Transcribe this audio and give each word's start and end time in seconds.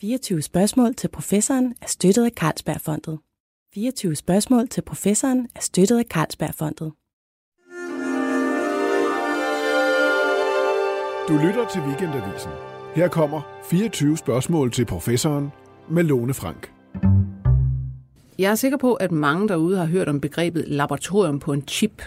24 0.00 0.42
spørgsmål 0.42 0.94
til 0.94 1.08
professoren 1.08 1.74
er 1.82 1.86
støttet 1.86 2.24
af 2.24 2.30
Carlsbergfondet. 2.30 3.18
24 3.74 4.16
spørgsmål 4.16 4.68
til 4.68 4.82
professoren 4.82 5.48
er 5.54 5.60
støttet 5.60 5.98
af 5.98 6.04
Carlsbergfondet. 6.04 6.92
Du 11.28 11.32
lytter 11.46 11.68
til 11.72 11.80
Weekendavisen. 11.80 12.50
Her 12.94 13.08
kommer 13.08 13.42
24 13.64 14.16
spørgsmål 14.16 14.72
til 14.72 14.84
professoren 14.84 15.52
med 15.88 16.04
Lone 16.04 16.34
Frank. 16.34 16.72
Jeg 18.38 18.50
er 18.50 18.54
sikker 18.54 18.78
på, 18.78 18.94
at 18.94 19.12
mange 19.12 19.48
derude 19.48 19.76
har 19.76 19.86
hørt 19.86 20.08
om 20.08 20.20
begrebet 20.20 20.68
laboratorium 20.68 21.38
på 21.38 21.52
en 21.52 21.68
chip. 21.68 22.02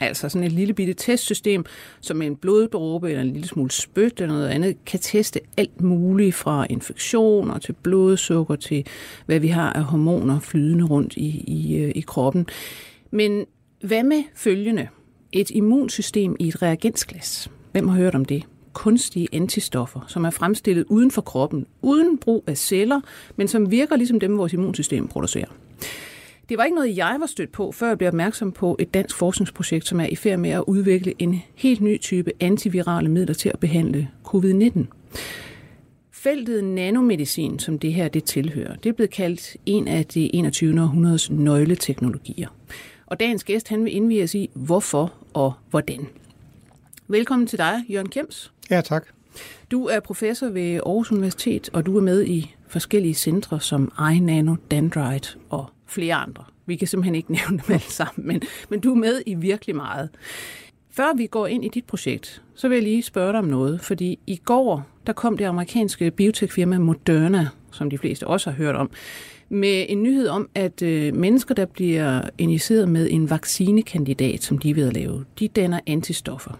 Altså 0.00 0.28
sådan 0.28 0.46
et 0.46 0.52
lille 0.52 0.74
bitte 0.74 0.94
testsystem, 0.94 1.64
som 2.00 2.16
med 2.16 2.26
en 2.26 2.36
bloddråbe 2.36 3.08
eller 3.10 3.22
en 3.22 3.32
lille 3.32 3.48
smule 3.48 3.70
spyt 3.70 4.20
eller 4.20 4.34
noget 4.34 4.48
andet, 4.48 4.84
kan 4.84 5.00
teste 5.00 5.40
alt 5.56 5.80
muligt 5.80 6.34
fra 6.34 6.66
infektioner 6.70 7.58
til 7.58 7.72
blodsukker 7.72 8.56
til 8.56 8.86
hvad 9.26 9.40
vi 9.40 9.48
har 9.48 9.72
af 9.72 9.84
hormoner 9.84 10.40
flydende 10.40 10.84
rundt 10.84 11.16
i, 11.16 11.44
i, 11.46 11.76
øh, 11.76 11.92
i 11.94 12.00
kroppen. 12.00 12.46
Men 13.10 13.46
hvad 13.80 14.02
med 14.02 14.22
følgende? 14.34 14.88
Et 15.32 15.50
immunsystem 15.50 16.36
i 16.40 16.48
et 16.48 16.62
reagensglas. 16.62 17.50
Hvem 17.72 17.88
har 17.88 17.96
hørt 17.96 18.14
om 18.14 18.24
det? 18.24 18.44
kunstige 18.76 19.28
antistoffer, 19.32 20.00
som 20.08 20.24
er 20.24 20.30
fremstillet 20.30 20.84
uden 20.88 21.10
for 21.10 21.22
kroppen, 21.22 21.66
uden 21.82 22.18
brug 22.18 22.44
af 22.46 22.58
celler, 22.58 23.00
men 23.36 23.48
som 23.48 23.70
virker 23.70 23.96
ligesom 23.96 24.20
dem, 24.20 24.38
vores 24.38 24.52
immunsystem 24.52 25.08
producerer. 25.08 25.48
Det 26.48 26.58
var 26.58 26.64
ikke 26.64 26.74
noget, 26.74 26.96
jeg 26.96 27.16
var 27.20 27.26
stødt 27.26 27.52
på, 27.52 27.72
før 27.72 27.88
jeg 27.88 27.98
blev 27.98 28.08
opmærksom 28.08 28.52
på 28.52 28.76
et 28.78 28.94
dansk 28.94 29.16
forskningsprojekt, 29.16 29.86
som 29.86 30.00
er 30.00 30.06
i 30.06 30.16
færd 30.16 30.38
med 30.38 30.50
at 30.50 30.64
udvikle 30.66 31.14
en 31.18 31.42
helt 31.54 31.80
ny 31.80 32.00
type 32.00 32.32
antivirale 32.40 33.08
midler 33.08 33.34
til 33.34 33.48
at 33.48 33.58
behandle 33.58 34.08
covid-19. 34.24 34.80
Feltet 36.12 36.64
nanomedicin, 36.64 37.58
som 37.58 37.78
det 37.78 37.94
her 37.94 38.08
det 38.08 38.24
tilhører, 38.24 38.76
det 38.76 38.88
er 38.88 38.92
blevet 38.92 39.10
kaldt 39.10 39.56
en 39.66 39.88
af 39.88 40.06
det 40.06 40.30
21. 40.34 40.82
århundredes 40.82 41.30
nøgleteknologier. 41.30 42.48
Og 43.06 43.20
dagens 43.20 43.44
gæst 43.44 43.68
han 43.68 43.84
vil 43.84 43.94
indvige 43.94 44.22
os 44.22 44.34
i, 44.34 44.50
hvorfor 44.54 45.12
og 45.34 45.52
hvordan. 45.70 46.06
Velkommen 47.08 47.46
til 47.46 47.58
dig, 47.58 47.84
Jørgen 47.88 48.08
Kems. 48.08 48.52
Ja, 48.70 48.80
tak. 48.80 49.06
Du 49.70 49.86
er 49.86 50.00
professor 50.00 50.48
ved 50.48 50.74
Aarhus 50.74 51.12
Universitet, 51.12 51.70
og 51.72 51.86
du 51.86 51.96
er 51.96 52.02
med 52.02 52.24
i 52.24 52.54
forskellige 52.68 53.14
centre 53.14 53.60
som 53.60 53.92
iNano, 54.12 54.56
Dendrite 54.70 55.28
og 55.50 55.66
flere 55.86 56.14
andre. 56.14 56.44
Vi 56.66 56.76
kan 56.76 56.88
simpelthen 56.88 57.14
ikke 57.14 57.32
nævne 57.38 57.62
dem 57.66 57.74
alle 57.74 57.80
sammen, 57.80 58.26
men, 58.26 58.42
men 58.68 58.80
du 58.80 58.90
er 58.90 58.98
med 58.98 59.22
i 59.26 59.34
virkelig 59.34 59.76
meget. 59.76 60.08
Før 60.90 61.16
vi 61.16 61.26
går 61.26 61.46
ind 61.46 61.64
i 61.64 61.68
dit 61.68 61.84
projekt, 61.84 62.42
så 62.54 62.68
vil 62.68 62.76
jeg 62.76 62.82
lige 62.82 63.02
spørge 63.02 63.32
dig 63.32 63.38
om 63.38 63.44
noget, 63.44 63.80
fordi 63.80 64.18
i 64.26 64.36
går, 64.36 64.86
der 65.06 65.12
kom 65.12 65.36
det 65.36 65.44
amerikanske 65.44 66.10
biotekfirma 66.10 66.78
Moderna, 66.78 67.48
som 67.72 67.90
de 67.90 67.98
fleste 67.98 68.26
også 68.26 68.50
har 68.50 68.56
hørt 68.56 68.74
om, 68.74 68.90
med 69.48 69.86
en 69.88 70.02
nyhed 70.02 70.28
om, 70.28 70.48
at 70.54 70.82
øh, 70.82 71.14
mennesker, 71.14 71.54
der 71.54 71.64
bliver 71.64 72.22
injiceret 72.38 72.88
med 72.88 73.08
en 73.10 73.30
vaccinekandidat, 73.30 74.42
som 74.42 74.58
de 74.58 74.70
er 74.70 74.74
ved 74.74 74.86
at 74.86 74.94
lave, 74.94 75.24
de 75.38 75.48
danner 75.48 75.80
antistoffer. 75.86 76.58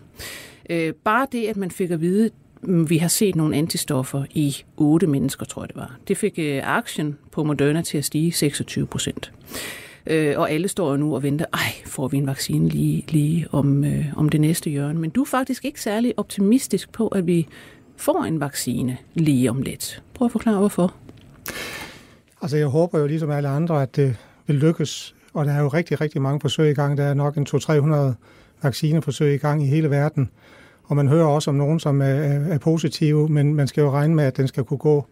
Øh, 0.71 0.93
bare 1.05 1.27
det, 1.33 1.47
at 1.47 1.57
man 1.57 1.71
fik 1.71 1.91
at 1.91 2.01
vide, 2.01 2.31
Mm, 2.63 2.91
vi 2.91 2.99
har 2.99 3.09
set 3.09 3.37
nogle 3.37 3.57
antistoffer 3.57 4.25
i 4.31 4.57
otte 4.77 5.07
mennesker, 5.07 5.47
tror 5.47 5.63
jeg 5.63 5.69
det 5.69 5.77
var. 5.77 5.97
Det 6.09 6.17
fik 6.17 6.39
øh, 6.39 6.61
aktien 6.65 7.19
på 7.33 7.45
Moderna 7.45 7.83
til 7.83 7.99
at 7.99 8.05
stige 8.05 8.33
26 8.33 8.87
procent. 8.87 9.33
Øh, 10.07 10.39
og 10.39 10.51
alle 10.51 10.69
står 10.69 10.91
jo 10.91 10.97
nu 10.97 11.15
og 11.15 11.23
venter, 11.23 11.45
ej, 11.53 11.73
får 11.87 12.09
vi 12.09 12.17
en 12.17 12.27
vaccine 12.27 12.69
lige, 12.69 13.05
lige 13.09 13.47
om, 13.53 13.85
øh, 13.85 14.05
om 14.17 14.29
det 14.29 14.41
næste 14.41 14.71
hjørne. 14.71 14.99
Men 14.99 15.11
du 15.11 15.23
er 15.23 15.27
faktisk 15.27 15.65
ikke 15.65 15.81
særlig 15.81 16.15
optimistisk 16.17 16.93
på, 16.93 17.09
at 17.09 17.27
vi 17.27 17.49
får 17.97 18.25
en 18.25 18.41
vaccine 18.41 18.97
lige 19.15 19.51
om 19.51 19.63
lidt. 19.63 20.03
Prøv 20.15 20.27
at 20.27 20.33
forklare, 20.33 20.59
hvorfor. 20.59 20.95
Altså, 22.43 22.57
jeg 22.57 22.67
håber 22.67 22.99
jo 22.99 23.07
ligesom 23.07 23.31
alle 23.31 23.49
andre, 23.49 23.83
at 23.83 23.97
det 23.97 24.17
vil 24.47 24.57
lykkes. 24.57 25.15
Og 25.33 25.45
der 25.45 25.53
er 25.53 25.61
jo 25.61 25.69
rigtig, 25.69 26.01
rigtig 26.01 26.23
mange 26.23 26.41
forsøg 26.41 26.71
i 26.71 26.75
gang. 26.75 26.97
Der 26.97 27.05
er 27.05 27.15
nok 27.15 27.37
en 27.37 27.47
200-300 27.49 28.15
vaccineforsøg 28.63 29.35
i 29.35 29.39
gang 29.39 29.63
i 29.63 29.67
hele 29.67 29.91
verden. 29.91 30.31
Og 30.87 30.97
man 30.97 31.09
hører 31.09 31.27
også 31.27 31.51
om 31.51 31.57
nogen, 31.57 31.81
som 31.81 32.01
er, 32.01 32.05
er 32.05 32.59
positive, 32.59 33.29
men 33.29 33.55
man 33.55 33.69
skal 33.69 33.81
jo 33.81 33.91
regne 33.91 34.15
med, 34.15 34.25
at 34.25 34.37
den 34.37 34.49
skal 34.49 34.65
kunne 34.65 34.79
gå 34.79 35.07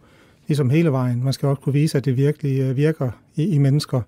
ligesom 0.47 0.69
hele 0.69 0.91
vejen. 0.91 1.23
Man 1.23 1.33
skal 1.33 1.49
også 1.49 1.61
kunne 1.61 1.73
vise, 1.73 1.97
at 1.97 2.05
det 2.05 2.17
virkelig 2.17 2.59
øh, 2.59 2.75
virker 2.75 3.09
i, 3.35 3.47
i 3.47 3.57
mennesker. 3.57 4.01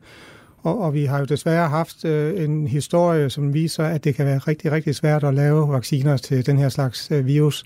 Og, 0.62 0.82
og 0.82 0.94
vi 0.94 1.06
har 1.06 1.20
jo 1.20 1.26
desværre 1.26 1.70
haft 1.70 2.06
øh, 2.06 2.44
en 2.44 2.68
historie, 2.68 3.30
som 3.30 3.54
viser, 3.54 3.84
at 3.84 4.04
det 4.04 4.16
kan 4.16 4.26
være 4.26 4.38
rigtig, 4.38 4.72
rigtig 4.72 4.96
svært 4.96 5.24
at 5.24 5.34
lave 5.34 5.70
vacciner 5.70 6.18
til 6.18 6.46
den 6.46 6.58
her 6.58 6.70
slags 6.70 7.12
øh, 7.12 7.26
virus. 7.26 7.64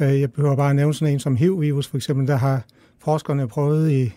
Øh, 0.00 0.20
jeg 0.20 0.32
behøver 0.32 0.56
bare 0.56 0.70
at 0.70 0.76
nævne 0.76 0.94
sådan 0.94 1.14
en 1.14 1.20
som 1.20 1.36
HIV-virus, 1.36 1.88
for 1.88 1.96
eksempel, 1.96 2.26
der 2.26 2.36
har 2.36 2.62
forskerne 2.98 3.48
prøvet 3.48 3.90
i, 3.90 4.12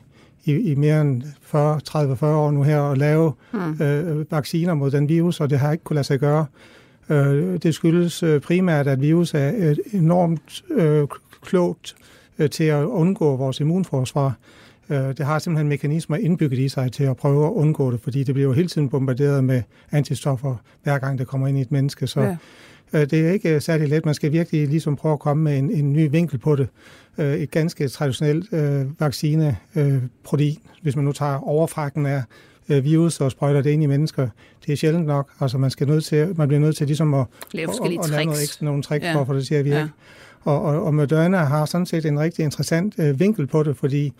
i, 0.46 0.72
i 0.72 0.75
mere 0.75 1.02
end 1.02 1.24
40, 1.42 1.80
30-40 1.90 2.25
år 2.25 2.52
nu 2.52 2.64
her 2.64 2.81
at 2.81 2.98
lave 2.98 3.34
hmm. 3.52 3.81
øh, 3.81 4.31
vacciner 4.31 4.74
mod 4.74 4.92
den 4.92 5.09
virus, 5.09 5.40
og 5.40 5.50
det 5.50 5.59
har 5.59 5.72
ikke 5.72 5.84
kunne 5.84 5.96
lade 5.96 6.08
sig 6.08 6.20
gøre. 6.20 6.40
Øh, 6.42 6.75
det 7.10 7.76
skyldes 7.76 8.24
øh, 8.24 8.42
primært, 8.42 8.88
at 8.88 9.02
virus 9.02 9.34
er 9.34 9.76
enormt 9.94 10.64
øh, 10.72 11.08
klogt 11.42 11.96
øh, 12.40 12.50
til 12.50 12.64
at 12.64 12.84
undgå 12.84 13.36
vores 13.36 13.60
immunforsvar. 13.60 14.38
Øh, 14.90 14.98
det 14.98 15.20
har 15.20 15.40
simpelthen 15.40 15.68
mekanismer 15.68 16.18
indbygget 16.18 16.60
i 16.60 16.70
sig 16.70 16.92
til 16.92 17.04
at 17.04 17.18
prøve 17.18 17.46
at 17.46 17.52
undgå 17.52 17.92
det, 17.92 18.02
fordi 18.02 18.24
det 18.24 18.36
bliver 18.36 18.48
jo 18.48 18.54
hele 18.54 18.68
tiden 18.68 18.90
bombarderet 18.90 19.44
med 19.44 19.62
antistoffer, 19.92 20.56
hver 20.84 20.98
gang 20.98 21.20
det 21.20 21.28
kommer 21.28 21.48
ind 21.48 21.58
i 21.58 21.62
et 21.62 21.72
menneske. 21.72 22.08
Så 22.08 22.22
ja. 22.22 22.38
øh, 22.94 23.10
det 23.10 23.28
er 23.28 23.32
ikke 23.32 23.60
særlig 23.60 23.90
let. 23.90 24.06
Man 24.06 24.14
skal 24.14 24.32
virkelig 24.32 24.68
ligesom 24.68 24.96
prøve 24.96 25.14
at 25.14 25.20
komme 25.20 25.44
med 25.44 25.58
en, 25.58 25.72
en 25.72 25.94
ny 25.94 26.10
vinkel 26.12 26.38
på 26.38 26.56
det. 26.56 26.68
Øh, 27.18 27.34
et 27.34 27.52
ganske 27.52 27.88
traditionelt 27.88 28.54
øh, 28.54 28.86
vaccineprotein, 29.00 30.58
øh, 30.66 30.82
hvis 30.82 30.96
man 30.96 31.06
nu 31.06 31.12
tager 31.12 31.48
overfrakken 31.48 32.06
af 32.06 32.18
øh, 32.18 32.24
virus 32.68 33.22
og 33.22 33.31
sprøjter 33.31 33.62
det 33.62 33.70
ind 33.70 33.84
i 33.84 33.86
mennesker. 33.86 34.28
Det 34.66 34.74
er 34.74 34.78
sjældent 34.78 35.06
nok. 35.06 35.30
Altså 35.40 35.58
man, 35.58 35.70
skal 35.70 35.88
nødt 35.88 36.06
til, 36.06 36.34
man 36.38 36.48
bliver 36.48 36.59
nødt 36.59 36.78
til 36.78 36.88
ligesom 36.88 37.14
at, 37.14 37.26
lave 37.52 37.70
at, 37.70 37.76
at, 37.92 38.03
at 38.03 38.09
lave 38.09 38.26
noget 38.26 38.44
ekstra, 38.44 38.66
nogle 38.66 38.84
tricks 38.84 39.06
ja. 39.06 39.22
for, 39.22 39.34
det 39.34 39.48
siger 39.48 39.64
vi 39.64 39.70
ja. 39.70 39.81
ikke. 39.81 39.94
Og, 40.44 40.62
og, 40.62 40.84
og 40.84 40.94
Moderna 40.94 41.38
har 41.38 41.66
sådan 41.66 41.86
set 41.86 42.06
en 42.06 42.20
rigtig 42.20 42.44
interessant 42.44 42.96
øh, 42.98 43.20
vinkel 43.20 43.48
på 43.48 43.64
det, 43.64 43.78
fordi 43.78 44.14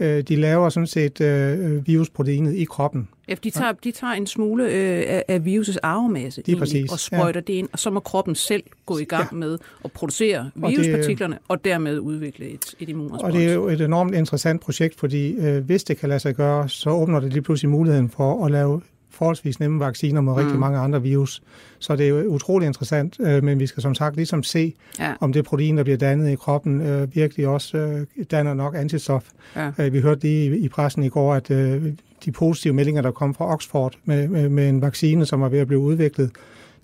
øh, 0.00 0.22
de 0.22 0.36
laver 0.36 0.68
sådan 0.68 0.86
set 0.86 1.20
øh, 1.20 1.86
virusproteinet 1.86 2.54
i 2.54 2.64
kroppen. 2.64 3.08
Ja, 3.28 3.34
de 3.44 3.50
tager, 3.50 3.72
de 3.72 3.90
tager 3.90 4.12
en 4.12 4.26
smule 4.26 4.64
øh, 4.64 5.04
af, 5.06 5.24
af 5.28 5.44
virusets 5.44 5.76
arvemasse 5.76 6.40
egentlig, 6.40 6.58
præcis, 6.58 6.92
og 6.92 6.98
sprøjter 6.98 7.40
ja. 7.40 7.52
det 7.52 7.58
ind, 7.58 7.68
og 7.72 7.78
så 7.78 7.90
må 7.90 8.00
kroppen 8.00 8.34
selv 8.34 8.62
gå 8.86 8.98
i 8.98 9.04
gang 9.04 9.28
ja. 9.32 9.36
med 9.36 9.58
at 9.84 9.92
producere 9.92 10.50
viruspartiklerne, 10.54 11.34
og, 11.34 11.40
det, 11.40 11.48
og 11.48 11.64
dermed 11.64 11.98
udvikle 11.98 12.48
et, 12.48 12.74
et 12.80 12.88
immunrespons. 12.88 13.22
Og 13.22 13.32
det 13.32 13.48
er 13.48 13.54
jo 13.54 13.68
et 13.68 13.80
enormt 13.80 14.14
interessant 14.14 14.60
projekt, 14.60 14.98
fordi 14.98 15.32
øh, 15.32 15.64
hvis 15.64 15.84
det 15.84 15.98
kan 15.98 16.08
lade 16.08 16.20
sig 16.20 16.34
gøre, 16.34 16.68
så 16.68 16.90
åbner 16.90 17.20
det 17.20 17.32
lige 17.32 17.42
pludselig 17.42 17.70
muligheden 17.70 18.10
for 18.10 18.44
at 18.44 18.50
lave 18.50 18.80
forholdsvis 19.10 19.60
nemme 19.60 19.80
vacciner 19.80 20.20
mod 20.20 20.34
mm. 20.34 20.38
rigtig 20.38 20.58
mange 20.58 20.78
andre 20.78 21.02
virus. 21.02 21.42
Så 21.78 21.96
det 21.96 22.04
er 22.04 22.08
jo 22.08 22.16
utrolig 22.16 22.66
interessant, 22.66 23.16
øh, 23.20 23.44
men 23.44 23.60
vi 23.60 23.66
skal 23.66 23.82
som 23.82 23.94
sagt 23.94 24.16
ligesom 24.16 24.42
se, 24.42 24.74
ja. 24.98 25.14
om 25.20 25.32
det 25.32 25.44
protein, 25.44 25.76
der 25.76 25.82
bliver 25.82 25.98
dannet 25.98 26.30
i 26.30 26.34
kroppen, 26.34 26.80
øh, 26.80 27.14
virkelig 27.14 27.48
også 27.48 27.78
øh, 27.78 28.06
danner 28.30 28.54
nok 28.54 28.74
antistof. 28.76 29.24
Ja. 29.56 29.70
Øh, 29.78 29.92
vi 29.92 30.00
hørte 30.00 30.20
lige 30.22 30.56
i, 30.56 30.64
i 30.64 30.68
pressen 30.68 31.02
i 31.02 31.08
går, 31.08 31.34
at 31.34 31.50
øh, 31.50 31.82
de 32.24 32.32
positive 32.32 32.74
meldinger, 32.74 33.02
der 33.02 33.10
kom 33.10 33.34
fra 33.34 33.52
Oxford 33.52 33.94
med, 34.04 34.28
med, 34.28 34.48
med 34.48 34.68
en 34.68 34.82
vaccine, 34.82 35.26
som 35.26 35.40
var 35.40 35.48
ved 35.48 35.58
at 35.58 35.66
blive 35.66 35.80
udviklet, 35.80 36.30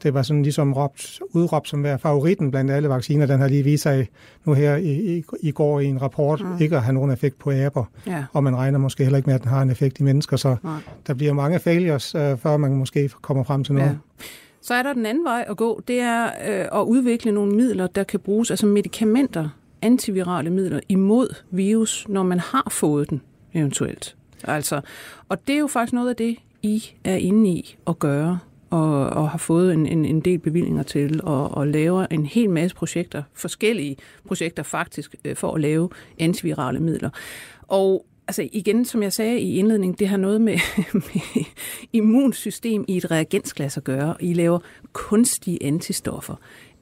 det 0.03 0.15
var 0.15 0.23
sådan 0.23 0.43
ligesom 0.43 0.73
råbt, 0.73 1.21
udråbt 1.33 1.69
som 1.69 1.83
være 1.83 1.99
favoritten 1.99 2.51
blandt 2.51 2.71
alle 2.71 2.89
vacciner. 2.89 3.27
Den 3.27 3.41
har 3.41 3.49
lige 3.49 3.63
vist 3.63 3.83
sig 3.83 4.09
nu 4.45 4.53
her 4.53 4.77
i, 4.77 5.17
i, 5.17 5.25
i 5.41 5.51
går 5.51 5.81
i 5.81 5.85
en 5.85 6.03
rapport 6.03 6.41
mm. 6.41 6.61
ikke 6.61 6.77
at 6.77 6.83
have 6.83 6.95
nogen 6.95 7.11
effekt 7.11 7.39
på 7.39 7.51
aber. 7.51 7.85
Ja. 8.07 8.25
Og 8.33 8.45
man 8.45 8.57
regner 8.57 8.79
måske 8.79 9.03
heller 9.03 9.17
ikke 9.17 9.27
med, 9.27 9.35
at 9.35 9.43
den 9.43 9.51
har 9.51 9.63
en 9.63 9.71
effekt 9.71 10.01
i 10.01 10.03
mennesker. 10.03 10.37
Så 10.37 10.57
Nej. 10.63 10.81
der 11.07 11.15
bliver 11.15 11.33
mange 11.33 11.59
failures, 11.59 12.15
øh, 12.15 12.39
før 12.39 12.57
man 12.57 12.75
måske 12.75 13.11
kommer 13.23 13.45
frem 13.45 13.65
til 13.65 13.75
noget. 13.75 13.89
Ja. 13.89 13.95
Så 14.63 14.75
er 14.75 14.83
der 14.83 14.93
den 14.93 15.07
anden 15.07 15.25
vej 15.25 15.45
at 15.49 15.57
gå. 15.57 15.83
Det 15.89 16.01
er 16.01 16.25
øh, 16.25 16.81
at 16.81 16.85
udvikle 16.85 17.33
nogle 17.33 17.53
midler, 17.53 17.87
der 17.87 18.05
kan 18.05 18.21
bruges, 18.21 18.51
altså 18.51 18.67
medicamenter, 18.67 19.49
antivirale 19.83 20.51
midler 20.51 20.81
imod 20.89 21.35
virus, 21.51 22.07
når 22.09 22.23
man 22.23 22.39
har 22.41 22.69
fået 22.71 23.11
den 23.11 23.21
eventuelt. 23.55 24.17
Altså, 24.45 24.81
og 25.29 25.47
det 25.47 25.55
er 25.55 25.59
jo 25.59 25.67
faktisk 25.67 25.93
noget 25.93 26.11
af 26.11 26.17
det, 26.17 26.37
I 26.63 26.85
er 27.05 27.17
inde 27.17 27.51
i 27.51 27.77
at 27.87 27.99
gøre 27.99 28.39
og, 28.71 29.07
og 29.07 29.31
har 29.31 29.39
fået 29.39 29.73
en, 29.73 29.87
en, 29.87 30.05
en 30.05 30.21
del 30.21 30.39
bevillinger 30.39 30.83
til 30.83 31.21
og, 31.23 31.55
og 31.55 31.67
laver 31.67 32.07
en 32.11 32.27
hel 32.27 32.51
masse 32.51 32.77
projekter, 32.77 33.23
forskellige 33.35 33.97
projekter 34.27 34.63
faktisk, 34.63 35.15
øh, 35.25 35.37
for 35.37 35.55
at 35.55 35.61
lave 35.61 35.89
antivirale 36.19 36.81
midler. 36.81 37.11
Og 37.63 38.07
altså 38.29 38.49
igen, 38.53 38.85
som 38.85 39.03
jeg 39.03 39.13
sagde 39.13 39.41
i 39.41 39.59
indledningen, 39.59 39.97
det 39.99 40.09
har 40.09 40.17
noget 40.17 40.41
med, 40.41 40.59
med 40.93 41.45
immunsystem 41.93 42.85
i 42.89 42.97
et 42.97 43.11
reagensglas 43.11 43.77
at 43.77 43.85
gøre. 43.85 44.15
I 44.21 44.33
laver 44.33 44.59
kunstige 44.93 45.59
antistoffer. 45.63 46.35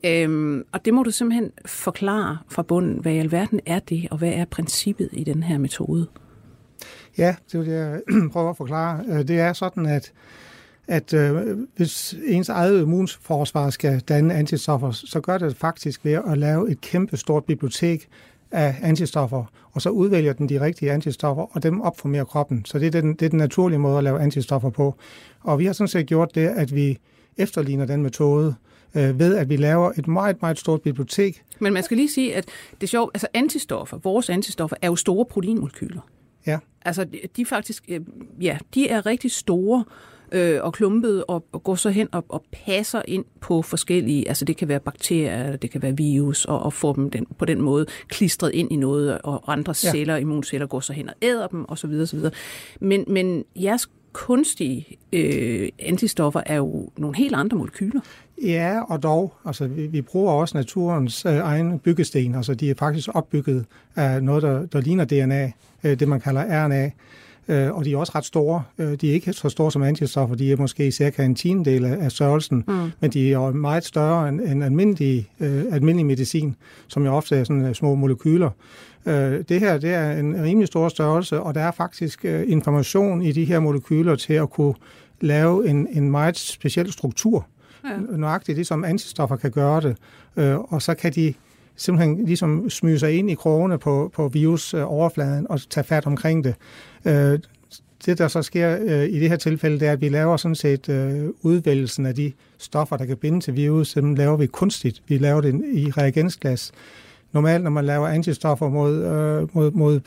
Øhm, 0.04 0.64
og 0.72 0.84
det 0.84 0.94
må 0.94 1.02
du 1.02 1.10
simpelthen 1.10 1.52
forklare 1.66 2.38
fra 2.48 2.62
bunden. 2.62 2.98
Hvad 2.98 3.12
i 3.12 3.18
alverden 3.18 3.60
er 3.66 3.78
det, 3.78 4.08
og 4.10 4.18
hvad 4.18 4.32
er 4.32 4.44
princippet 4.44 5.08
i 5.12 5.24
den 5.24 5.42
her 5.42 5.58
metode? 5.58 6.06
Ja, 7.18 7.36
det 7.52 7.60
vil 7.60 7.68
jeg 7.68 8.00
prøve 8.32 8.50
at 8.50 8.56
forklare. 8.56 9.04
Øh, 9.08 9.28
det 9.28 9.40
er 9.40 9.52
sådan, 9.52 9.86
at 9.86 10.12
at 10.88 11.14
øh, 11.14 11.58
hvis 11.76 12.14
ens 12.26 12.48
eget 12.48 12.82
immunforsvar 12.82 13.70
skal 13.70 14.00
danne 14.00 14.34
antistoffer, 14.34 14.90
så 14.90 15.20
gør 15.20 15.38
det 15.38 15.56
faktisk 15.56 16.04
ved 16.04 16.12
at 16.12 16.38
lave 16.38 16.70
et 16.70 16.80
kæmpe 16.80 17.16
stort 17.16 17.44
bibliotek 17.44 18.08
af 18.50 18.74
antistoffer, 18.82 19.44
og 19.72 19.82
så 19.82 19.90
udvælger 19.90 20.32
den 20.32 20.48
de 20.48 20.60
rigtige 20.60 20.92
antistoffer, 20.92 21.56
og 21.56 21.62
dem 21.62 21.80
opformerer 21.80 22.24
kroppen. 22.24 22.64
Så 22.64 22.78
det 22.78 22.86
er 22.86 23.00
den, 23.00 23.14
det 23.14 23.26
er 23.26 23.30
den 23.30 23.38
naturlige 23.38 23.78
måde 23.78 23.98
at 23.98 24.04
lave 24.04 24.20
antistoffer 24.20 24.70
på. 24.70 24.94
Og 25.40 25.58
vi 25.58 25.64
har 25.64 25.72
sådan 25.72 25.88
set 25.88 26.06
gjort 26.06 26.34
det, 26.34 26.46
at 26.46 26.74
vi 26.74 26.98
efterligner 27.36 27.84
den 27.84 28.02
metode, 28.02 28.54
øh, 28.94 29.18
ved 29.18 29.36
at 29.36 29.48
vi 29.48 29.56
laver 29.56 29.92
et 29.98 30.08
meget, 30.08 30.42
meget 30.42 30.58
stort 30.58 30.82
bibliotek. 30.82 31.42
Men 31.58 31.72
man 31.72 31.82
skal 31.82 31.96
lige 31.96 32.10
sige, 32.10 32.34
at 32.36 32.44
det 32.74 32.82
er 32.82 32.86
sjovt, 32.86 33.10
altså 33.14 33.26
antistoffer, 33.34 33.98
vores 34.02 34.30
antistoffer, 34.30 34.76
er 34.82 34.86
jo 34.86 34.96
store 34.96 35.24
proteinmolekyler. 35.24 36.00
Ja. 36.46 36.58
Altså, 36.82 37.04
de 37.36 37.42
er 37.42 37.46
faktisk, 37.46 37.84
øh, 37.88 38.00
ja, 38.40 38.58
de 38.74 38.88
er 38.88 39.06
rigtig 39.06 39.30
store 39.30 39.84
øh, 39.88 40.13
og 40.62 40.72
klumpede 40.72 41.24
og, 41.24 41.44
og 41.52 41.62
går 41.62 41.74
så 41.74 41.90
hen 41.90 42.08
og, 42.12 42.24
og 42.28 42.44
passer 42.52 43.02
ind 43.08 43.24
på 43.40 43.62
forskellige, 43.62 44.28
altså 44.28 44.44
det 44.44 44.56
kan 44.56 44.68
være 44.68 44.80
bakterier, 44.80 45.56
det 45.56 45.70
kan 45.70 45.82
være 45.82 45.96
virus, 45.96 46.44
og, 46.44 46.62
og 46.62 46.72
få 46.72 46.96
dem 46.96 47.10
den, 47.10 47.26
på 47.38 47.44
den 47.44 47.60
måde 47.60 47.86
klistret 48.08 48.50
ind 48.54 48.72
i 48.72 48.76
noget, 48.76 49.18
og 49.18 49.52
andre 49.52 49.74
ja. 49.84 49.90
celler, 49.90 50.16
immunceller, 50.16 50.66
går 50.66 50.80
så 50.80 50.92
hen 50.92 51.08
og 51.08 51.14
æder 51.22 51.46
dem, 51.46 51.64
osv. 51.68 51.90
osv. 52.02 52.20
Men, 52.80 53.04
men 53.08 53.44
jeres 53.56 53.88
kunstige 54.14 54.98
øh, 55.12 55.68
antistoffer 55.78 56.40
er 56.46 56.56
jo 56.56 56.88
nogle 56.96 57.16
helt 57.16 57.34
andre 57.34 57.56
molekyler. 57.56 58.00
Ja, 58.42 58.80
og 58.88 59.02
dog. 59.02 59.34
Altså, 59.44 59.66
vi, 59.66 59.86
vi 59.86 60.02
bruger 60.02 60.32
også 60.32 60.56
naturens 60.56 61.26
øh, 61.26 61.36
egen 61.36 61.78
byggesten. 61.78 62.34
Altså, 62.34 62.54
de 62.54 62.70
er 62.70 62.74
faktisk 62.78 63.08
opbygget 63.14 63.64
af 63.96 64.22
noget, 64.22 64.42
der, 64.42 64.66
der 64.66 64.80
ligner 64.80 65.04
DNA, 65.04 65.52
øh, 65.84 66.00
det 66.00 66.08
man 66.08 66.20
kalder 66.20 66.66
RNA. 66.66 66.90
Øh, 67.48 67.74
og 67.74 67.84
de 67.84 67.92
er 67.92 67.96
også 67.96 68.12
ret 68.14 68.24
store. 68.24 68.62
Øh, 68.78 68.94
de 68.94 69.10
er 69.10 69.14
ikke 69.14 69.32
så 69.32 69.48
store 69.48 69.72
som 69.72 69.82
antistoffer, 69.82 70.36
de 70.36 70.52
er 70.52 70.56
måske 70.56 70.92
cirka 70.92 71.24
en 71.24 71.34
tiendel 71.34 71.84
af 71.84 72.12
størrelsen, 72.12 72.64
mm. 72.68 72.90
men 73.00 73.10
de 73.10 73.28
er 73.28 73.32
jo 73.32 73.50
meget 73.50 73.84
større 73.84 74.28
end, 74.28 74.40
end 74.40 74.64
almindelig, 74.64 75.30
øh, 75.40 75.64
almindelig 75.72 76.06
medicin, 76.06 76.56
som 76.88 77.04
jo 77.04 77.12
ofte 77.12 77.36
er 77.36 77.44
sådan 77.44 77.64
øh, 77.64 77.74
små 77.74 77.94
molekyler. 77.94 78.50
Øh, 79.06 79.44
det 79.48 79.60
her 79.60 79.78
det 79.78 79.94
er 79.94 80.12
en 80.12 80.42
rimelig 80.42 80.66
stor 80.66 80.88
størrelse, 80.88 81.40
og 81.40 81.54
der 81.54 81.60
er 81.60 81.70
faktisk 81.70 82.24
øh, 82.24 82.44
information 82.46 83.22
i 83.22 83.32
de 83.32 83.44
her 83.44 83.60
molekyler 83.60 84.16
til 84.16 84.32
at 84.32 84.50
kunne 84.50 84.74
lave 85.20 85.68
en, 85.68 85.88
en 85.90 86.10
meget 86.10 86.38
speciel 86.38 86.92
struktur. 86.92 87.46
Ja. 87.84 88.16
Nøjagtigt 88.16 88.58
det, 88.58 88.66
som 88.66 88.84
antistoffer 88.84 89.36
kan 89.36 89.50
gøre 89.50 89.80
det. 89.80 89.96
Øh, 90.36 90.58
og 90.58 90.82
så 90.82 90.94
kan 90.94 91.12
de 91.12 91.34
simpelthen 91.76 92.24
ligesom 92.26 92.70
smyge 92.70 92.98
sig 92.98 93.18
ind 93.18 93.30
i 93.30 93.34
krogene 93.34 93.78
på, 93.78 94.10
på 94.14 94.28
virusoverfladen 94.28 95.46
og 95.50 95.60
tage 95.70 95.84
fat 95.84 96.06
omkring 96.06 96.44
det. 96.44 96.54
Øh, 97.04 97.38
det, 98.06 98.18
der 98.18 98.28
så 98.28 98.42
sker 98.42 98.78
øh, 98.80 99.04
i 99.04 99.20
det 99.20 99.28
her 99.28 99.36
tilfælde, 99.36 99.80
det 99.80 99.88
er, 99.88 99.92
at 99.92 100.00
vi 100.00 100.08
laver 100.08 100.36
sådan 100.36 100.54
set 100.54 100.88
øh, 100.88 101.28
udvælgelsen 101.42 102.06
af 102.06 102.14
de 102.14 102.32
stoffer, 102.58 102.96
der 102.96 103.04
kan 103.04 103.16
binde 103.16 103.40
til 103.40 103.56
virus, 103.56 103.92
dem 103.92 104.14
laver 104.14 104.36
vi 104.36 104.46
kunstigt. 104.46 105.02
Vi 105.08 105.18
laver 105.18 105.40
det 105.40 105.64
i 105.72 105.90
reagensglas 105.90 106.72
normalt, 107.34 107.64
når 107.64 107.70
man 107.70 107.84
laver 107.84 108.08
antistoffer 108.08 108.68
mod, 108.68 109.04
øh, 109.04 109.56
mod, 109.56 109.70
mod 109.70 110.00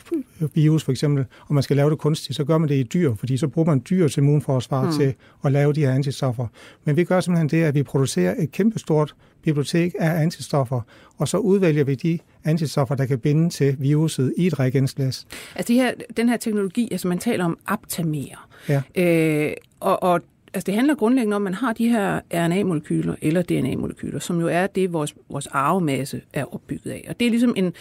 virus 0.54 0.84
for 0.84 0.92
eksempel, 0.92 1.24
og 1.46 1.54
man 1.54 1.62
skal 1.62 1.76
lave 1.76 1.90
det 1.90 1.98
kunstigt, 1.98 2.36
så 2.36 2.44
gør 2.44 2.58
man 2.58 2.68
det 2.68 2.74
i 2.74 2.82
dyr, 2.82 3.14
fordi 3.14 3.36
så 3.36 3.48
bruger 3.48 3.66
man 3.66 3.82
dyr 3.90 4.08
til 4.08 4.20
immunforsvar 4.20 4.84
mm. 4.84 4.92
til 4.92 5.14
at 5.44 5.52
lave 5.52 5.72
de 5.72 5.80
her 5.80 5.92
antistoffer. 5.92 6.46
Men 6.84 6.96
vi 6.96 7.04
gør 7.04 7.20
simpelthen 7.20 7.48
det, 7.48 7.64
at 7.64 7.74
vi 7.74 7.82
producerer 7.82 8.34
et 8.38 8.52
kæmpestort 8.52 9.14
bibliotek 9.42 9.94
af 9.98 10.22
antistoffer, 10.22 10.80
og 11.18 11.28
så 11.28 11.38
udvælger 11.38 11.84
vi 11.84 11.94
de 11.94 12.18
antistoffer, 12.44 12.94
der 12.94 13.06
kan 13.06 13.18
binde 13.18 13.50
til 13.50 13.76
viruset 13.78 14.34
i 14.36 14.46
et 14.46 14.60
reagensglas. 14.60 15.26
Altså 15.54 15.72
de 15.72 15.78
her, 15.78 15.92
den 16.16 16.28
her 16.28 16.36
teknologi, 16.36 16.88
altså 16.90 17.08
man 17.08 17.18
taler 17.18 17.44
om 17.44 17.58
aptamer, 17.66 18.48
ja. 18.68 18.82
øh, 18.96 19.52
og, 19.80 20.02
og 20.02 20.20
altså 20.54 20.64
det 20.66 20.74
handler 20.74 20.94
grundlæggende 20.94 21.36
om, 21.36 21.42
at 21.42 21.44
man 21.44 21.54
har 21.54 21.72
de 21.72 21.88
her 21.88 22.20
RNA-molekyler 22.34 23.14
eller 23.22 23.42
DNA-molekyler, 23.42 24.18
som 24.18 24.40
jo 24.40 24.46
er 24.46 24.66
det, 24.66 24.92
vores, 24.92 25.14
vores 25.30 25.46
arvemasse 25.46 26.20
er 26.32 26.54
opbygget 26.54 26.90
af. 26.90 27.06
Og 27.08 27.20
det 27.20 27.26
er 27.26 27.30
ligesom 27.30 27.54
en 27.56 27.72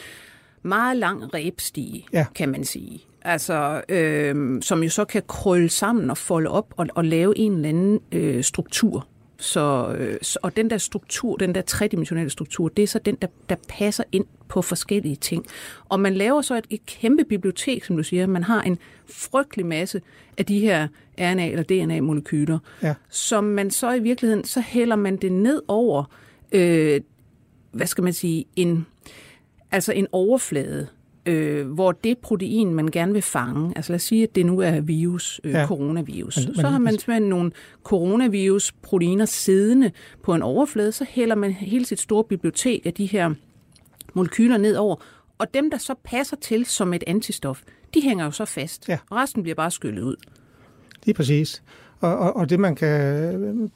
meget 0.63 0.97
lang 0.97 1.33
rebstige, 1.33 2.05
ja. 2.13 2.25
kan 2.35 2.49
man 2.49 2.63
sige. 2.63 3.01
Altså, 3.21 3.81
øh, 3.89 4.61
som 4.61 4.83
jo 4.83 4.89
så 4.89 5.05
kan 5.05 5.21
krølle 5.27 5.69
sammen 5.69 6.09
og 6.09 6.17
folde 6.17 6.49
op 6.49 6.73
og, 6.77 6.87
og 6.95 7.05
lave 7.05 7.37
en 7.37 7.53
eller 7.53 7.69
anden 7.69 7.99
øh, 8.11 8.43
struktur. 8.43 9.07
Så, 9.39 9.95
øh, 9.99 10.17
og 10.41 10.57
den 10.57 10.69
der 10.69 10.77
struktur, 10.77 11.37
den 11.37 11.55
der 11.55 11.61
tredimensionelle 11.61 12.29
struktur, 12.29 12.69
det 12.69 12.83
er 12.83 12.87
så 12.87 12.99
den, 12.99 13.15
der, 13.21 13.27
der 13.49 13.55
passer 13.69 14.03
ind 14.11 14.25
på 14.47 14.61
forskellige 14.61 15.15
ting. 15.15 15.45
Og 15.89 15.99
man 15.99 16.13
laver 16.13 16.41
så 16.41 16.55
et, 16.57 16.65
et 16.69 16.85
kæmpe 16.85 17.23
bibliotek, 17.23 17.83
som 17.83 17.97
du 17.97 18.03
siger. 18.03 18.27
Man 18.27 18.43
har 18.43 18.61
en 18.61 18.77
frygtelig 19.09 19.65
masse 19.65 20.01
af 20.37 20.45
de 20.45 20.59
her 20.59 20.87
RNA- 21.21 21.41
eller 21.41 21.63
DNA-molekyler, 21.63 22.59
ja. 22.83 22.93
som 23.09 23.43
man 23.43 23.71
så 23.71 23.93
i 23.93 23.99
virkeligheden, 23.99 24.43
så 24.43 24.61
hælder 24.61 24.95
man 24.95 25.17
det 25.17 25.31
ned 25.31 25.61
over, 25.67 26.03
øh, 26.51 27.01
hvad 27.71 27.87
skal 27.87 28.03
man 28.03 28.13
sige, 28.13 28.45
en, 28.55 28.85
altså 29.71 29.93
en 29.93 30.07
overflade, 30.11 30.87
øh, 31.27 31.67
hvor 31.67 31.91
det 31.91 32.17
protein, 32.17 32.73
man 32.73 32.87
gerne 32.87 33.13
vil 33.13 33.21
fange, 33.21 33.73
altså 33.75 33.91
lad 33.91 33.95
os 33.95 34.03
sige, 34.03 34.23
at 34.23 34.35
det 34.35 34.45
nu 34.45 34.59
er 34.59 34.81
virus, 34.81 35.41
øh, 35.43 35.51
ja. 35.51 35.65
coronavirus, 35.65 36.37
men, 36.47 36.55
så 36.55 36.67
har 36.67 36.79
man 36.79 36.93
simpelthen 36.93 37.29
nogle 37.29 37.51
coronavirus-proteiner 37.83 39.25
siddende 39.25 39.91
på 40.23 40.33
en 40.33 40.41
overflade, 40.41 40.91
så 40.91 41.05
hælder 41.09 41.35
man 41.35 41.51
hele 41.51 41.85
sit 41.85 41.99
store 41.99 42.23
bibliotek 42.23 42.85
af 42.85 42.93
de 42.93 43.05
her 43.05 43.33
molekyler 44.13 44.57
ned 44.57 44.75
over, 44.75 44.95
og 45.37 45.53
dem, 45.53 45.71
der 45.71 45.77
så 45.77 45.95
passer 46.03 46.37
til 46.41 46.65
som 46.65 46.93
et 46.93 47.03
antistof, 47.07 47.61
de 47.93 48.01
hænger 48.01 48.25
jo 48.25 48.31
så 48.31 48.45
fast. 48.45 48.89
Ja. 48.89 48.97
Resten 49.11 49.43
bliver 49.43 49.55
bare 49.55 49.71
skyllet 49.71 50.01
ud. 50.01 50.15
Lige 51.05 51.15
præcis. 51.15 51.63
Og, 51.99 52.17
og, 52.17 52.35
og 52.35 52.49
det, 52.49 52.59
man 52.59 52.75
kan, 52.75 52.89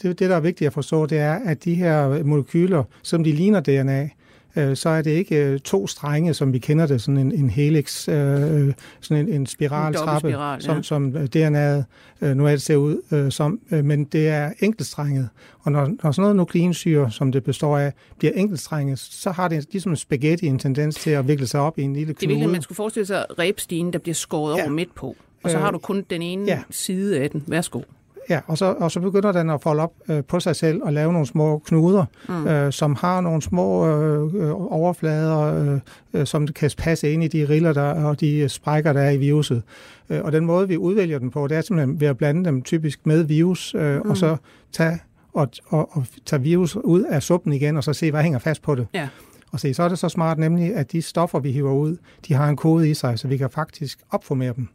det, 0.01 0.19
det, 0.19 0.19
der 0.19 0.35
er 0.35 0.39
vigtigt 0.39 0.67
at 0.67 0.73
forstå, 0.73 1.05
det 1.05 1.17
er, 1.17 1.33
at 1.33 1.63
de 1.63 1.75
her 1.75 2.23
molekyler, 2.23 2.83
som 3.03 3.23
de 3.23 3.31
ligner 3.31 3.59
DNA, 3.59 4.09
øh, 4.55 4.75
så 4.75 4.89
er 4.89 5.01
det 5.01 5.11
ikke 5.11 5.45
øh, 5.45 5.59
to 5.59 5.87
strenge, 5.87 6.33
som 6.33 6.53
vi 6.53 6.59
kender 6.59 6.87
det, 6.87 7.01
sådan 7.01 7.17
en, 7.17 7.31
en 7.31 7.49
helix, 7.49 8.07
øh, 8.09 8.73
sådan 9.01 9.27
en, 9.27 9.33
en 9.33 9.45
spiraltrappe, 9.45 10.29
spiral, 10.29 10.61
som, 10.61 10.75
ja. 10.75 10.81
som 10.81 11.15
DNA'et 11.35 11.83
øh, 12.21 12.35
nu 12.35 12.45
er 12.45 12.51
det 12.51 12.61
ser 12.61 12.75
ud 12.75 13.01
øh, 13.11 13.31
som, 13.31 13.59
øh, 13.71 13.85
men 13.85 14.03
det 14.03 14.27
er 14.27 14.51
enkeltstrenget. 14.59 15.29
Og 15.61 15.71
når, 15.71 15.87
når 16.03 16.11
sådan 16.11 16.21
noget 16.21 16.35
nukleinsyre, 16.35 17.11
som 17.11 17.31
det 17.31 17.43
består 17.43 17.77
af, 17.77 17.93
bliver 18.17 18.33
enkeltstrenget, 18.35 18.99
så 18.99 19.31
har 19.31 19.47
det 19.47 19.67
ligesom 19.71 19.91
en 19.91 19.95
spaghetti 19.95 20.47
en 20.47 20.59
tendens 20.59 20.95
til 20.95 21.09
at 21.09 21.27
vikle 21.27 21.47
sig 21.47 21.59
op 21.59 21.79
i 21.79 21.81
en 21.81 21.93
lille 21.93 22.13
knude. 22.13 22.35
Det 22.35 22.43
er 22.43 22.47
man 22.47 22.61
skulle 22.61 22.75
forestille 22.75 23.05
sig 23.05 23.25
rebstigen, 23.39 23.93
der 23.93 23.99
bliver 23.99 24.15
skåret 24.15 24.57
ja. 24.57 24.61
over 24.61 24.71
midt 24.71 24.95
på, 24.95 25.15
og 25.43 25.49
så 25.49 25.57
har 25.57 25.71
du 25.71 25.77
kun 25.77 26.05
den 26.09 26.21
ene 26.21 26.45
ja. 26.45 26.63
side 26.69 27.19
af 27.19 27.29
den. 27.29 27.43
Værsgo. 27.47 27.81
Ja, 28.31 28.39
og 28.47 28.57
så, 28.57 28.75
og 28.79 28.91
så 28.91 28.99
begynder 28.99 29.31
den 29.31 29.49
at 29.49 29.61
folde 29.61 29.83
op 29.83 29.93
øh, 30.09 30.23
på 30.23 30.39
sig 30.39 30.55
selv 30.55 30.83
og 30.83 30.93
lave 30.93 31.13
nogle 31.13 31.27
små 31.27 31.61
knuder, 31.65 32.05
mm. 32.29 32.47
øh, 32.47 32.71
som 32.71 32.95
har 32.95 33.21
nogle 33.21 33.41
små 33.41 33.87
øh, 33.87 34.33
øh 34.33 34.71
overflader, 34.71 35.39
øh, 35.39 35.79
øh, 36.13 36.25
som 36.27 36.47
kan 36.47 36.71
passe 36.77 37.11
ind 37.11 37.23
i 37.23 37.27
de 37.27 37.49
riller 37.49 37.73
der, 37.73 38.05
og 38.05 38.19
de 38.19 38.49
sprækker, 38.49 38.93
der 38.93 39.01
er 39.01 39.11
i 39.11 39.17
viruset. 39.17 39.63
Øh, 40.09 40.21
og 40.23 40.31
den 40.31 40.45
måde, 40.45 40.67
vi 40.67 40.77
udvælger 40.77 41.19
den 41.19 41.31
på, 41.31 41.47
det 41.47 41.57
er 41.57 41.61
simpelthen 41.61 42.01
ved 42.01 42.07
at 42.07 42.17
blande 42.17 42.45
dem 42.45 42.61
typisk 42.61 42.99
med 43.05 43.23
virus, 43.23 43.75
øh, 43.75 43.95
mm. 43.95 44.09
og 44.09 44.17
så 44.17 44.37
tage, 44.71 44.99
og, 45.33 45.49
og, 45.67 45.89
og 45.97 46.03
tage 46.25 46.41
virus 46.41 46.75
ud 46.75 47.03
af 47.03 47.23
suppen 47.23 47.53
igen, 47.53 47.77
og 47.77 47.83
så 47.83 47.93
se, 47.93 48.11
hvad 48.11 48.23
hænger 48.23 48.39
fast 48.39 48.61
på 48.61 48.75
det. 48.75 48.87
Ja. 48.93 49.07
Og 49.51 49.59
se, 49.59 49.73
så 49.73 49.83
er 49.83 49.89
det 49.89 49.99
så 49.99 50.09
smart 50.09 50.37
nemlig, 50.37 50.75
at 50.75 50.91
de 50.91 51.01
stoffer, 51.01 51.39
vi 51.39 51.51
hiver 51.51 51.73
ud, 51.73 51.97
de 52.27 52.33
har 52.33 52.49
en 52.49 52.55
kode 52.55 52.89
i 52.89 52.93
sig, 52.93 53.19
så 53.19 53.27
vi 53.27 53.37
kan 53.37 53.49
faktisk 53.49 53.99
opformere 54.11 54.53
dem. 54.55 54.67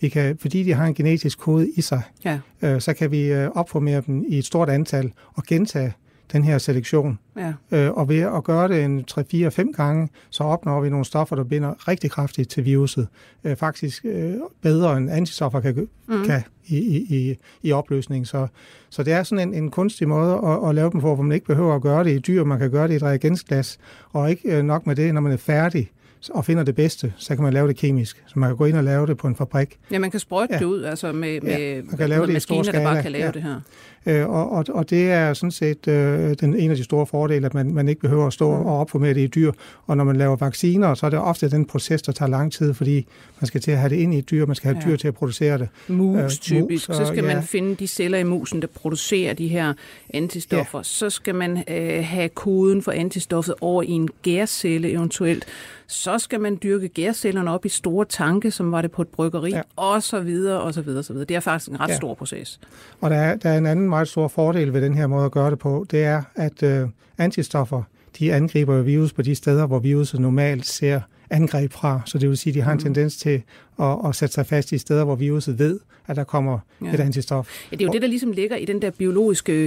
Vi 0.00 0.08
kan, 0.08 0.38
fordi 0.40 0.62
de 0.62 0.74
har 0.74 0.86
en 0.86 0.94
genetisk 0.94 1.38
kode 1.38 1.70
i 1.70 1.80
sig, 1.80 2.02
ja. 2.24 2.38
øh, 2.62 2.80
så 2.80 2.94
kan 2.94 3.10
vi 3.10 3.32
øh, 3.32 3.50
opformere 3.50 4.02
dem 4.06 4.24
i 4.28 4.38
et 4.38 4.44
stort 4.44 4.68
antal 4.68 5.12
og 5.34 5.44
gentage 5.44 5.92
den 6.32 6.44
her 6.44 6.58
selektion. 6.58 7.18
Ja. 7.36 7.52
Øh, 7.70 7.90
og 7.90 8.08
ved 8.08 8.20
at 8.20 8.44
gøre 8.44 8.68
det 8.68 8.84
en 8.84 9.04
3-4-5 9.10 9.72
gange, 9.72 10.08
så 10.30 10.44
opnår 10.44 10.80
vi 10.80 10.90
nogle 10.90 11.04
stoffer, 11.04 11.36
der 11.36 11.44
binder 11.44 11.88
rigtig 11.88 12.10
kraftigt 12.10 12.50
til 12.50 12.64
viruset. 12.64 13.08
Øh, 13.44 13.56
faktisk 13.56 14.04
øh, 14.04 14.34
bedre 14.62 14.96
end 14.96 15.10
antistoffer 15.10 15.60
kan, 15.60 15.88
mm. 16.08 16.24
kan 16.24 16.42
i, 16.66 16.78
i, 17.16 17.36
i 17.62 17.72
opløsning. 17.72 18.26
Så, 18.26 18.46
så 18.90 19.02
det 19.02 19.12
er 19.12 19.22
sådan 19.22 19.48
en, 19.48 19.54
en 19.54 19.70
kunstig 19.70 20.08
måde 20.08 20.40
at, 20.44 20.68
at 20.68 20.74
lave 20.74 20.90
dem 20.90 21.00
på, 21.00 21.14
hvor 21.14 21.24
man 21.24 21.32
ikke 21.32 21.46
behøver 21.46 21.74
at 21.74 21.82
gøre 21.82 22.04
det 22.04 22.10
i 22.10 22.18
dyr, 22.18 22.44
man 22.44 22.58
kan 22.58 22.70
gøre 22.70 22.88
det 22.88 22.92
i 22.92 22.96
et 22.96 23.02
reagensglas. 23.02 23.78
Og 24.12 24.30
ikke 24.30 24.56
øh, 24.56 24.64
nok 24.64 24.86
med 24.86 24.96
det, 24.96 25.14
når 25.14 25.20
man 25.20 25.32
er 25.32 25.36
færdig, 25.36 25.90
og 26.30 26.44
finder 26.44 26.62
det 26.62 26.74
bedste, 26.74 27.12
så 27.16 27.34
kan 27.34 27.44
man 27.44 27.52
lave 27.52 27.68
det 27.68 27.76
kemisk. 27.76 28.22
Så 28.26 28.38
man 28.38 28.48
kan 28.48 28.56
gå 28.56 28.64
ind 28.64 28.76
og 28.76 28.84
lave 28.84 29.06
det 29.06 29.16
på 29.16 29.26
en 29.26 29.36
fabrik. 29.36 29.78
Ja, 29.90 29.98
man 29.98 30.10
kan 30.10 30.20
sprøjte 30.20 30.54
ja. 30.54 30.58
det 30.58 30.64
ud 30.64 30.82
altså 30.82 31.12
med, 31.12 31.40
med 31.40 31.58
ja, 31.58 31.82
man 31.82 31.96
kan 31.96 32.08
lave 32.08 32.26
det 32.26 32.32
maskiner, 32.32 32.72
der 32.72 32.84
bare 32.84 33.02
kan 33.02 33.12
lave 33.12 33.24
ja. 33.24 33.30
det 33.30 33.42
her. 33.42 33.60
Øh, 34.08 34.28
og, 34.28 34.50
og, 34.50 34.64
og 34.68 34.90
det 34.90 35.10
er 35.10 35.34
sådan 35.34 35.50
set 35.50 35.88
øh, 35.88 36.34
den 36.40 36.56
en 36.56 36.70
af 36.70 36.76
de 36.76 36.84
store 36.84 37.06
fordele, 37.06 37.46
at 37.46 37.54
man, 37.54 37.74
man 37.74 37.88
ikke 37.88 38.00
behøver 38.00 38.26
at 38.26 38.32
stå 38.32 38.56
mm. 38.56 38.66
og 38.66 38.78
opformere 38.78 39.14
det 39.14 39.20
i 39.20 39.26
dyr. 39.26 39.52
Og 39.86 39.96
når 39.96 40.04
man 40.04 40.16
laver 40.16 40.36
vacciner, 40.36 40.94
så 40.94 41.06
er 41.06 41.10
det 41.10 41.18
ofte 41.18 41.50
den 41.50 41.64
proces, 41.64 42.02
der 42.02 42.12
tager 42.12 42.30
lang 42.30 42.52
tid, 42.52 42.74
fordi 42.74 43.06
man 43.40 43.46
skal 43.46 43.60
til 43.60 43.70
at 43.70 43.78
have 43.78 43.90
det 43.90 43.96
ind 43.96 44.14
i 44.14 44.18
et 44.18 44.30
dyr, 44.30 44.46
man 44.46 44.56
skal 44.56 44.74
have 44.74 44.82
ja. 44.84 44.90
dyr 44.90 44.96
til 44.96 45.08
at 45.08 45.14
producere 45.14 45.58
det. 45.58 45.68
Mus 45.88 46.22
øh, 46.22 46.30
typisk. 46.30 46.88
Mus, 46.88 46.96
så 46.96 47.04
skal 47.06 47.24
ja. 47.24 47.34
man 47.34 47.42
finde 47.42 47.74
de 47.74 47.86
celler 47.86 48.18
i 48.18 48.24
musen, 48.24 48.62
der 48.62 48.68
producerer 48.74 49.34
de 49.34 49.48
her 49.48 49.72
antistoffer. 50.14 50.78
Ja. 50.78 50.82
Så 50.82 51.10
skal 51.10 51.34
man 51.34 51.64
øh, 51.68 52.04
have 52.04 52.28
koden 52.28 52.82
for 52.82 52.92
antistoffet 52.92 53.54
over 53.60 53.82
i 53.82 53.90
en 53.90 54.08
gærcelle 54.22 54.90
eventuelt. 54.90 55.46
Så 55.90 56.18
skal 56.18 56.40
man 56.40 56.58
dyrke 56.62 56.88
gærcellerne 56.88 57.50
op 57.50 57.64
i 57.64 57.68
store 57.68 58.04
tanke, 58.04 58.50
som 58.50 58.72
var 58.72 58.82
det 58.82 58.90
på 58.90 59.02
et 59.02 59.08
bryggeri, 59.08 59.50
ja. 59.50 59.60
og 59.76 60.02
så 60.02 60.20
videre, 60.20 60.60
og 60.60 60.74
så 60.74 60.82
videre, 60.82 60.98
og 60.98 61.04
så 61.04 61.12
videre. 61.12 61.26
Det 61.26 61.36
er 61.36 61.40
faktisk 61.40 61.70
en 61.70 61.80
ret 61.80 61.88
ja. 61.88 61.96
stor 61.96 62.14
proces. 62.14 62.60
Og 63.00 63.10
der 63.10 63.16
er, 63.16 63.36
der 63.36 63.50
er 63.50 63.58
en 63.58 63.66
anden 63.66 63.88
meget 63.98 64.08
stor 64.08 64.28
fordel 64.28 64.72
ved 64.72 64.82
den 64.82 64.94
her 64.94 65.06
måde 65.06 65.24
at 65.24 65.32
gøre 65.32 65.50
det 65.50 65.58
på, 65.58 65.86
det 65.90 66.04
er, 66.04 66.22
at 66.34 66.62
øh, 66.62 66.88
antistoffer, 67.18 67.82
de 68.18 68.34
angriber 68.34 68.82
virus 68.82 69.12
på 69.12 69.22
de 69.22 69.34
steder, 69.34 69.66
hvor 69.66 69.78
viruset 69.78 70.20
normalt 70.20 70.66
ser 70.66 71.00
angreb 71.30 71.72
fra. 71.72 72.00
Så 72.06 72.18
det 72.18 72.28
vil 72.28 72.36
sige, 72.36 72.50
at 72.50 72.54
de 72.54 72.60
har 72.60 72.72
en 72.72 72.76
mm. 72.76 72.82
tendens 72.82 73.16
til 73.16 73.42
at, 73.80 73.96
at 74.06 74.14
sætte 74.14 74.34
sig 74.34 74.46
fast 74.46 74.72
i 74.72 74.78
steder, 74.78 75.04
hvor 75.04 75.14
viruset 75.14 75.58
ved, 75.58 75.80
at 76.06 76.16
der 76.16 76.24
kommer 76.24 76.58
ja. 76.82 76.94
et 76.94 77.00
antistof. 77.00 77.66
Ja, 77.70 77.76
det 77.76 77.82
er 77.82 77.86
jo 77.86 77.92
det, 77.92 78.02
der 78.02 78.08
ligesom 78.08 78.32
ligger 78.32 78.56
i 78.56 78.64
den 78.64 78.82
der 78.82 78.90
biologiske 78.90 79.64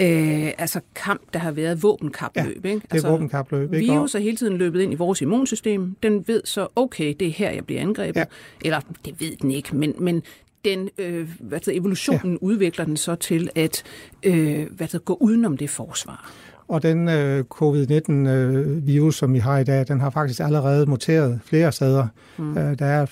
øh, 0.00 0.50
altså 0.58 0.80
kamp, 0.94 1.20
der 1.32 1.38
har 1.38 1.50
været 1.50 1.82
våbenkapløb. 1.82 2.64
Ja, 2.64 2.68
ikke? 2.70 2.80
det 2.80 2.90
er 2.90 2.94
altså, 2.94 3.08
våbenkapløb. 3.08 3.74
Ikke? 3.74 3.92
Virus 3.92 4.14
er 4.14 4.18
hele 4.18 4.36
tiden 4.36 4.56
løbet 4.56 4.80
ind 4.80 4.92
i 4.92 4.96
vores 4.96 5.22
immunsystem. 5.22 5.96
Den 6.02 6.24
ved 6.28 6.42
så, 6.44 6.66
okay, 6.76 7.14
det 7.20 7.28
er 7.28 7.32
her, 7.32 7.50
jeg 7.50 7.66
bliver 7.66 7.80
angrebet. 7.80 8.20
Ja. 8.20 8.24
Eller, 8.64 8.80
det 9.04 9.20
ved 9.20 9.36
den 9.36 9.50
ikke, 9.50 9.76
men, 9.76 9.94
men 9.98 10.22
den, 10.64 10.88
øh, 10.98 11.28
hvad 11.40 11.60
det, 11.60 11.76
evolutionen 11.76 12.32
ja. 12.32 12.38
udvikler 12.40 12.84
den 12.84 12.96
så 12.96 13.14
til 13.14 13.50
at 13.54 13.82
øh, 14.22 14.66
hvad 14.70 14.88
det, 14.88 15.04
gå 15.04 15.16
udenom 15.20 15.56
det 15.56 15.70
forsvar. 15.70 16.32
Og 16.68 16.82
den 16.82 17.08
øh, 17.08 17.44
covid-19-virus, 17.44 19.16
øh, 19.16 19.18
som 19.18 19.34
vi 19.34 19.38
har 19.38 19.58
i 19.58 19.64
dag, 19.64 19.88
den 19.88 20.00
har 20.00 20.10
faktisk 20.10 20.40
allerede 20.40 20.86
muteret 20.86 21.40
flere 21.44 21.72
steder. 21.72 22.06
Mm. 22.38 22.58
Øh, 22.58 22.78
der 22.78 22.86
er 22.86 23.06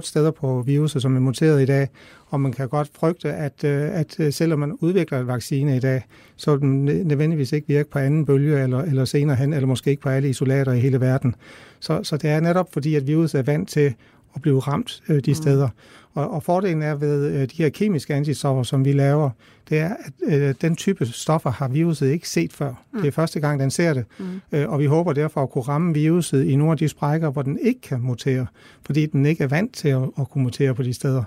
7-8 0.00 0.08
steder 0.08 0.30
på 0.30 0.62
viruset, 0.66 1.02
som 1.02 1.16
er 1.16 1.20
muteret 1.20 1.62
i 1.62 1.66
dag, 1.66 1.88
og 2.26 2.40
man 2.40 2.52
kan 2.52 2.68
godt 2.68 2.90
frygte, 2.94 3.32
at, 3.32 3.64
øh, 3.64 3.98
at 3.98 4.20
øh, 4.20 4.32
selvom 4.32 4.58
man 4.58 4.72
udvikler 4.80 5.18
et 5.18 5.26
vaccine 5.26 5.76
i 5.76 5.80
dag, 5.80 6.02
så 6.36 6.50
vil 6.50 6.60
den 6.60 6.84
nødvendigvis 6.84 7.52
ikke 7.52 7.68
virke 7.68 7.90
på 7.90 7.98
anden 7.98 8.26
bølge 8.26 8.62
eller, 8.62 8.82
eller 8.82 9.04
senere 9.04 9.36
hen, 9.36 9.52
eller 9.52 9.66
måske 9.66 9.90
ikke 9.90 10.02
på 10.02 10.08
alle 10.08 10.28
isolater 10.28 10.72
i 10.72 10.80
hele 10.80 11.00
verden. 11.00 11.34
Så, 11.80 12.00
så 12.02 12.16
det 12.16 12.30
er 12.30 12.40
netop 12.40 12.72
fordi, 12.72 12.94
at 12.94 13.06
viruset 13.06 13.38
er 13.38 13.42
vant 13.42 13.68
til 13.68 13.94
at 14.34 14.42
blive 14.42 14.58
ramt 14.58 15.02
øh, 15.08 15.16
de 15.16 15.30
mm. 15.30 15.34
steder. 15.34 15.68
Og, 16.14 16.30
og 16.30 16.42
fordelen 16.42 16.82
er 16.82 16.94
ved 16.94 17.26
øh, 17.26 17.42
de 17.42 17.56
her 17.56 17.68
kemiske 17.68 18.14
antistoffer, 18.14 18.62
som 18.62 18.84
vi 18.84 18.92
laver, 18.92 19.30
det 19.68 19.78
er, 19.78 19.90
at 20.04 20.12
øh, 20.40 20.54
den 20.60 20.76
type 20.76 21.06
stoffer 21.06 21.50
har 21.50 21.68
viruset 21.68 22.10
ikke 22.10 22.28
set 22.28 22.52
før. 22.52 22.84
Mm. 22.92 23.00
Det 23.00 23.08
er 23.08 23.12
første 23.12 23.40
gang, 23.40 23.60
den 23.60 23.70
ser 23.70 23.94
det. 23.94 24.04
Mm. 24.18 24.24
Øh, 24.52 24.70
og 24.70 24.78
vi 24.78 24.86
håber 24.86 25.12
derfor 25.12 25.42
at 25.42 25.50
kunne 25.50 25.62
ramme 25.62 25.94
viruset 25.94 26.44
i 26.44 26.56
nogle 26.56 26.72
af 26.72 26.78
de 26.78 26.88
sprækker, 26.88 27.30
hvor 27.30 27.42
den 27.42 27.58
ikke 27.62 27.80
kan 27.80 28.00
mutere, 28.00 28.46
fordi 28.86 29.06
den 29.06 29.26
ikke 29.26 29.44
er 29.44 29.48
vant 29.48 29.74
til 29.74 29.88
at, 29.88 30.02
at 30.20 30.30
kunne 30.30 30.44
mutere 30.44 30.74
på 30.74 30.82
de 30.82 30.92
steder. 30.92 31.24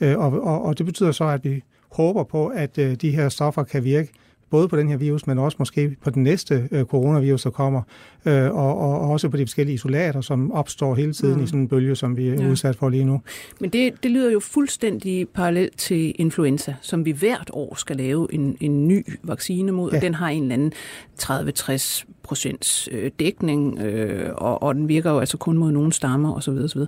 Øh, 0.00 0.18
og, 0.18 0.42
og, 0.42 0.62
og 0.62 0.78
det 0.78 0.86
betyder 0.86 1.12
så, 1.12 1.24
at 1.24 1.44
vi 1.44 1.62
håber 1.92 2.24
på, 2.24 2.46
at 2.46 2.78
øh, 2.78 2.94
de 2.94 3.10
her 3.10 3.28
stoffer 3.28 3.62
kan 3.64 3.84
virke 3.84 4.12
både 4.54 4.68
på 4.68 4.76
den 4.76 4.88
her 4.88 4.96
virus, 4.96 5.26
men 5.26 5.38
også 5.38 5.56
måske 5.58 5.96
på 6.04 6.10
den 6.10 6.22
næste 6.22 6.68
øh, 6.70 6.84
coronavirus, 6.84 7.42
der 7.42 7.50
kommer, 7.50 7.82
øh, 8.24 8.54
og, 8.54 8.78
og, 8.78 9.00
og 9.00 9.10
også 9.10 9.28
på 9.28 9.36
de 9.36 9.46
forskellige 9.46 9.74
isolater, 9.74 10.20
som 10.20 10.52
opstår 10.52 10.94
hele 10.94 11.12
tiden 11.12 11.36
mm. 11.36 11.44
i 11.44 11.46
sådan 11.46 11.60
en 11.60 11.68
bølge, 11.68 11.96
som 11.96 12.16
vi 12.16 12.28
er 12.28 12.42
ja. 12.42 12.50
udsat 12.50 12.76
for 12.76 12.88
lige 12.88 13.04
nu. 13.04 13.20
Men 13.60 13.70
det, 13.70 14.02
det 14.02 14.10
lyder 14.10 14.30
jo 14.30 14.40
fuldstændig 14.40 15.28
parallelt 15.28 15.78
til 15.78 16.14
influenza, 16.18 16.74
som 16.80 17.04
vi 17.04 17.10
hvert 17.10 17.50
år 17.52 17.74
skal 17.74 17.96
lave 17.96 18.34
en, 18.34 18.56
en 18.60 18.88
ny 18.88 19.06
vaccine 19.22 19.72
mod, 19.72 19.90
ja. 19.90 19.96
og 19.96 20.02
den 20.02 20.14
har 20.14 20.28
en 20.28 20.42
eller 20.42 20.54
anden 20.54 20.72
30-60 21.22 22.04
procents 22.22 22.88
øh, 22.92 23.10
dækning, 23.18 23.78
øh, 23.78 24.30
og, 24.34 24.62
og 24.62 24.74
den 24.74 24.88
virker 24.88 25.10
jo 25.10 25.18
altså 25.18 25.36
kun 25.36 25.58
mod 25.58 25.72
nogle 25.72 25.92
stammer 25.92 26.34
osv. 26.34 26.50
osv. 26.50 26.80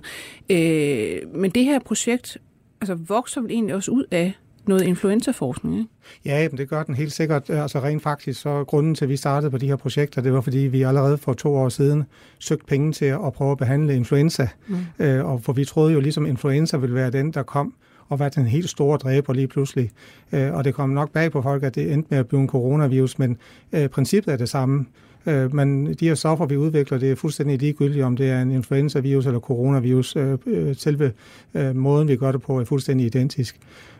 Øh, 0.49 1.19
men 1.35 1.51
det 1.51 1.65
her 1.65 1.79
projekt 1.79 2.37
altså, 2.81 2.95
vokser 2.95 3.41
vel 3.41 3.51
egentlig 3.51 3.75
også 3.75 3.91
ud 3.91 4.03
af 4.11 4.33
noget 4.67 4.81
influenzaforskning, 4.81 5.77
ikke? 5.77 5.89
Ja, 6.25 6.47
men 6.49 6.57
det 6.57 6.69
gør 6.69 6.83
den 6.83 6.95
helt 6.95 7.11
sikkert. 7.11 7.49
Altså 7.49 7.79
rent 7.79 8.03
faktisk, 8.03 8.41
så 8.41 8.63
grunden 8.63 8.95
til, 8.95 9.05
at 9.05 9.09
vi 9.09 9.17
startede 9.17 9.51
på 9.51 9.57
de 9.57 9.67
her 9.67 9.75
projekter, 9.75 10.21
det 10.21 10.33
var, 10.33 10.41
fordi 10.41 10.57
vi 10.57 10.81
allerede 10.81 11.17
for 11.17 11.33
to 11.33 11.55
år 11.55 11.69
siden 11.69 12.03
søgte 12.39 12.65
penge 12.65 12.91
til 12.91 13.05
at 13.05 13.33
prøve 13.33 13.51
at 13.51 13.57
behandle 13.57 13.95
influenza. 13.95 14.47
Mm. 14.67 14.77
Øh, 14.99 15.25
og 15.25 15.43
for 15.43 15.53
vi 15.53 15.65
troede 15.65 15.93
jo 15.93 15.99
ligesom, 15.99 16.25
influenza 16.25 16.77
ville 16.77 16.95
være 16.95 17.11
den, 17.11 17.31
der 17.31 17.43
kom 17.43 17.73
og 18.09 18.19
var 18.19 18.29
den 18.29 18.45
helt 18.45 18.69
store 18.69 18.97
dræber 18.97 19.33
lige 19.33 19.47
pludselig. 19.47 19.91
Øh, 20.31 20.53
og 20.53 20.63
det 20.63 20.73
kom 20.73 20.89
nok 20.89 21.11
bag 21.11 21.31
på 21.31 21.41
folk, 21.41 21.63
at 21.63 21.75
det 21.75 21.93
endte 21.93 22.07
med 22.09 22.17
at 22.17 22.27
blive 22.27 22.41
en 22.41 22.47
coronavirus, 22.47 23.19
men 23.19 23.37
øh, 23.73 23.89
princippet 23.89 24.33
er 24.33 24.37
det 24.37 24.49
samme. 24.49 24.85
Øh, 25.27 25.55
men 25.55 25.93
de 25.93 26.07
her 26.07 26.15
stoffer, 26.15 26.45
vi 26.45 26.57
udvikler, 26.57 26.97
det 26.97 27.11
er 27.11 27.15
fuldstændig 27.15 27.59
ligegyldigt, 27.59 28.05
om 28.05 28.17
det 28.17 28.29
er 28.29 28.41
en 28.41 28.51
influenza-virus 28.51 29.25
eller 29.25 29.39
coronavirus. 29.39 30.15
Øh, 30.15 30.37
øh 30.45 30.75
selve 30.75 31.11
øh, 31.53 31.75
måden, 31.75 32.07
vi 32.07 32.15
gør 32.15 32.31
det 32.31 32.41
på, 32.41 32.59
er 32.59 32.65
fuldstændig 32.65 33.05
identisk. 33.05 33.59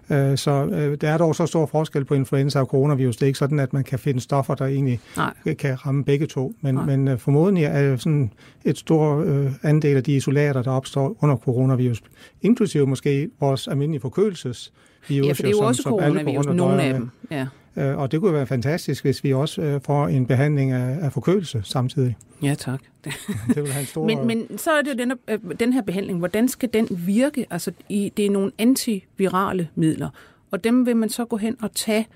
Øh, 0.09 0.37
så 0.37 0.51
øh, 0.51 0.97
der 1.01 1.09
er 1.09 1.17
dog 1.17 1.35
så 1.35 1.45
stor 1.45 1.65
forskel 1.65 2.05
på 2.05 2.13
influenza 2.13 2.59
og 2.59 2.65
coronavirus. 2.65 3.15
Det 3.15 3.23
er 3.23 3.27
ikke 3.27 3.39
sådan, 3.39 3.59
at 3.59 3.73
man 3.73 3.83
kan 3.83 3.99
finde 3.99 4.19
stoffer, 4.19 4.55
der 4.55 4.65
egentlig 4.65 4.99
Nej. 5.17 5.53
kan 5.53 5.85
ramme 5.85 6.03
begge 6.03 6.25
to. 6.25 6.53
Men, 6.61 6.85
men 6.85 7.07
øh, 7.07 7.17
formodentlig 7.17 7.63
er 7.63 7.97
sådan 7.97 8.31
et 8.65 8.77
stor 8.77 9.25
andel 9.63 9.97
af 9.97 10.03
de 10.03 10.15
isolater, 10.15 10.61
der 10.61 10.71
opstår 10.71 11.17
under 11.19 11.35
coronavirus, 11.35 12.01
inklusive 12.41 12.87
måske 12.87 13.29
vores 13.39 13.67
almindelige 13.67 14.01
forkølelsesvirus. 14.01 15.27
Ja, 15.27 15.31
for 15.31 15.35
det 15.35 15.45
er 15.45 15.49
jo 15.49 15.57
som, 15.57 15.65
også 15.65 15.83
coronavirus, 15.83 16.45
nogle 16.45 16.81
af 16.81 16.93
dem. 16.93 17.09
Ja. 17.31 17.47
Øh, 17.77 17.97
og 17.97 18.11
det 18.11 18.21
kunne 18.21 18.33
være 18.33 18.47
fantastisk, 18.47 19.03
hvis 19.03 19.23
vi 19.23 19.33
også 19.33 19.61
øh, 19.61 19.81
får 19.81 20.07
en 20.07 20.25
behandling 20.25 20.71
af, 20.71 20.97
af 21.01 21.13
forkølelse 21.13 21.61
samtidig. 21.63 22.17
Ja, 22.43 22.53
tak. 22.53 22.79
det 23.53 23.63
vil 23.63 23.71
have 23.71 23.81
en 23.81 23.87
stor... 23.87 24.05
men, 24.05 24.27
men 24.27 24.57
så 24.57 24.71
er 24.71 24.81
det 24.81 24.89
jo 24.89 24.97
den, 24.97 25.13
øh, 25.27 25.39
den 25.59 25.73
her 25.73 25.81
behandling. 25.81 26.19
Hvordan 26.19 26.47
skal 26.47 26.69
den 26.73 26.87
virke? 26.91 27.45
Altså, 27.49 27.71
i, 27.89 28.11
det 28.17 28.25
er 28.25 28.29
nogle 28.29 28.51
antivirale 28.57 29.69
midler, 29.75 30.09
og 30.51 30.63
dem 30.63 30.85
vil 30.85 30.95
man 30.95 31.09
så 31.09 31.25
gå 31.25 31.37
hen 31.37 31.55
og 31.61 31.71
tage, 31.71 32.07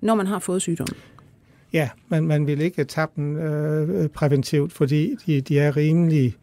når 0.00 0.14
man 0.14 0.26
har 0.26 0.38
fået 0.38 0.62
sygdommen. 0.62 0.96
Ja, 1.72 1.88
men 2.08 2.26
man 2.26 2.46
vil 2.46 2.60
ikke 2.60 2.84
tage 2.84 3.06
dem 3.16 3.36
øh, 3.36 4.08
præventivt, 4.08 4.72
fordi 4.72 5.16
de, 5.26 5.40
de 5.40 5.58
er 5.58 5.76
rimelig 5.76 6.36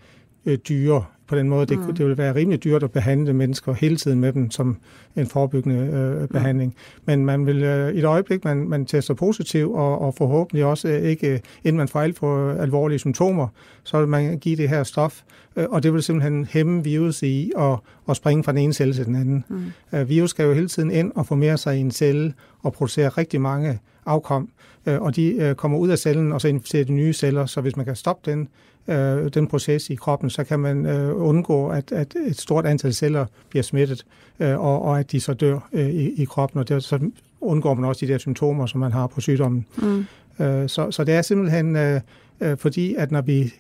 øh, 0.46 0.58
dyre 0.58 1.06
på 1.28 1.36
den 1.36 1.50
måde. 1.50 1.66
Det, 1.66 1.80
mm. 1.80 1.96
det 1.96 2.06
vil 2.06 2.18
være 2.18 2.36
rimelig 2.36 2.64
dyrt 2.64 2.84
at 2.84 2.92
behandle 2.92 3.34
mennesker 3.34 3.74
hele 3.74 3.98
tiden 3.98 4.20
med 4.20 4.34
dem 4.34 4.52
som 4.52 4.78
en 5.16 5.28
forebyggende 5.28 5.78
øh, 5.78 6.28
behandling. 6.28 6.76
Mm. 6.76 7.02
Men 7.06 7.26
man 7.26 7.46
vil 7.46 7.64
øh, 7.64 7.94
i 7.94 8.00
et 8.00 8.06
øjeblik, 8.06 8.44
man, 8.44 8.70
man 8.70 8.86
tester 8.86 9.14
positiv, 9.14 9.74
og, 9.74 10.02
og 10.02 10.14
forhåbentlig 10.16 10.66
også 10.66 10.88
øh, 10.88 11.02
ikke, 11.02 11.42
inden 11.64 11.78
man 11.78 11.88
får 11.88 12.02
alt 12.02 12.18
for 12.18 12.52
alvorlige 12.52 13.00
symptomer, 13.00 13.48
så 13.84 14.00
vil 14.00 14.08
man 14.08 14.38
give 14.38 14.56
det 14.56 14.70
her 14.70 14.84
stof, 14.84 15.22
øh, 15.56 15.66
og 15.70 15.84
det 15.84 15.94
vil 15.94 16.04
simpelthen 16.04 16.46
hæmme 16.46 16.84
virus 16.84 17.24
i 17.24 17.52
at, 17.58 17.80
at 18.10 18.16
springe 18.16 18.44
fra 18.44 18.52
den 18.52 18.60
ene 18.62 18.74
celle 18.74 18.94
til 18.94 19.06
den 19.06 19.16
anden. 19.16 19.44
Mm. 19.50 19.64
Øh, 19.94 20.10
virus 20.10 20.30
skal 20.30 20.46
jo 20.46 20.54
hele 20.54 20.68
tiden 20.68 20.92
ind 20.92 21.12
og 21.16 21.26
formere 21.26 21.58
sig 21.58 21.78
i 21.78 21.80
en 21.80 21.92
celle 21.92 22.34
og 22.64 22.74
producere 22.74 23.10
rigtig 23.10 23.42
mange 23.42 23.80
afkom, 24.06 24.50
øh, 24.86 25.02
og 25.02 25.16
de 25.16 25.34
øh, 25.34 25.56
kommer 25.56 25.78
ud 25.78 25.90
af 25.90 25.98
cellen 25.98 26.32
og 26.32 26.42
så 26.42 26.48
inficerer 26.48 26.84
de 26.84 26.94
nye 26.94 27.14
celler, 27.14 27.46
så 27.46 27.62
hvis 27.62 27.76
man 27.76 27.86
kan 27.86 27.96
stoppe 27.96 28.32
den 28.32 28.48
øh, 28.88 29.34
den 29.34 29.48
proces 29.48 29.90
i 29.90 29.96
kroppen, 29.96 30.30
så 30.30 30.44
kan 30.44 30.60
man 30.60 30.86
øh, 30.86 31.16
undgå, 31.16 31.68
at, 31.68 31.92
at 31.92 32.16
et 32.28 32.40
stort 32.40 32.66
antal 32.66 32.94
celler 32.94 33.26
bliver 33.50 33.64
smittet, 33.64 34.06
øh, 34.40 34.60
og, 34.60 34.82
og 34.82 35.00
at 35.00 35.12
de 35.12 35.20
så 35.20 35.34
dør 35.34 35.70
øh, 35.74 35.90
i, 35.90 36.22
i 36.22 36.26
kroppen, 36.26 36.60
og 36.60 36.70
det, 36.70 36.84
så 36.84 37.00
undgår 37.42 37.74
man 37.74 37.86
også 37.86 38.06
de 38.06 38.12
der 38.12 38.18
symptomer, 38.18 38.66
som 38.66 38.80
man 38.80 38.92
har 38.92 39.08
på 39.08 39.22
sygdommen. 39.22 39.66
Mm. 39.78 40.06
Øh, 40.40 40.70
så, 40.70 40.92
så 40.92 41.04
det 41.04 41.14
er 41.14 41.22
simpelthen 41.22 41.76
øh, 41.76 42.02
øh, 42.42 42.58
fordi, 42.58 42.96
at 42.96 43.12
når 43.12 43.22
vi 43.22 43.54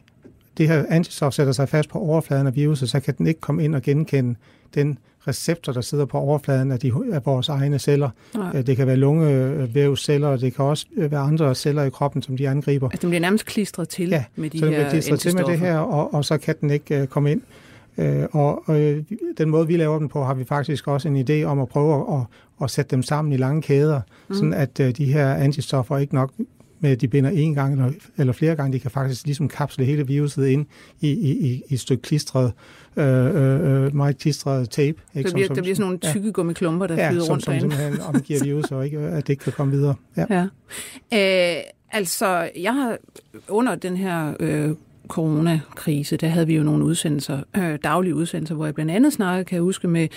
det 0.57 0.67
her 0.67 0.85
antistof 0.89 1.33
sætter 1.33 1.53
sig 1.53 1.69
fast 1.69 1.89
på 1.89 1.99
overfladen 1.99 2.47
af 2.47 2.55
viruset, 2.55 2.89
så 2.89 2.99
kan 2.99 3.13
den 3.17 3.27
ikke 3.27 3.39
komme 3.39 3.63
ind 3.63 3.75
og 3.75 3.81
genkende 3.81 4.35
den 4.75 4.97
receptor, 5.27 5.73
der 5.73 5.81
sidder 5.81 6.05
på 6.05 6.17
overfladen 6.17 6.71
af, 6.71 6.79
de, 6.79 6.93
af 7.11 7.25
vores 7.25 7.49
egne 7.49 7.79
celler. 7.79 8.09
Nej. 8.35 8.51
Øh, 8.55 8.67
det 8.67 8.77
kan 8.77 8.87
være 8.87 8.95
lungevævsceller, 8.95 10.27
og 10.27 10.41
det 10.41 10.55
kan 10.55 10.65
også 10.65 10.85
øh, 10.95 11.11
være 11.11 11.19
andre 11.19 11.55
celler 11.55 11.83
i 11.83 11.89
kroppen, 11.89 12.21
som 12.21 12.37
de 12.37 12.49
angriber. 12.49 12.89
Altså, 12.89 13.01
den 13.01 13.09
bliver 13.09 13.21
nærmest 13.21 13.45
klistret 13.45 13.89
til 13.89 14.09
ja, 14.09 14.23
med 14.35 14.49
de 14.49 14.59
så 14.59 14.69
her 14.69 14.89
klistret 14.89 15.19
til 15.19 15.35
med 15.35 15.43
det 15.43 15.59
her, 15.59 15.77
og, 15.77 16.13
og 16.13 16.25
så 16.25 16.37
kan 16.37 16.55
den 16.61 16.69
ikke 16.69 17.01
uh, 17.01 17.07
komme 17.07 17.31
ind. 17.31 17.41
Uh, 17.97 18.05
og 18.31 18.63
uh, 18.67 18.75
den 19.37 19.49
måde, 19.49 19.67
vi 19.67 19.77
laver 19.77 19.99
dem 19.99 20.07
på, 20.07 20.23
har 20.23 20.33
vi 20.33 20.43
faktisk 20.43 20.87
også 20.87 21.07
en 21.07 21.29
idé 21.29 21.43
om 21.43 21.59
at 21.59 21.67
prøve 21.67 22.17
at, 22.17 22.21
at 22.63 22.71
sætte 22.71 22.91
dem 22.91 23.03
sammen 23.03 23.33
i 23.33 23.37
lange 23.37 23.61
kæder, 23.61 24.01
mm. 24.27 24.35
sådan 24.35 24.53
at 24.53 24.79
uh, 24.79 24.89
de 24.89 25.05
her 25.05 25.33
antistoffer 25.33 25.97
ikke 25.97 26.15
nok 26.15 26.31
med, 26.79 26.91
at 26.91 27.01
de 27.01 27.07
binder 27.07 27.29
en 27.29 27.55
gang 27.55 27.73
eller, 27.73 27.91
eller 28.17 28.33
flere 28.33 28.55
gange. 28.55 28.73
De 28.73 28.79
kan 28.79 28.91
faktisk 28.91 29.25
ligesom 29.25 29.47
kapsle 29.47 29.85
hele 29.85 30.07
viruset 30.07 30.47
ind 30.47 30.65
i, 31.01 31.09
i, 31.09 31.31
i, 31.31 31.63
i 31.69 31.73
et 31.73 31.79
stykke 31.79 32.01
klistret, 32.01 32.53
øh, 32.97 33.85
øh, 33.85 33.95
meget 33.95 34.17
klistret 34.17 34.69
tape. 34.69 34.97
Ikke? 35.15 35.27
Der 35.27 35.33
bliver, 35.33 35.47
som, 35.47 35.55
der 35.55 35.61
bliver 35.61 35.75
sådan 35.75 35.85
nogle 35.85 35.97
tykke 35.97 36.27
ja, 36.27 36.31
gummiklumper, 36.31 36.87
der 36.87 36.95
ja, 36.95 37.09
flyder 37.09 37.23
som, 37.23 37.31
rundt 37.31 37.43
som 37.43 37.53
derinde. 37.53 37.75
simpelthen 37.75 38.15
omgiver 38.15 38.43
viruset, 38.43 38.71
og 38.71 38.85
ikke, 38.85 38.99
at 38.99 39.27
det 39.27 39.33
ikke 39.33 39.43
kan 39.43 39.53
komme 39.53 39.73
videre. 39.73 39.95
Ja. 40.17 40.25
ja. 40.29 41.57
Øh, 41.57 41.63
altså, 41.91 42.49
jeg 42.55 42.73
har 42.73 42.97
under 43.47 43.75
den 43.75 43.97
her 43.97 44.33
øh, 44.39 44.69
coronakrise, 45.07 46.17
der 46.17 46.27
havde 46.27 46.47
vi 46.47 46.55
jo 46.55 46.63
nogle 46.63 46.85
udsendelser, 46.85 47.39
øh, 47.57 47.79
daglige 47.83 48.15
udsendelser, 48.15 48.55
hvor 48.55 48.65
jeg 48.65 48.73
blandt 48.73 48.91
andet 48.91 49.13
snakkede, 49.13 49.45
kan 49.45 49.55
jeg 49.55 49.61
huske, 49.61 49.87
med 49.87 50.07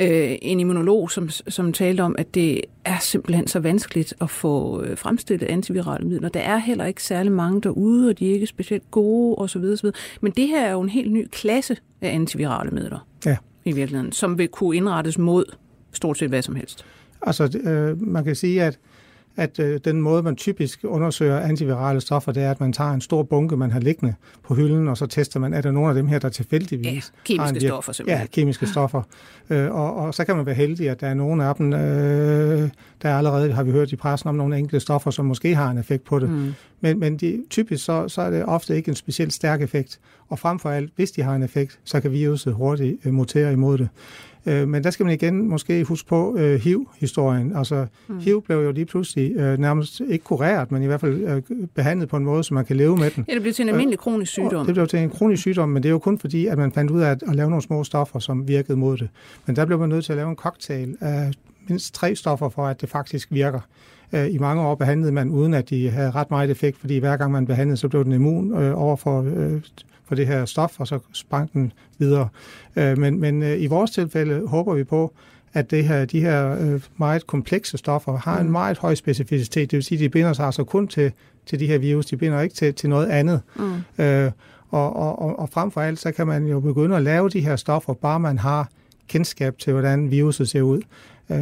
øh, 0.00 0.36
en 0.42 0.60
immunolog, 0.60 1.10
som, 1.10 1.28
som 1.28 1.72
talte 1.72 2.00
om, 2.00 2.14
at 2.18 2.34
det 2.34 2.60
er 2.84 2.98
simpelthen 2.98 3.46
så 3.46 3.60
vanskeligt 3.60 4.14
at 4.20 4.30
få 4.30 4.82
øh, 4.82 4.98
fremstillet 4.98 5.46
antivirale 5.46 6.08
midler. 6.08 6.28
Der 6.28 6.40
er 6.40 6.58
heller 6.58 6.84
ikke 6.84 7.02
særlig 7.02 7.32
mange 7.32 7.60
derude, 7.60 8.08
og 8.08 8.18
de 8.18 8.30
er 8.30 8.34
ikke 8.34 8.46
specielt 8.46 8.90
gode 8.90 9.38
osv. 9.38 9.64
osv. 9.64 9.90
Men 10.20 10.32
det 10.32 10.48
her 10.48 10.66
er 10.66 10.72
jo 10.72 10.80
en 10.80 10.88
helt 10.88 11.12
ny 11.12 11.28
klasse 11.32 11.76
af 12.02 12.14
antivirale 12.14 12.70
midler 12.70 13.06
ja. 13.26 13.36
i 13.64 13.72
virkeligheden, 13.72 14.12
som 14.12 14.38
vil 14.38 14.48
kunne 14.48 14.76
indrettes 14.76 15.18
mod 15.18 15.44
stort 15.92 16.18
set 16.18 16.28
hvad 16.28 16.42
som 16.42 16.54
helst. 16.54 16.84
Altså, 17.22 17.58
øh, 17.64 18.02
man 18.02 18.24
kan 18.24 18.36
sige, 18.36 18.62
at 18.62 18.78
at 19.36 19.58
øh, 19.58 19.80
den 19.84 20.02
måde, 20.02 20.22
man 20.22 20.36
typisk 20.36 20.80
undersøger 20.84 21.40
antivirale 21.40 22.00
stoffer, 22.00 22.32
det 22.32 22.42
er, 22.42 22.50
at 22.50 22.60
man 22.60 22.72
tager 22.72 22.90
en 22.90 23.00
stor 23.00 23.22
bunke, 23.22 23.56
man 23.56 23.70
har 23.70 23.80
liggende 23.80 24.14
på 24.42 24.54
hylden, 24.54 24.88
og 24.88 24.96
så 24.96 25.06
tester 25.06 25.40
man, 25.40 25.54
er 25.54 25.60
der 25.60 25.70
nogle 25.70 25.88
af 25.88 25.94
dem 25.94 26.06
her, 26.06 26.18
der 26.18 26.28
tilfældigvis 26.28 27.12
ja, 27.28 27.34
kemiske 27.34 27.54
virke, 27.54 27.66
stoffer 27.66 27.92
simpelthen. 27.92 28.20
Ja, 28.20 28.26
kemiske 28.26 28.66
stoffer. 28.66 29.02
Øh, 29.50 29.74
og, 29.74 29.96
og 29.96 30.14
så 30.14 30.24
kan 30.24 30.36
man 30.36 30.46
være 30.46 30.54
heldig, 30.54 30.90
at 30.90 31.00
der 31.00 31.06
er 31.06 31.14
nogle 31.14 31.44
af 31.44 31.54
dem, 31.54 31.72
øh, 31.72 32.70
der 33.02 33.16
allerede 33.16 33.52
har 33.52 33.62
vi 33.62 33.70
hørt 33.70 33.92
i 33.92 33.96
pressen 33.96 34.28
om 34.28 34.34
nogle 34.34 34.58
enkelte 34.58 34.80
stoffer, 34.80 35.10
som 35.10 35.24
måske 35.24 35.54
har 35.54 35.70
en 35.70 35.78
effekt 35.78 36.04
på 36.04 36.18
det. 36.18 36.30
Mm. 36.30 36.54
Men, 36.80 36.98
men 36.98 37.16
de, 37.16 37.42
typisk 37.50 37.84
så, 37.84 38.08
så 38.08 38.22
er 38.22 38.30
det 38.30 38.44
ofte 38.44 38.76
ikke 38.76 38.88
en 38.88 38.94
specielt 38.94 39.32
stærk 39.32 39.62
effekt. 39.62 40.00
Og 40.28 40.38
frem 40.38 40.58
for 40.58 40.70
alt, 40.70 40.92
hvis 40.96 41.10
de 41.10 41.22
har 41.22 41.34
en 41.34 41.42
effekt, 41.42 41.78
så 41.84 42.00
kan 42.00 42.12
viruset 42.12 42.54
hurtigt 42.54 42.96
øh, 43.04 43.12
mutere 43.12 43.52
imod 43.52 43.78
det. 43.78 43.88
Øh, 44.46 44.68
men 44.68 44.84
der 44.84 44.90
skal 44.90 45.06
man 45.06 45.14
igen 45.14 45.48
måske 45.48 45.84
huske 45.84 46.08
på 46.08 46.36
øh, 46.38 46.60
HIV-historien. 46.60 47.56
Altså, 47.56 47.86
mm. 48.08 48.18
HIV 48.18 48.42
blev 48.42 48.56
jo 48.56 48.72
lige 48.72 48.84
pludselig 48.84 49.36
øh, 49.36 49.58
nærmest 49.58 50.00
ikke 50.08 50.24
kureret, 50.24 50.72
men 50.72 50.82
i 50.82 50.86
hvert 50.86 51.00
fald 51.00 51.44
øh, 51.50 51.66
behandlet 51.74 52.08
på 52.08 52.16
en 52.16 52.24
måde, 52.24 52.44
så 52.44 52.54
man 52.54 52.64
kan 52.64 52.76
leve 52.76 52.96
med 52.96 53.10
den. 53.10 53.24
Ja, 53.28 53.34
det 53.34 53.42
blev 53.42 53.54
til 53.54 53.62
en 53.62 53.68
øh, 53.68 53.74
almindelig 53.74 53.98
kronisk 53.98 54.32
sygdom. 54.32 54.66
Det 54.66 54.74
blev 54.74 54.86
til 54.86 54.98
en 54.98 55.10
kronisk 55.10 55.42
sygdom, 55.42 55.68
men 55.68 55.82
det 55.82 55.88
er 55.88 55.92
jo 55.92 55.98
kun 55.98 56.18
fordi, 56.18 56.46
at 56.46 56.58
man 56.58 56.72
fandt 56.72 56.90
ud 56.90 57.00
af 57.00 57.10
at, 57.10 57.22
at 57.28 57.36
lave 57.36 57.50
nogle 57.50 57.62
små 57.62 57.84
stoffer, 57.84 58.18
som 58.18 58.48
virkede 58.48 58.78
mod 58.78 58.96
det. 58.96 59.08
Men 59.46 59.56
der 59.56 59.64
blev 59.64 59.78
man 59.78 59.88
nødt 59.88 60.04
til 60.04 60.12
at 60.12 60.16
lave 60.16 60.30
en 60.30 60.36
cocktail 60.36 60.96
af 61.00 61.32
mindst 61.68 61.94
tre 61.94 62.16
stoffer, 62.16 62.48
for 62.48 62.66
at 62.66 62.80
det 62.80 62.88
faktisk 62.88 63.28
virker. 63.30 63.60
Øh, 64.12 64.34
I 64.34 64.38
mange 64.38 64.62
år 64.62 64.74
behandlede 64.74 65.12
man, 65.12 65.30
uden 65.30 65.54
at 65.54 65.70
de 65.70 65.90
havde 65.90 66.10
ret 66.10 66.30
meget 66.30 66.50
effekt, 66.50 66.78
fordi 66.78 66.98
hver 66.98 67.16
gang 67.16 67.32
man 67.32 67.46
behandlede, 67.46 67.76
så 67.76 67.88
blev 67.88 68.04
den 68.04 68.12
immun 68.12 68.58
øh, 68.58 68.82
over 68.82 68.96
for 68.96 69.22
øh, 69.36 69.60
for 70.12 70.16
det 70.16 70.26
her 70.26 70.44
stof, 70.44 70.80
og 70.80 70.86
så 70.86 70.98
sprang 71.12 71.52
den 71.52 71.72
videre. 71.98 72.28
Øh, 72.76 72.98
men, 72.98 73.20
men 73.20 73.42
øh, 73.42 73.62
i 73.62 73.66
vores 73.66 73.90
tilfælde 73.90 74.46
håber 74.48 74.74
vi 74.74 74.84
på, 74.84 75.12
at 75.52 75.70
det 75.70 75.84
her, 75.84 76.04
de 76.04 76.20
her 76.20 76.56
øh, 76.60 76.82
meget 76.96 77.26
komplekse 77.26 77.78
stoffer 77.78 78.16
har 78.16 78.40
en 78.40 78.46
mm. 78.46 78.52
meget 78.52 78.78
høj 78.78 78.94
specificitet. 78.94 79.70
Det 79.70 79.76
vil 79.76 79.84
sige, 79.84 79.98
at 79.98 80.00
de 80.00 80.08
binder 80.08 80.32
sig 80.32 80.46
altså 80.46 80.64
kun 80.64 80.88
til, 80.88 81.12
til 81.46 81.60
de 81.60 81.66
her 81.66 81.78
virus. 81.78 82.06
De 82.06 82.16
binder 82.16 82.40
ikke 82.40 82.54
til, 82.54 82.74
til 82.74 82.88
noget 82.88 83.06
andet. 83.06 83.40
Mm. 83.56 84.04
Øh, 84.04 84.30
og, 84.70 84.96
og, 84.96 85.38
og 85.38 85.48
frem 85.48 85.70
for 85.70 85.80
alt, 85.80 85.98
så 85.98 86.12
kan 86.12 86.26
man 86.26 86.46
jo 86.46 86.60
begynde 86.60 86.96
at 86.96 87.02
lave 87.02 87.28
de 87.28 87.40
her 87.40 87.56
stoffer, 87.56 87.94
bare 87.94 88.20
man 88.20 88.38
har 88.38 88.68
kendskab 89.08 89.58
til, 89.58 89.72
hvordan 89.72 90.10
viruset 90.10 90.48
ser 90.48 90.62
ud. 90.62 90.80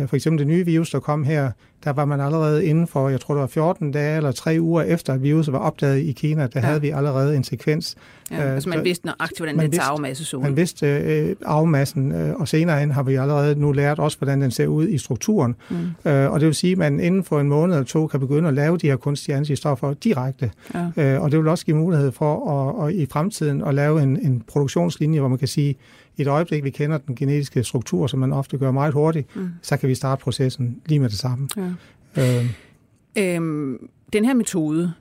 For 0.07 0.17
eksempel 0.17 0.39
det 0.39 0.47
nye 0.47 0.65
virus, 0.65 0.91
der 0.91 1.01
kom 1.01 1.25
her, 1.25 1.51
der 1.85 1.93
var 1.93 2.05
man 2.05 2.21
allerede 2.21 2.65
inden 2.65 2.87
for, 2.87 3.09
jeg 3.09 3.21
tror 3.21 3.35
det 3.35 3.41
var 3.41 3.47
14 3.47 3.93
dage 3.93 4.17
eller 4.17 4.33
tre 4.33 4.57
uger 4.61 4.83
efter, 4.83 5.13
at 5.13 5.23
viruset 5.23 5.53
var 5.53 5.59
opdaget 5.59 5.99
i 5.99 6.13
Kina, 6.13 6.43
der 6.43 6.49
ja. 6.55 6.61
havde 6.61 6.81
vi 6.81 6.91
allerede 6.91 7.37
en 7.37 7.45
sekvens. 7.45 7.97
Ja, 8.31 8.47
øh, 8.47 8.55
altså 8.55 8.69
man 8.69 8.85
vidste 8.85 9.07
nøjagtigt, 9.07 9.39
hvordan 9.39 9.57
man 9.57 9.65
den 9.65 9.73
tager 9.73 10.15
så 10.15 10.37
ud. 10.37 10.43
Man 10.43 10.57
vidste 10.57 10.87
øh, 10.87 11.37
arvemassen, 11.45 12.13
øh, 12.13 12.35
og 12.35 12.49
senere 12.49 12.81
hen 12.81 12.91
har 12.91 13.03
vi 13.03 13.15
allerede 13.15 13.61
nu 13.61 13.73
lært 13.73 13.99
også, 13.99 14.19
hvordan 14.19 14.43
den 14.43 14.51
ser 14.51 14.67
ud 14.67 14.89
i 14.89 14.99
strukturen. 14.99 15.55
Mm. 15.71 16.11
Øh, 16.11 16.33
og 16.33 16.41
det 16.41 16.47
vil 16.47 16.55
sige, 16.55 16.73
at 16.73 16.79
man 16.79 17.01
inden 17.01 17.25
for 17.25 17.41
en 17.41 17.49
måned 17.49 17.75
eller 17.75 17.87
to 17.87 18.07
kan 18.07 18.21
begynde 18.21 18.49
at 18.49 18.55
lave 18.55 18.79
de 18.79 18.87
her 18.87 18.97
kunstige 18.97 19.37
antistoffer 19.37 19.95
direkte. 19.95 20.51
Ja. 20.97 21.15
Øh, 21.15 21.23
og 21.23 21.31
det 21.31 21.39
vil 21.39 21.49
også 21.49 21.65
give 21.65 21.77
mulighed 21.77 22.13
for 22.13 22.51
at, 22.51 22.89
at 22.89 22.95
i 22.95 23.07
fremtiden 23.07 23.63
at 23.63 23.75
lave 23.75 24.03
en, 24.03 24.19
en 24.23 24.43
produktionslinje, 24.47 25.21
hvor 25.21 25.29
man 25.29 25.39
kan 25.39 25.49
sige, 25.49 25.77
et 26.21 26.27
øjeblik, 26.27 26.65
vi 26.65 26.71
kender 26.71 26.99
den 26.99 27.15
genetiske 27.15 27.65
struktur, 27.65 28.07
som 28.07 28.21
man 28.21 28.33
ofte 28.33 28.59
gør 28.59 28.71
meget 28.71 28.95
hurtigt, 28.95 29.37
mm. 29.37 29.49
så 29.63 29.77
kan 29.77 29.89
vi 29.89 29.95
starte 29.95 30.23
processen 30.23 30.83
lige 30.87 30.99
med 30.99 31.09
det 31.09 31.19
samme. 31.19 31.49
Ja. 32.17 32.39
Øh. 32.39 32.51
Øhm, 33.19 33.89
den 34.13 34.25
her 34.25 34.35
metode, 34.35 34.93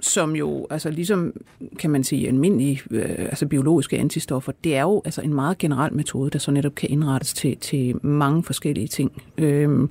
som 0.00 0.36
jo 0.36 0.66
altså 0.70 0.90
ligesom 0.90 1.32
kan 1.78 1.90
man 1.90 2.04
sige 2.04 2.28
almindelige 2.28 2.82
øh, 2.90 3.04
altså 3.18 3.46
biologiske 3.46 3.98
antistoffer, 3.98 4.52
det 4.64 4.76
er 4.76 4.82
jo 4.82 5.02
altså 5.04 5.20
en 5.20 5.34
meget 5.34 5.58
generel 5.58 5.94
metode, 5.94 6.30
der 6.30 6.38
så 6.38 6.50
netop 6.50 6.74
kan 6.74 6.90
indrettes 6.90 7.34
til, 7.34 7.56
til 7.56 8.06
mange 8.06 8.42
forskellige 8.42 8.88
ting. 8.88 9.22
Øhm, 9.38 9.90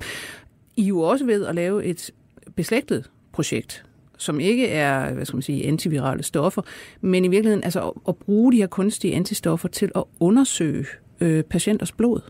I 0.76 0.82
er 0.82 0.88
jo 0.88 1.00
også 1.00 1.26
ved 1.26 1.46
at 1.46 1.54
lave 1.54 1.84
et 1.84 2.10
beslægtet 2.56 3.10
projekt, 3.32 3.84
som 4.18 4.40
ikke 4.40 4.68
er, 4.68 5.14
hvad 5.14 5.24
skal 5.24 5.36
man 5.36 5.42
sige, 5.42 5.66
antivirale 5.66 6.22
stoffer, 6.22 6.62
men 7.00 7.24
i 7.24 7.28
virkeligheden 7.28 7.64
altså 7.64 7.88
at, 7.88 7.92
at 8.08 8.16
bruge 8.16 8.52
de 8.52 8.56
her 8.56 8.66
kunstige 8.66 9.14
antistoffer 9.14 9.68
til 9.68 9.90
at 9.94 10.04
undersøge 10.20 10.86
øh, 11.20 11.42
patienters 11.42 11.92
blod. 11.92 12.20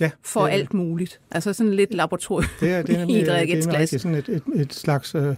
Ja, 0.00 0.10
for 0.22 0.44
det, 0.44 0.52
alt 0.52 0.74
muligt. 0.74 1.20
Altså 1.30 1.52
sådan 1.52 1.74
lidt 1.74 1.94
laboratorium 1.94 2.50
det 2.60 2.70
er, 2.70 2.82
det 2.82 2.94
er 2.94 2.98
nemlig, 2.98 3.16
i 3.22 3.24
det 3.24 3.92
er 3.92 3.98
sådan 3.98 4.14
et, 4.14 4.28
et, 4.28 4.42
et 4.54 4.74
slags 4.74 5.14
uh, 5.14 5.34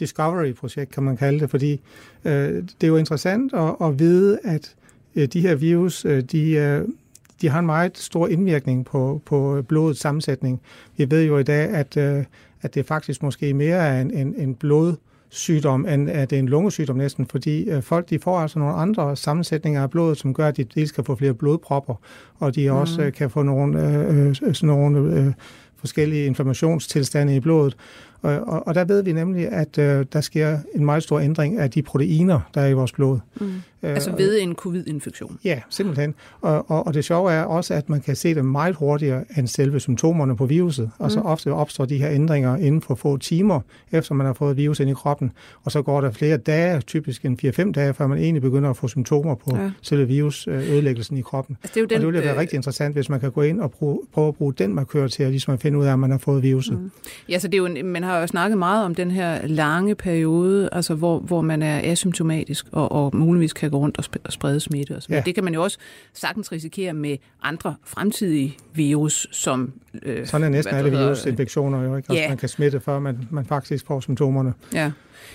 discovery-projekt, 0.00 0.90
kan 0.90 1.02
man 1.02 1.16
kalde 1.16 1.40
det, 1.40 1.50
fordi 1.50 1.80
uh, 2.24 2.30
det 2.30 2.82
er 2.82 2.86
jo 2.86 2.96
interessant 2.96 3.52
at, 3.54 3.76
at 3.80 3.98
vide, 3.98 4.38
at 4.44 4.74
uh, 5.14 5.22
de 5.24 5.40
her 5.40 5.54
virus, 5.54 6.04
uh, 6.04 6.18
de, 6.18 6.80
uh, 6.82 6.94
de 7.40 7.48
har 7.48 7.58
en 7.58 7.66
meget 7.66 7.98
stor 7.98 8.28
indvirkning 8.28 8.86
på, 8.86 9.22
på 9.24 9.62
blodets 9.68 10.00
sammensætning. 10.00 10.60
Vi 10.96 11.10
ved 11.10 11.24
jo 11.24 11.38
i 11.38 11.42
dag, 11.42 11.68
at, 11.68 11.96
uh, 11.96 12.24
at 12.62 12.74
det 12.74 12.86
faktisk 12.86 13.22
måske 13.22 13.54
mere 13.54 13.76
er 13.76 14.00
en, 14.00 14.10
en, 14.10 14.34
en 14.38 14.54
blod 14.54 14.94
sygdom, 15.30 15.86
end 15.86 16.10
at 16.10 16.30
det 16.30 16.36
er 16.36 16.40
en 16.40 16.48
lungesygdom 16.48 16.96
næsten, 16.96 17.26
fordi 17.26 17.70
øh, 17.70 17.82
folk 17.82 18.10
de 18.10 18.18
får 18.18 18.38
altså 18.38 18.58
nogle 18.58 18.74
andre 18.74 19.16
sammensætninger 19.16 19.82
af 19.82 19.90
blodet, 19.90 20.18
som 20.18 20.34
gør, 20.34 20.48
at 20.48 20.56
de 20.56 20.64
dels 20.64 20.92
kan 20.92 21.04
få 21.04 21.14
flere 21.14 21.34
blodpropper, 21.34 21.94
og 22.38 22.54
de 22.54 22.70
også 22.70 23.00
mm. 23.00 23.06
øh, 23.06 23.12
kan 23.12 23.30
få 23.30 23.42
nogle, 23.42 23.86
øh, 23.88 24.26
øh 24.26 24.34
sådan 24.34 24.66
nogle 24.66 24.98
øh, 24.98 25.32
forskellige 25.76 26.26
inflammationstilstande 26.26 27.36
i 27.36 27.40
blodet. 27.40 27.76
Og, 28.22 28.40
og, 28.40 28.66
og 28.66 28.74
der 28.74 28.84
ved 28.84 29.02
vi 29.02 29.12
nemlig, 29.12 29.48
at 29.48 29.78
øh, 29.78 30.06
der 30.12 30.20
sker 30.20 30.58
en 30.74 30.84
meget 30.84 31.02
stor 31.02 31.20
ændring 31.20 31.58
af 31.58 31.70
de 31.70 31.82
proteiner, 31.82 32.40
der 32.54 32.60
er 32.60 32.66
i 32.66 32.72
vores 32.72 32.92
blod. 32.92 33.18
Mm. 33.40 33.52
Øh, 33.82 33.90
altså 33.90 34.12
ved 34.16 34.40
en 34.40 34.54
covid-infektion? 34.54 35.38
Ja, 35.44 35.60
simpelthen. 35.70 36.14
Og, 36.40 36.70
og, 36.70 36.86
og 36.86 36.94
det 36.94 37.04
sjove 37.04 37.32
er 37.32 37.42
også, 37.42 37.74
at 37.74 37.88
man 37.88 38.00
kan 38.00 38.16
se 38.16 38.34
det 38.34 38.44
meget 38.44 38.74
hurtigere 38.74 39.24
end 39.36 39.46
selve 39.46 39.80
symptomerne 39.80 40.36
på 40.36 40.46
viruset. 40.46 40.90
Og 40.98 41.10
så 41.10 41.20
mm. 41.20 41.26
ofte 41.26 41.52
opstår 41.52 41.84
de 41.84 41.98
her 41.98 42.10
ændringer 42.10 42.56
inden 42.56 42.82
for 42.82 42.94
få 42.94 43.16
timer, 43.16 43.60
efter 43.92 44.14
man 44.14 44.26
har 44.26 44.32
fået 44.32 44.56
virus 44.56 44.80
ind 44.80 44.90
i 44.90 44.94
kroppen. 44.94 45.32
Og 45.64 45.72
så 45.72 45.82
går 45.82 46.00
der 46.00 46.10
flere 46.10 46.36
dage, 46.36 46.80
typisk 46.80 47.24
en 47.24 47.38
4-5 47.44 47.72
dage, 47.72 47.94
før 47.94 48.06
man 48.06 48.18
egentlig 48.18 48.42
begynder 48.42 48.70
at 48.70 48.76
få 48.76 48.88
symptomer 48.88 49.34
på 49.34 49.56
ja. 49.56 49.70
selve 49.82 50.06
virusødelæggelsen 50.06 51.16
i 51.16 51.22
kroppen. 51.22 51.56
Altså, 51.62 51.74
det 51.74 51.76
er 51.76 51.80
jo 51.80 51.86
den, 51.86 51.94
og 51.94 52.00
det 52.00 52.06
ville 52.06 52.26
være 52.26 52.34
øh... 52.34 52.40
rigtig 52.40 52.56
interessant, 52.56 52.94
hvis 52.94 53.08
man 53.08 53.20
kan 53.20 53.30
gå 53.30 53.42
ind 53.42 53.60
og 53.60 53.70
prøve, 53.70 54.00
prøve 54.12 54.28
at 54.28 54.34
bruge 54.34 54.52
den 54.52 54.74
markør 54.74 55.06
til 55.06 55.22
at, 55.22 55.30
ligesom 55.30 55.54
at 55.54 55.60
finde 55.60 55.78
ud 55.78 55.84
af, 55.84 55.92
at 55.92 55.98
man 55.98 56.10
har 56.10 56.18
fået 56.18 56.42
viruset. 56.42 56.80
Mm. 56.80 56.90
Ja, 57.28 57.38
så 57.38 57.48
det 57.48 57.54
er 57.54 57.58
jo 57.58 57.66
en, 57.66 57.86
man 57.86 58.02
har 58.02 58.09
jo 58.18 58.26
snakket 58.26 58.58
meget 58.58 58.84
om 58.84 58.94
den 58.94 59.10
her 59.10 59.46
lange 59.46 59.94
periode, 59.94 60.68
altså 60.72 60.94
hvor, 60.94 61.18
hvor 61.18 61.40
man 61.40 61.62
er 61.62 61.80
asymptomatisk 61.92 62.66
og, 62.72 62.92
og 62.92 63.16
muligvis 63.16 63.52
kan 63.52 63.70
gå 63.70 63.78
rundt 63.78 63.98
og, 63.98 64.04
sp- 64.04 64.22
og 64.24 64.32
sprede 64.32 64.60
smitte. 64.60 64.96
Og 64.96 65.02
ja. 65.08 65.22
Det 65.26 65.34
kan 65.34 65.44
man 65.44 65.54
jo 65.54 65.62
også 65.62 65.78
sagtens 66.14 66.52
risikere 66.52 66.92
med 66.92 67.16
andre 67.42 67.74
fremtidige 67.84 68.56
virus, 68.74 69.28
som... 69.32 69.72
Øh, 70.02 70.26
Sådan 70.26 70.44
er 70.44 70.48
næsten 70.48 70.74
alle 70.74 70.90
virusinfektioner 70.90 71.82
jo, 71.82 71.96
ikke? 71.96 72.10
Altså, 72.10 72.22
ja. 72.22 72.28
man 72.28 72.38
kan 72.38 72.48
smitte, 72.48 72.80
før 72.80 72.98
man, 72.98 73.18
man 73.30 73.44
faktisk 73.44 73.86
får 73.86 74.00
symptomerne. 74.00 74.52
Ja, 74.74 74.90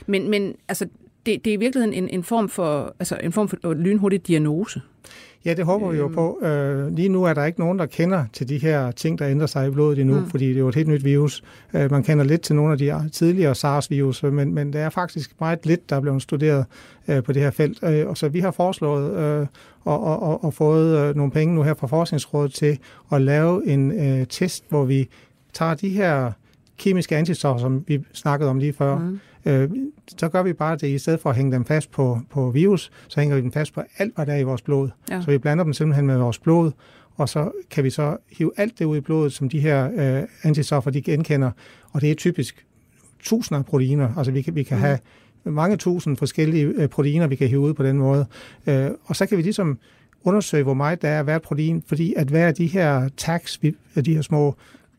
men, 0.08 0.30
men 0.30 0.56
altså, 0.68 0.86
det, 1.26 1.46
det 1.46 1.52
er 1.52 1.56
i 1.58 1.60
virkeligheden 1.60 2.04
en, 2.04 2.10
en 2.10 2.24
form 2.24 2.50
for 2.50 2.96
altså 3.00 3.18
en 3.24 3.32
form 3.32 3.50
for 3.50 3.74
lynhurtig 3.74 4.28
diagnose. 4.28 4.82
Ja, 5.46 5.54
det 5.54 5.66
håber 5.66 5.92
vi 5.92 5.98
jo 5.98 6.08
på. 6.08 6.40
Øh, 6.46 6.96
lige 6.96 7.10
nu 7.10 7.24
er 7.24 7.34
der 7.34 7.46
ikke 7.46 7.60
nogen, 7.60 7.80
der 7.80 7.86
kender 7.86 8.26
til 8.34 8.50
de 8.50 8.58
her 8.58 8.92
ting, 8.92 9.20
der 9.20 9.28
ændrer 9.28 9.48
sig 9.48 9.68
i 9.68 9.70
blodet 9.70 10.00
endnu, 10.00 10.20
mm. 10.20 10.30
fordi 10.30 10.48
det 10.48 10.56
er 10.56 10.60
jo 10.60 10.68
et 10.68 10.76
helt 10.76 10.88
nyt 10.88 11.04
virus. 11.04 11.44
Øh, 11.74 11.92
man 11.92 12.04
kender 12.04 12.24
lidt 12.24 12.42
til 12.42 12.56
nogle 12.56 12.72
af 12.72 12.78
de 12.78 13.10
tidligere 13.10 13.56
SARS-virus, 13.56 14.24
men, 14.24 14.54
men 14.54 14.74
det 14.74 14.82
er 14.82 14.90
faktisk 14.90 15.32
meget 15.40 15.66
lidt, 15.66 15.90
der 15.90 15.96
er 15.96 16.02
blevet 16.02 16.22
studeret 16.22 16.66
øh, 17.08 17.24
på 17.24 17.34
det 17.34 17.42
her 17.42 17.52
felt. 17.52 17.84
Øh, 17.84 18.08
og 18.08 18.18
så 18.18 18.30
vi 18.30 18.40
har 18.40 18.52
foreslået 18.52 19.18
øh, 19.18 19.48
og, 19.84 20.04
og, 20.04 20.24
og, 20.24 20.44
og 20.44 20.54
fået 20.54 20.98
øh, 21.00 21.16
nogle 21.16 21.32
penge 21.32 21.56
nu 21.56 21.64
her 21.64 21.74
fra 21.74 21.88
Forskningsrådet 21.88 22.54
til 22.54 22.80
at 23.12 23.22
lave 23.22 23.68
en 23.68 23.92
øh, 23.92 24.28
test, 24.28 24.64
hvor 24.70 24.86
vi 24.86 25.10
tager 25.54 25.74
de 25.74 25.90
her 25.90 26.32
kemiske 26.78 27.18
antistoffer, 27.18 27.62
som 27.62 27.84
vi 27.88 28.04
snakkede 28.14 28.50
om 28.50 28.60
lige 28.60 28.74
før, 28.74 28.98
mm 28.98 29.20
øh, 29.46 29.70
så 30.18 30.30
gør 30.30 30.44
vi 30.44 30.54
bare 30.54 30.76
det, 30.76 30.88
i 30.88 30.98
stedet 30.98 31.20
for 31.20 31.30
at 31.30 31.36
hænge 31.36 31.52
dem 31.52 31.66
fast 31.66 31.92
på, 31.92 32.20
på 32.30 32.52
virus, 32.52 32.92
så 33.08 33.20
hænger 33.20 33.36
vi 33.36 33.42
dem 33.42 33.52
fast 33.52 33.74
på 33.74 33.82
alt, 33.98 34.16
hvad 34.16 34.26
der 34.26 34.34
er 34.34 34.38
i 34.38 34.44
vores 34.44 34.62
blod. 34.62 34.90
Ja. 35.10 35.22
Så 35.22 35.32
vi 35.32 35.38
blander 35.38 35.64
dem 35.64 35.74
simpelthen 35.74 36.08
med 36.08 36.18
vores 36.18 36.40
blod, 36.40 36.72
og 37.16 37.30
så 37.30 37.52
kan 37.72 37.84
vi 37.84 37.90
så 37.90 38.18
hive 38.32 38.52
alt 38.58 38.80
det 38.80 38.86
ud 38.86 38.98
i 38.98 39.02
blodet, 39.02 39.34
som 39.34 39.50
de 39.50 39.60
her 39.60 39.90
øh, 39.96 40.28
antistoffer, 40.44 40.92
de 40.92 41.02
genkender, 41.02 41.52
og 41.92 42.02
det 42.02 42.12
er 42.12 42.16
typisk 42.16 42.66
tusinder 43.20 43.60
af 43.60 43.66
proteiner. 43.66 44.18
Altså 44.18 44.32
vi 44.32 44.42
kan, 44.42 44.56
vi 44.56 44.64
kan 44.64 44.78
mm. 44.78 44.84
have 44.84 45.00
mange 45.44 45.78
tusind 45.78 46.18
forskellige 46.18 46.66
øh, 46.66 46.90
proteiner, 46.90 47.28
vi 47.28 47.36
kan 47.36 47.48
hive 47.48 47.60
ud 47.60 47.74
på 47.74 47.84
den 47.84 47.98
måde. 47.98 48.26
Øh, 48.68 48.90
og 49.06 49.16
så 49.16 49.26
kan 49.26 49.38
vi 49.38 49.44
ligesom 49.44 49.80
undersøge, 50.24 50.64
hvor 50.64 50.74
meget 50.74 51.02
der 51.02 51.10
er 51.10 51.24
hvert 51.24 51.42
protein, 51.42 51.84
fordi 51.88 52.14
at 52.18 52.28
hver 52.28 52.48
af 52.48 52.56
de 52.56 52.68
her 52.68 53.10
tags, 53.18 53.64
vi, 53.64 53.76
de 54.06 54.16
her 54.16 54.22
små 54.22 54.56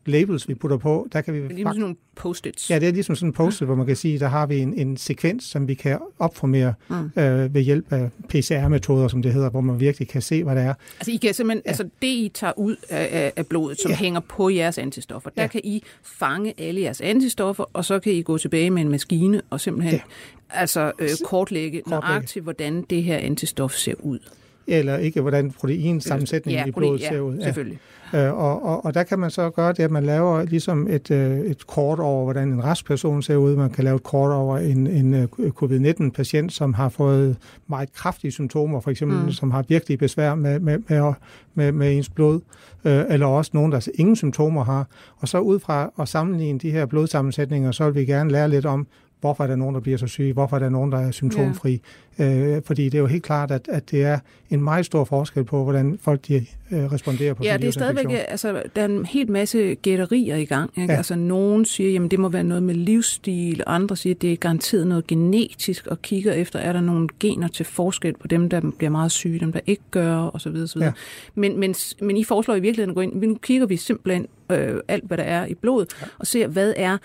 labels, 0.07 0.47
vi 0.47 0.55
putter 0.55 0.77
på, 0.77 1.07
der 1.13 1.21
kan 1.21 1.33
vi... 1.33 1.39
Det 1.39 1.45
er 1.45 1.49
ligesom 1.49 1.71
sådan 1.71 1.81
nogle 1.81 1.95
post-its. 2.15 2.69
Ja, 2.69 2.79
det 2.79 2.87
er 2.87 2.91
ligesom 2.91 3.15
sådan 3.15 3.29
en 3.29 3.33
post-it, 3.33 3.61
ja. 3.61 3.65
hvor 3.65 3.75
man 3.75 3.85
kan 3.85 3.95
sige, 3.95 4.19
der 4.19 4.27
har 4.27 4.45
vi 4.45 4.57
en, 4.57 4.73
en 4.73 4.97
sekvens, 4.97 5.43
som 5.43 5.67
vi 5.67 5.73
kan 5.73 5.99
opformere 6.19 6.73
mm. 6.89 6.95
øh, 6.95 7.53
ved 7.53 7.61
hjælp 7.61 7.93
af 7.93 8.09
PCR-metoder, 8.29 9.07
som 9.07 9.21
det 9.21 9.33
hedder, 9.33 9.49
hvor 9.49 9.61
man 9.61 9.79
virkelig 9.79 10.07
kan 10.07 10.21
se, 10.21 10.43
hvad 10.43 10.55
det 10.55 10.63
er. 10.63 10.73
Altså, 10.99 11.11
I 11.11 11.15
kan 11.15 11.33
simpelthen, 11.33 11.61
ja. 11.65 11.69
altså 11.69 11.83
det, 12.01 12.07
I 12.07 12.31
tager 12.33 12.53
ud 12.57 12.75
af, 12.89 13.33
af 13.35 13.45
blodet, 13.45 13.81
som 13.81 13.91
ja. 13.91 13.97
hænger 13.97 14.19
på 14.19 14.49
jeres 14.49 14.77
antistoffer, 14.77 15.29
der 15.29 15.41
ja. 15.41 15.47
kan 15.47 15.61
I 15.63 15.83
fange 16.03 16.53
alle 16.57 16.81
jeres 16.81 17.01
antistoffer, 17.01 17.65
og 17.73 17.85
så 17.85 17.99
kan 17.99 18.13
I 18.13 18.21
gå 18.21 18.37
tilbage 18.37 18.69
med 18.69 18.81
en 18.81 18.89
maskine 18.89 19.41
og 19.49 19.61
simpelthen 19.61 19.93
ja. 19.93 20.01
altså 20.49 20.81
øh, 20.81 21.09
kortlægge, 21.25 21.81
kortlægge 21.81 21.81
nøjagtigt, 21.87 22.43
hvordan 22.43 22.81
det 22.89 23.03
her 23.03 23.17
antistof 23.17 23.73
ser 23.73 23.93
ud. 23.99 24.19
eller 24.67 24.97
ikke, 24.97 25.21
hvordan 25.21 25.51
proteinsammensætningen 25.51 26.63
ja, 26.63 26.67
i 26.67 26.71
blodet 26.71 27.01
ja, 27.01 27.09
ser 27.09 27.19
ud. 27.19 27.35
Ja, 27.37 27.43
selvfølgelig. 27.43 27.79
Øh, 28.13 28.33
og, 28.33 28.65
og, 28.65 28.85
og 28.85 28.93
der 28.93 29.03
kan 29.03 29.19
man 29.19 29.31
så 29.31 29.49
gøre 29.49 29.73
det, 29.73 29.83
at 29.83 29.91
man 29.91 30.05
laver 30.05 30.43
ligesom 30.43 30.87
et, 30.89 31.11
øh, 31.11 31.39
et 31.39 31.67
kort 31.67 31.99
over, 31.99 32.23
hvordan 32.23 32.47
en 32.47 32.63
rask 32.63 32.85
person 32.85 33.21
ser 33.21 33.35
ud. 33.35 33.55
Man 33.55 33.69
kan 33.69 33.83
lave 33.83 33.95
et 33.95 34.03
kort 34.03 34.31
over 34.31 34.57
en, 34.57 34.87
en 34.87 35.13
øh, 35.13 35.51
covid-19-patient, 35.51 36.53
som 36.53 36.73
har 36.73 36.89
fået 36.89 37.37
meget 37.67 37.93
kraftige 37.93 38.31
symptomer, 38.31 38.79
for 38.79 38.91
eksempel 38.91 39.17
mm. 39.25 39.31
som 39.31 39.51
har 39.51 39.65
virkelig 39.67 39.99
besvær 39.99 40.35
med, 40.35 40.59
med, 40.59 40.79
med, 40.87 41.13
med, 41.53 41.71
med 41.71 41.97
ens 41.97 42.09
blod, 42.09 42.41
eller 42.83 43.25
også 43.25 43.51
nogen, 43.53 43.71
der 43.71 43.87
ingen 43.95 44.15
symptomer 44.15 44.63
har. 44.63 44.87
Og 45.17 45.27
så 45.27 45.39
ud 45.39 45.59
fra 45.59 45.91
at 45.99 46.07
sammenligne 46.07 46.59
de 46.59 46.71
her 46.71 46.85
blodsammensætninger, 46.85 47.71
så 47.71 47.85
vil 47.85 47.95
vi 47.95 48.05
gerne 48.05 48.31
lære 48.31 48.49
lidt 48.49 48.65
om, 48.65 48.87
hvorfor 49.21 49.43
er 49.43 49.47
der 49.47 49.55
nogen, 49.55 49.75
der 49.75 49.81
bliver 49.81 49.97
så 49.97 50.07
syge, 50.07 50.33
hvorfor 50.33 50.55
er 50.55 50.59
der 50.59 50.69
nogen, 50.69 50.91
der 50.91 50.97
er 50.97 51.11
symptomfri. 51.11 51.71
Ja. 51.71 51.77
Øh, 52.19 52.61
fordi 52.65 52.83
det 52.83 52.93
er 52.93 52.99
jo 52.99 53.07
helt 53.07 53.23
klart, 53.23 53.51
at, 53.51 53.67
at 53.71 53.91
det 53.91 54.03
er 54.03 54.19
en 54.49 54.61
meget 54.61 54.85
stor 54.85 55.03
forskel 55.03 55.43
på, 55.43 55.63
hvordan 55.63 55.99
folk 56.01 56.27
de, 56.27 56.45
øh, 56.71 56.91
responderer 56.91 57.33
på 57.33 57.43
Ja, 57.43 57.57
det 57.57 57.67
er 57.67 57.71
stadigvæk, 57.71 58.05
altså, 58.27 58.63
der 58.75 58.81
er 58.81 58.85
en 58.85 59.05
helt 59.05 59.29
masse 59.29 59.75
gætterier 59.75 60.35
i 60.35 60.45
gang. 60.45 60.71
Ikke? 60.77 60.93
Ja. 60.93 60.97
Altså, 60.97 61.15
nogen 61.15 61.65
siger, 61.65 62.03
at 62.03 62.11
det 62.11 62.19
må 62.19 62.29
være 62.29 62.43
noget 62.43 62.63
med 62.63 62.75
livsstil, 62.75 63.63
andre 63.67 63.95
siger, 63.95 64.15
det 64.15 64.31
er 64.31 64.35
garanteret 64.35 64.87
noget 64.87 65.07
genetisk, 65.07 65.87
og 65.87 66.01
kigger 66.01 66.33
efter, 66.33 66.59
er 66.59 66.73
der 66.73 66.81
nogle 66.81 67.07
gener 67.19 67.47
til 67.47 67.65
forskel 67.65 68.13
på 68.19 68.27
dem, 68.27 68.49
der 68.49 68.71
bliver 68.77 68.91
meget 68.91 69.11
syge, 69.11 69.39
dem, 69.39 69.51
der 69.51 69.59
ikke 69.65 69.83
gør, 69.91 70.35
osv. 70.35 70.55
osv. 70.63 70.81
Ja. 70.81 70.91
Men, 71.35 71.59
men, 71.59 71.75
men 72.01 72.17
I 72.17 72.23
foreslår 72.23 72.55
i 72.55 72.59
virkeligheden 72.59 72.89
at 72.89 72.95
gå 72.95 73.01
ind, 73.01 73.15
nu 73.15 73.35
kigger 73.35 73.67
vi 73.67 73.77
simpelthen 73.77 74.27
øh, 74.51 74.79
alt, 74.87 75.03
hvad 75.03 75.17
der 75.17 75.23
er 75.23 75.45
i 75.45 75.53
blodet, 75.53 75.97
ja. 76.01 76.07
og 76.19 76.27
ser, 76.27 76.47
hvad 76.47 76.73
er 76.77 76.97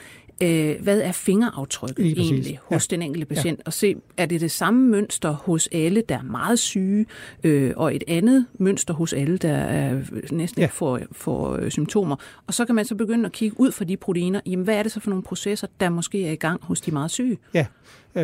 øh, 0.43 0.83
hvad 0.83 1.01
er 1.01 1.13
fingeraftrykket 1.13 2.19
egentlig 2.19 2.61
hos 2.65 2.89
ja. 2.91 2.97
den 2.97 3.03
enkelte 3.03 3.27
patient, 3.27 3.59
ja. 3.59 3.63
og 3.67 3.73
se, 3.73 3.97
er 4.17 4.27
det 4.27 4.41
det 4.41 4.51
samme 4.51 4.89
mønster 4.89 5.31
hos 5.31 5.69
alle, 5.73 6.03
der 6.09 6.19
er 6.19 6.23
meget 6.23 6.59
syge, 6.59 7.07
øh, 7.45 7.73
og 7.77 7.97
et 7.97 8.05
andet 8.09 8.47
mønster 8.59 8.95
hos 8.95 9.13
alle, 9.13 9.39
der 9.39 9.53
er, 9.53 10.01
næsten 10.31 10.61
ja. 10.61 10.65
ikke 10.65 10.75
får, 10.75 11.01
får 11.13 11.57
øh, 11.57 11.71
symptomer. 11.71 12.17
Og 12.47 12.55
så 12.55 12.65
kan 12.65 12.75
man 12.75 12.85
så 12.85 12.95
begynde 12.95 13.27
at 13.27 13.33
kigge 13.33 13.61
ud 13.61 13.73
fra 13.73 13.85
de 13.85 13.97
proteiner, 13.97 14.41
jamen 14.47 14.65
hvad 14.65 14.77
er 14.77 14.83
det 14.83 14.93
så 14.93 15.01
for 15.01 15.11
nogle 15.11 15.23
processer, 15.23 15.67
der 15.81 15.91
måske 15.91 16.27
er 16.27 16.33
i 16.33 16.37
gang 16.37 16.65
hos 16.65 16.81
de 16.81 16.91
meget 16.91 17.11
syge? 17.11 17.39
Ja, 17.55 17.61
øh, 17.61 17.67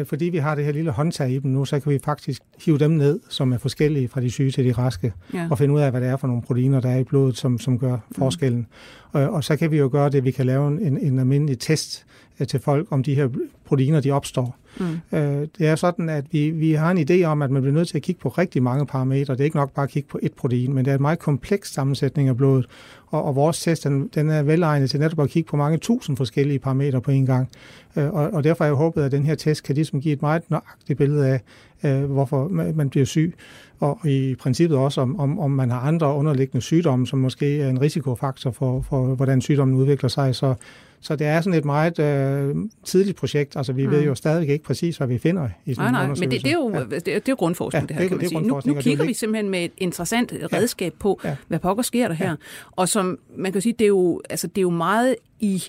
fordi 0.04 0.24
vi 0.24 0.38
har 0.38 0.54
det 0.54 0.64
her 0.64 0.72
lille 0.72 0.90
håndtag 0.90 1.30
i 1.30 1.38
dem 1.38 1.50
nu, 1.50 1.64
så 1.64 1.80
kan 1.80 1.92
vi 1.92 1.98
faktisk 2.04 2.42
hive 2.64 2.78
dem 2.78 2.90
ned, 2.90 3.20
som 3.28 3.52
er 3.52 3.58
forskellige 3.58 4.08
fra 4.08 4.20
de 4.20 4.30
syge 4.30 4.50
til 4.50 4.64
de 4.64 4.72
raske, 4.72 5.12
ja. 5.34 5.48
og 5.50 5.58
finde 5.58 5.74
ud 5.74 5.80
af, 5.80 5.90
hvad 5.90 6.00
det 6.00 6.08
er 6.08 6.16
for 6.16 6.26
nogle 6.26 6.42
proteiner, 6.42 6.80
der 6.80 6.90
er 6.90 6.98
i 6.98 7.04
blodet, 7.04 7.36
som, 7.36 7.58
som 7.58 7.78
gør 7.78 7.94
mm. 7.94 8.14
forskellen. 8.14 8.58
Mm. 8.58 9.20
Og, 9.20 9.30
og 9.30 9.44
så 9.44 9.56
kan 9.56 9.70
vi 9.70 9.78
jo 9.78 9.88
gøre 9.92 10.10
det, 10.10 10.18
at 10.18 10.24
vi 10.24 10.30
kan 10.30 10.46
lave 10.46 10.68
en, 10.68 10.98
en 10.98 11.18
almindelig 11.18 11.58
test 11.58 12.04
øh, 12.04 12.08
til 12.44 12.60
folk, 12.60 12.86
om 12.90 13.02
de 13.02 13.14
her 13.14 13.28
proteiner, 13.64 14.00
de 14.00 14.10
opstår. 14.10 14.56
Mm. 14.80 15.18
Øh, 15.18 15.46
det 15.58 15.66
er 15.66 15.76
sådan, 15.76 16.08
at 16.08 16.24
vi, 16.30 16.50
vi 16.50 16.72
har 16.72 16.90
en 16.90 16.98
idé 17.10 17.24
om, 17.24 17.42
at 17.42 17.50
man 17.50 17.62
bliver 17.62 17.74
nødt 17.74 17.88
til 17.88 17.96
at 17.96 18.02
kigge 18.02 18.20
på 18.20 18.28
rigtig 18.28 18.62
mange 18.62 18.86
parametre. 18.86 19.34
Det 19.34 19.40
er 19.40 19.44
ikke 19.44 19.56
nok 19.56 19.72
bare 19.72 19.84
at 19.84 19.90
kigge 19.90 20.08
på 20.08 20.18
et 20.22 20.32
protein, 20.32 20.74
men 20.74 20.84
det 20.84 20.90
er 20.90 20.94
en 20.94 21.02
meget 21.02 21.18
kompleks 21.18 21.72
sammensætning 21.72 22.28
af 22.28 22.36
blodet. 22.36 22.66
Og, 23.06 23.24
og 23.24 23.36
vores 23.36 23.62
test, 23.62 23.84
den, 23.84 24.10
den 24.14 24.30
er 24.30 24.42
velegnet 24.42 24.90
til 24.90 25.00
netop 25.00 25.20
at 25.20 25.30
kigge 25.30 25.50
på 25.50 25.56
mange 25.56 25.78
tusind 25.78 26.16
forskellige 26.16 26.58
parametre 26.58 27.00
på 27.00 27.10
en 27.10 27.26
gang. 27.26 27.48
Øh, 27.96 28.10
og, 28.10 28.30
og 28.30 28.44
derfor 28.44 28.64
har 28.64 28.68
jeg 28.68 28.76
håbet, 28.76 29.02
at 29.02 29.12
den 29.12 29.26
her 29.26 29.34
test 29.34 29.62
kan 29.62 29.74
ligesom 29.74 30.00
give 30.00 30.14
et 30.14 30.22
meget 30.22 30.42
nøjagtigt 30.50 30.96
billede 30.96 31.26
af, 31.26 31.40
øh, 31.84 32.04
hvorfor 32.10 32.48
man 32.48 32.90
bliver 32.90 33.06
syg. 33.06 33.34
Og 33.80 34.06
i 34.06 34.34
princippet 34.34 34.78
også, 34.78 35.00
om, 35.00 35.20
om, 35.20 35.38
om 35.38 35.50
man 35.50 35.70
har 35.70 35.80
andre 35.80 36.14
underliggende 36.14 36.62
sygdomme, 36.62 37.06
som 37.06 37.18
måske 37.18 37.60
er 37.60 37.68
en 37.68 37.80
risikofaktor 37.80 38.50
for, 38.50 38.80
for 38.80 39.14
hvordan 39.14 39.40
sygdommen 39.40 39.76
udvikler 39.76 40.08
sig. 40.08 40.34
Så 40.34 40.54
så 41.00 41.16
det 41.16 41.26
er 41.26 41.40
sådan 41.40 41.58
et 41.58 41.64
meget 41.64 41.98
øh, 41.98 42.56
tidligt 42.84 43.16
projekt. 43.16 43.56
Altså, 43.56 43.72
vi 43.72 43.86
mm. 43.86 43.92
ved 43.92 44.02
jo 44.02 44.14
stadig 44.14 44.48
ikke 44.48 44.64
præcis, 44.64 44.96
hvad 44.96 45.06
vi 45.06 45.18
finder 45.18 45.48
i 45.64 45.74
sådan 45.74 45.92
nej, 45.92 46.06
nej, 46.06 46.14
men 46.20 46.30
det, 46.30 46.42
det, 46.42 46.46
er 46.46 46.52
jo, 46.52 46.70
ja. 46.74 46.80
det, 46.80 47.04
det 47.04 47.28
er 47.28 47.34
grundforskning, 47.34 47.90
ja, 47.90 47.94
det 47.94 47.94
her, 47.94 48.00
det, 48.00 48.08
kan 48.08 48.16
man 48.16 48.44
det 48.44 48.62
sige. 48.62 48.70
Nu, 48.70 48.74
nu 48.74 48.80
kigger 48.80 49.04
vi 49.04 49.14
simpelthen 49.14 49.50
med 49.50 49.64
et 49.64 49.72
interessant 49.78 50.32
redskab 50.52 50.94
på, 50.98 51.20
ja. 51.24 51.36
hvad 51.48 51.58
pokker 51.58 51.82
sker 51.82 52.08
der 52.08 52.14
her. 52.14 52.28
Ja. 52.28 52.34
Og 52.70 52.88
som 52.88 53.18
man 53.36 53.52
kan 53.52 53.60
sige, 53.60 53.72
det 53.72 53.84
er 53.84 53.88
jo, 53.88 54.22
altså, 54.30 54.46
det 54.46 54.58
er 54.58 54.62
jo 54.62 54.70
meget 54.70 55.16
i, 55.40 55.64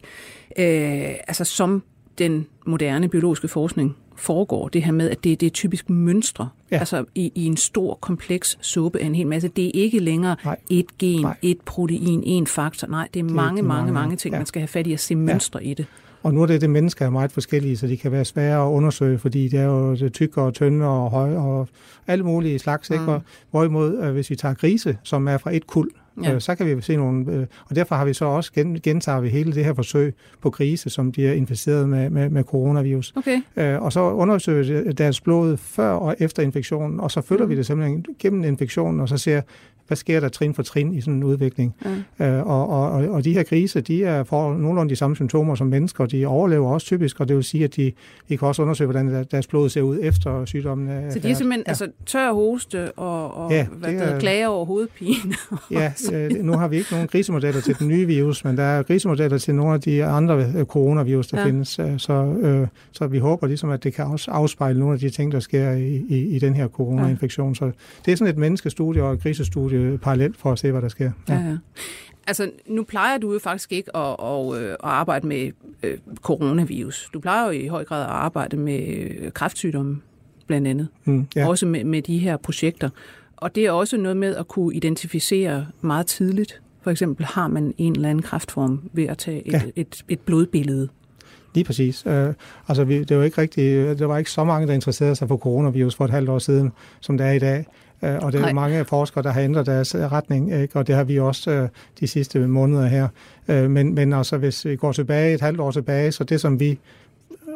øh, 0.58 0.65
altså 1.28 1.44
som 1.44 1.84
den 2.18 2.48
moderne 2.65 3.10
biologiske 3.10 3.48
forskning 3.48 3.96
foregår, 4.20 4.68
det 4.68 4.84
her 4.84 4.92
med, 4.92 5.10
at 5.10 5.24
det, 5.24 5.42
det 5.42 5.46
er 5.46 5.52
typisk 5.52 5.90
mønstre, 5.90 6.50
ja. 6.72 6.78
altså 6.78 7.06
i, 7.16 7.32
i 7.36 7.46
en 7.46 7.58
stor, 7.58 7.98
kompleks 8.02 8.58
suppe 8.62 9.00
af 9.00 9.06
en 9.06 9.16
hel 9.16 9.28
masse. 9.28 9.48
Det 9.48 9.66
er 9.66 9.72
ikke 9.74 10.00
længere 10.00 10.36
Nej. 10.46 10.58
et 10.70 10.98
gen, 10.98 11.22
Nej. 11.22 11.38
et 11.42 11.62
protein, 11.66 12.24
en 12.26 12.48
faktor. 12.48 12.88
Nej, 12.88 13.08
det 13.14 13.20
er 13.20 13.24
det 13.24 13.36
mange, 13.36 13.62
mange, 13.62 13.64
mange, 13.64 13.94
mange 13.94 14.16
ting, 14.16 14.34
ja. 14.34 14.40
man 14.40 14.46
skal 14.46 14.60
have 14.60 14.68
fat 14.68 14.88
i 14.88 14.94
at 14.94 15.00
se 15.00 15.16
mønstre 15.16 15.60
ja. 15.64 15.70
i 15.70 15.74
det. 15.74 15.86
Og 16.24 16.34
nu 16.34 16.42
er 16.42 16.46
det, 16.46 16.62
det 16.62 16.70
mennesker 16.70 17.06
er 17.06 17.10
meget 17.10 17.32
forskellige, 17.32 17.78
så 17.78 17.88
de 17.88 17.98
kan 17.98 18.12
være 18.12 18.26
svære 18.26 18.68
at 18.68 18.72
undersøge, 18.72 19.20
fordi 19.20 19.48
det 19.48 19.60
er 19.60 19.64
jo 19.64 20.10
tykke 20.10 20.42
og 20.42 20.54
tynde 20.54 20.86
og 20.86 21.10
høje 21.12 21.38
og 21.38 21.68
alle 22.08 22.26
mulige 22.26 22.60
slags. 22.60 22.90
Mm. 22.90 22.96
Ikke? 22.96 23.20
Hvorimod, 23.52 23.98
øh, 23.98 24.12
hvis 24.12 24.30
vi 24.30 24.36
tager 24.36 24.54
grise, 24.54 24.98
som 25.04 25.28
er 25.28 25.38
fra 25.38 25.56
et 25.56 25.68
kuld, 25.68 25.92
Ja. 26.24 26.34
Øh, 26.34 26.42
så 26.42 26.56
kan 26.56 26.78
vi 26.78 26.82
se 26.82 26.96
nogle, 26.96 27.32
øh, 27.32 27.46
og 27.70 27.76
derfor 27.76 27.96
har 27.96 28.06
vi 28.06 28.14
så 28.14 28.26
også 28.26 28.54
gen, 28.54 28.80
gentager 28.82 29.20
vi 29.20 29.30
hele 29.30 29.54
det 29.54 29.66
her 29.66 29.74
forsøg 29.74 30.16
på 30.42 30.50
grise, 30.50 30.90
som 30.90 31.12
bliver 31.12 31.34
inficeret 31.34 31.90
med, 31.90 32.10
med, 32.10 32.30
med 32.30 32.44
coronavirus. 32.44 33.14
Okay. 33.16 33.42
Øh, 33.56 33.82
og 33.82 33.94
så 33.94 34.02
undersøger 34.02 34.84
vi 34.84 34.92
deres 34.92 35.22
blod 35.22 35.58
før 35.58 35.90
og 35.90 36.16
efter 36.20 36.44
infektionen, 36.44 37.00
og 37.00 37.12
så 37.12 37.22
følger 37.22 37.46
mm. 37.46 37.50
vi 37.50 37.56
det 37.56 37.66
simpelthen 37.66 38.06
gennem 38.20 38.44
infektionen, 38.44 39.00
og 39.00 39.10
så 39.10 39.18
ser, 39.18 39.42
hvad 39.89 39.95
sker 39.95 40.19
der 40.19 40.30
trin 40.30 40.54
for 40.54 40.63
trin 40.63 40.93
i 40.93 41.02
sådan 41.02 41.13
en 41.13 41.23
udvikling. 41.23 41.75
Mm. 41.86 42.25
Øh, 42.25 42.47
og, 42.47 42.69
og, 42.69 42.91
og 42.91 43.25
de 43.25 43.34
her 43.34 43.43
grise, 43.43 43.82
de 43.82 44.04
er 44.04 44.23
får 44.23 44.54
nogenlunde 44.54 44.89
de 44.89 44.95
samme 44.95 45.15
symptomer 45.15 45.56
som 45.56 45.67
mennesker, 45.67 46.06
de 46.06 46.25
overlever 46.25 46.69
også 46.69 46.88
typisk, 46.88 47.19
og 47.19 47.28
det 47.28 47.36
vil 47.36 47.43
sige, 47.43 47.63
at 47.63 47.75
de, 47.75 47.91
de 48.30 48.38
kan 48.38 48.47
også 48.47 48.62
undersøge, 48.62 48.91
hvordan 48.91 49.25
deres 49.32 49.47
blod 49.47 49.69
ser 49.69 49.82
ud 49.82 49.99
efter 50.02 50.45
sygdommen 50.45 50.89
er 50.89 51.12
Så 51.12 51.19
de 51.19 51.30
er 51.30 51.34
simpelthen 51.34 51.63
ja. 51.67 51.69
altså, 51.69 51.88
tør 52.06 52.34
hoste 52.34 52.91
og, 52.91 53.38
og 53.38 53.52
ja, 53.52 53.67
hvad 53.71 53.93
det 53.93 54.02
er, 54.02 54.19
klager 54.19 54.47
over 54.47 54.65
hovedpine? 54.65 55.34
ja, 55.71 55.91
øh, 56.13 56.32
nu 56.32 56.54
har 56.54 56.67
vi 56.67 56.78
ikke 56.78 56.91
nogen 56.91 57.08
grisemodeller 57.08 57.62
til 57.62 57.80
den 57.80 57.88
nye 57.88 58.06
virus, 58.06 58.43
men 58.43 58.58
der 58.58 58.63
er 58.63 58.84
grisemodeller 58.84 59.38
til 59.38 59.56
nogle 59.56 59.73
af 59.73 59.82
de 59.82 60.06
andre 60.06 60.54
øh, 60.56 60.65
coronavirus, 60.65 61.28
der 61.28 61.39
ja. 61.39 61.45
findes. 61.45 61.80
Øh, 61.80 61.99
så, 61.99 62.13
øh, 62.41 62.67
så 62.91 63.08
vi 63.08 63.19
håber 63.19 63.47
ligesom, 63.47 63.69
at 63.69 63.84
det 63.84 63.93
kan 63.93 64.06
også 64.06 64.32
afspejle 64.32 64.80
nogle 64.80 64.93
af 64.93 64.99
de 64.99 65.10
ting, 65.10 65.32
der 65.32 65.39
sker 65.39 65.71
i, 65.71 66.06
i, 66.10 66.36
i 66.36 66.39
den 66.39 66.54
her 66.54 66.67
coronainfektion. 66.67 67.49
Ja. 67.49 67.54
Så 67.54 67.71
det 68.06 68.12
er 68.12 68.15
sådan 68.15 68.34
et 68.34 68.38
menneskestudie 68.38 69.04
og 69.04 69.13
et 69.13 69.21
grisestudie 69.21 69.79
parallelt 70.02 70.38
for 70.38 70.52
at 70.52 70.60
se, 70.60 70.72
hvad 70.72 70.82
der 70.82 70.88
sker. 70.88 71.12
Ja. 71.30 71.34
Ja, 71.34 71.39
ja. 71.50 71.58
Altså, 72.28 72.52
nu 72.68 72.84
plejer 72.84 73.18
du 73.18 73.34
jo 73.34 73.39
faktisk 73.39 73.72
ikke 73.72 73.98
at, 73.98 74.15
at, 74.24 74.56
at 74.63 74.76
arbejde 74.82 75.28
med 75.28 75.52
øh, 75.84 75.98
coronavirus. 76.15 77.10
Du 77.13 77.20
plejer 77.20 77.46
jo 77.46 77.52
i 77.52 77.68
høj 77.68 77.84
grad 77.84 78.02
at 78.02 78.10
arbejde 78.10 78.58
med 78.58 79.32
kræftsygdomme, 79.32 80.02
blandt 80.48 80.68
andet. 80.68 80.88
Mm, 81.06 81.28
ja. 81.36 81.48
Også 81.50 81.65
med, 81.65 81.84
med 81.84 82.02
de 82.02 82.18
her 82.18 82.38
projekter. 82.38 82.89
Og 83.38 83.56
det 83.56 83.65
er 83.65 83.72
også 83.72 83.98
noget 83.98 84.18
med 84.18 84.36
at 84.36 84.48
kunne 84.48 84.76
identificere 84.76 85.68
meget 85.82 86.06
tidligt. 86.06 86.62
For 86.82 86.92
eksempel 86.92 87.26
har 87.26 87.48
man 87.48 87.74
en 87.78 87.96
eller 87.96 88.10
anden 88.10 88.22
kræftform 88.22 88.89
ved 88.94 89.06
at 89.06 89.18
tage 89.18 89.48
et, 89.48 89.54
ja. 89.54 89.62
et, 89.65 89.72
et, 89.76 90.06
et 90.10 90.20
blodbillede. 90.20 90.89
Lige 91.56 91.63
præcis. 91.63 92.06
Uh, 92.06 92.13
altså, 92.68 92.84
vi, 92.84 93.04
det 93.04 93.18
var 93.18 93.24
ikke 93.24 93.42
rigtig, 93.42 94.00
der 94.00 94.06
var 94.06 94.18
ikke 94.18 94.32
så 94.32 94.44
mange, 94.44 94.68
der 94.68 94.74
interesserede 94.74 95.15
sig 95.15 95.28
for 95.28 95.38
coronavirus 95.38 95.96
for 95.96 96.06
et 96.06 96.12
halvt 96.12 96.30
år 96.30 96.39
siden, 96.39 96.72
som 97.00 97.18
det 97.18 97.28
er 97.28 97.32
i 97.32 97.39
dag. 97.39 97.65
Uh, 98.02 98.10
og 98.10 98.32
det 98.32 98.38
er 98.38 98.42
Nej. 98.42 98.54
mange 98.54 98.86
forskere, 98.86 99.24
der 99.24 99.32
har 99.32 99.42
ændret 99.42 99.66
deres 99.66 99.96
retning, 99.96 100.54
ikke? 100.54 100.80
og 100.80 100.88
det 100.88 100.96
har 100.96 101.04
vi 101.04 101.20
også 101.20 101.62
uh, 101.62 101.68
de 102.00 102.08
sidste 102.08 102.40
måneder 102.40 102.88
her. 102.88 103.08
Men, 103.68 103.96
men 103.96 104.14
altså, 104.14 104.38
hvis 104.38 104.66
vi 104.66 104.76
går 104.76 104.92
tilbage 104.92 105.34
et 105.34 105.42
halvt 105.42 105.60
år 105.60 105.72
tilbage, 105.72 106.12
så 106.12 106.24
det, 106.24 106.42
som 106.42 106.60
vi 106.60 106.80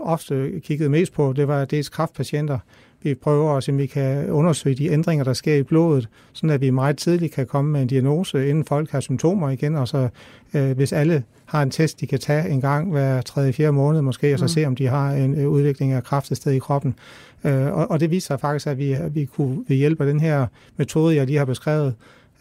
ofte 0.01 0.51
kiggede 0.59 0.89
mest 0.89 1.13
på, 1.13 1.33
det 1.35 1.47
var 1.47 1.65
dels 1.65 1.89
kraftpatienter, 1.89 2.59
vi 3.03 3.13
prøver 3.13 3.49
også, 3.49 3.71
om 3.71 3.77
vi 3.77 3.85
kan 3.85 4.29
undersøge 4.29 4.75
de 4.75 4.91
ændringer, 4.91 5.23
der 5.23 5.33
sker 5.33 5.55
i 5.55 5.63
blodet, 5.63 6.09
sådan 6.33 6.49
at 6.49 6.61
vi 6.61 6.69
meget 6.69 6.97
tidligt 6.97 7.33
kan 7.33 7.47
komme 7.47 7.71
med 7.71 7.81
en 7.81 7.87
diagnose, 7.87 8.49
inden 8.49 8.65
folk 8.65 8.91
har 8.91 8.99
symptomer 8.99 9.49
igen. 9.49 9.75
Og 9.75 9.87
så 9.87 10.09
øh, 10.53 10.71
hvis 10.71 10.93
alle 10.93 11.23
har 11.53 11.63
en 11.63 11.71
test, 11.71 12.01
de 12.01 12.07
kan 12.07 12.19
tage 12.19 12.49
en 12.49 12.61
gang 12.61 12.91
hver 12.91 13.21
tredje, 13.21 13.53
fjerde 13.53 13.71
måned 13.71 14.01
måske, 14.01 14.33
og 14.33 14.39
så 14.39 14.45
mm. 14.45 14.49
se, 14.49 14.65
om 14.65 14.75
de 14.75 14.87
har 14.87 15.11
en 15.11 15.39
øh, 15.39 15.49
udvikling 15.49 15.91
af 15.91 16.03
kræft 16.03 16.31
et 16.31 16.37
sted 16.37 16.51
i 16.51 16.59
kroppen. 16.59 16.95
Øh, 17.43 17.65
og, 17.65 17.91
og 17.91 17.99
det 17.99 18.11
viser 18.11 18.27
sig 18.27 18.39
faktisk, 18.39 18.67
at 18.67 18.77
vi, 18.77 18.95
vi 19.11 19.25
kunne 19.25 19.65
ved 19.67 19.75
hjælp 19.75 20.01
af 20.01 20.07
den 20.07 20.19
her 20.19 20.47
metode, 20.77 21.15
jeg 21.15 21.25
lige 21.25 21.37
har 21.37 21.45
beskrevet, 21.45 21.93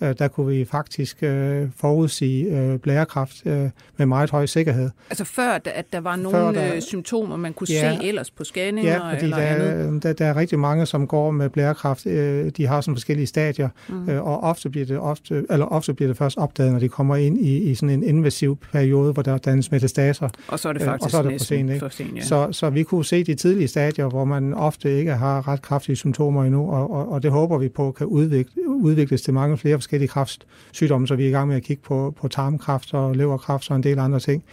øh, 0.03 0.15
der 0.19 0.29
kunne 0.29 0.47
vi 0.47 0.65
faktisk 0.65 1.23
øh, 1.23 1.69
forudsige 1.77 2.45
øh, 2.45 2.79
blærekræft 2.79 3.47
øh, 3.47 3.71
med 3.97 4.07
meget 4.07 4.31
høj 4.31 4.47
sikkerhed. 4.47 4.91
Altså 5.11 5.25
før, 5.25 5.59
at 5.65 5.87
der 5.93 6.01
var 6.01 6.17
nogle 6.17 6.55
der, 6.55 6.75
øh, 6.75 6.81
symptomer, 6.81 7.37
man 7.37 7.53
kunne 7.53 7.67
ja, 7.71 7.97
se 7.97 8.05
ellers 8.05 8.31
på 8.31 8.45
scanninger? 8.45 8.93
Ja, 8.93 9.13
fordi 9.13 9.25
eller 9.25 9.37
der, 9.37 9.47
andet? 9.47 10.03
Der, 10.03 10.13
der 10.13 10.27
er 10.27 10.37
rigtig 10.37 10.59
mange, 10.59 10.87
som 10.87 11.07
går 11.07 11.31
med 11.31 11.51
blærekræft. 11.51 12.07
Øh, 12.07 12.51
de 12.57 12.67
har 12.67 12.81
sådan 12.81 12.95
forskellige 12.95 13.27
stadier, 13.27 13.69
mm. 13.89 14.09
øh, 14.09 14.27
og 14.27 14.41
ofte 14.41 14.71
bliver, 14.71 14.87
det 14.87 14.99
ofte, 14.99 15.45
eller 15.51 15.67
ofte 15.67 15.95
bliver 15.95 16.09
det 16.09 16.17
først 16.17 16.39
opdaget, 16.39 16.73
når 16.73 16.79
de 16.79 16.89
kommer 16.89 17.17
ind 17.17 17.39
i, 17.39 17.71
i 17.71 17.75
sådan 17.75 17.91
en 17.91 18.03
invasiv 18.03 18.59
periode, 18.73 19.13
hvor 19.13 19.23
der 19.23 19.39
dannes 19.39 19.71
metastaser. 19.71 20.29
Og 20.49 20.59
så 20.59 20.69
er 20.69 20.73
det 20.73 20.83
faktisk 20.83 21.03
øh, 21.03 21.05
og 21.05 21.11
så 21.11 21.19
er 21.19 21.23
det 21.23 21.41
for 21.41 21.45
sent. 21.45 21.71
Ikke? 21.71 21.81
For 21.81 21.89
sent 21.89 22.17
ja. 22.17 22.23
så, 22.23 22.49
så 22.51 22.71
vi 22.71 22.83
kunne 22.83 23.05
se 23.05 23.25
de 23.25 23.35
tidlige 23.35 23.69
stadier, 23.69 24.09
hvor 24.09 24.25
man 24.25 24.55
ofte 24.55 24.99
ikke 24.99 25.13
har 25.13 25.49
ret 25.49 25.63
kraftige 25.63 25.97
symptomer 25.97 26.45
endnu, 26.45 26.71
og, 26.71 26.91
og, 26.91 27.13
og 27.13 27.23
det 27.23 27.31
håber 27.31 27.59
vi 27.59 27.69
på 27.69 27.93
kan 27.93 28.07
udvikle, 28.07 28.69
udvikles 28.69 29.23
til 29.23 29.35
mange 29.35 29.59
flere 29.59 29.77
forskellige 29.77 29.92
forskellige 29.93 30.47
sygdomme, 30.73 31.07
så 31.09 31.17
vi 31.17 31.25
er 31.25 31.29
i 31.29 31.33
gang 31.33 31.49
med 31.49 31.57
at 31.57 31.63
kigge 31.63 31.83
på, 31.83 32.15
på 32.21 32.29
tarmkræft 32.29 32.95
og 32.95 33.15
leverkræft 33.15 33.71
og 33.71 33.77
en 33.77 33.83
del 33.83 33.99
andre 33.99 34.21
ting. 34.21 34.45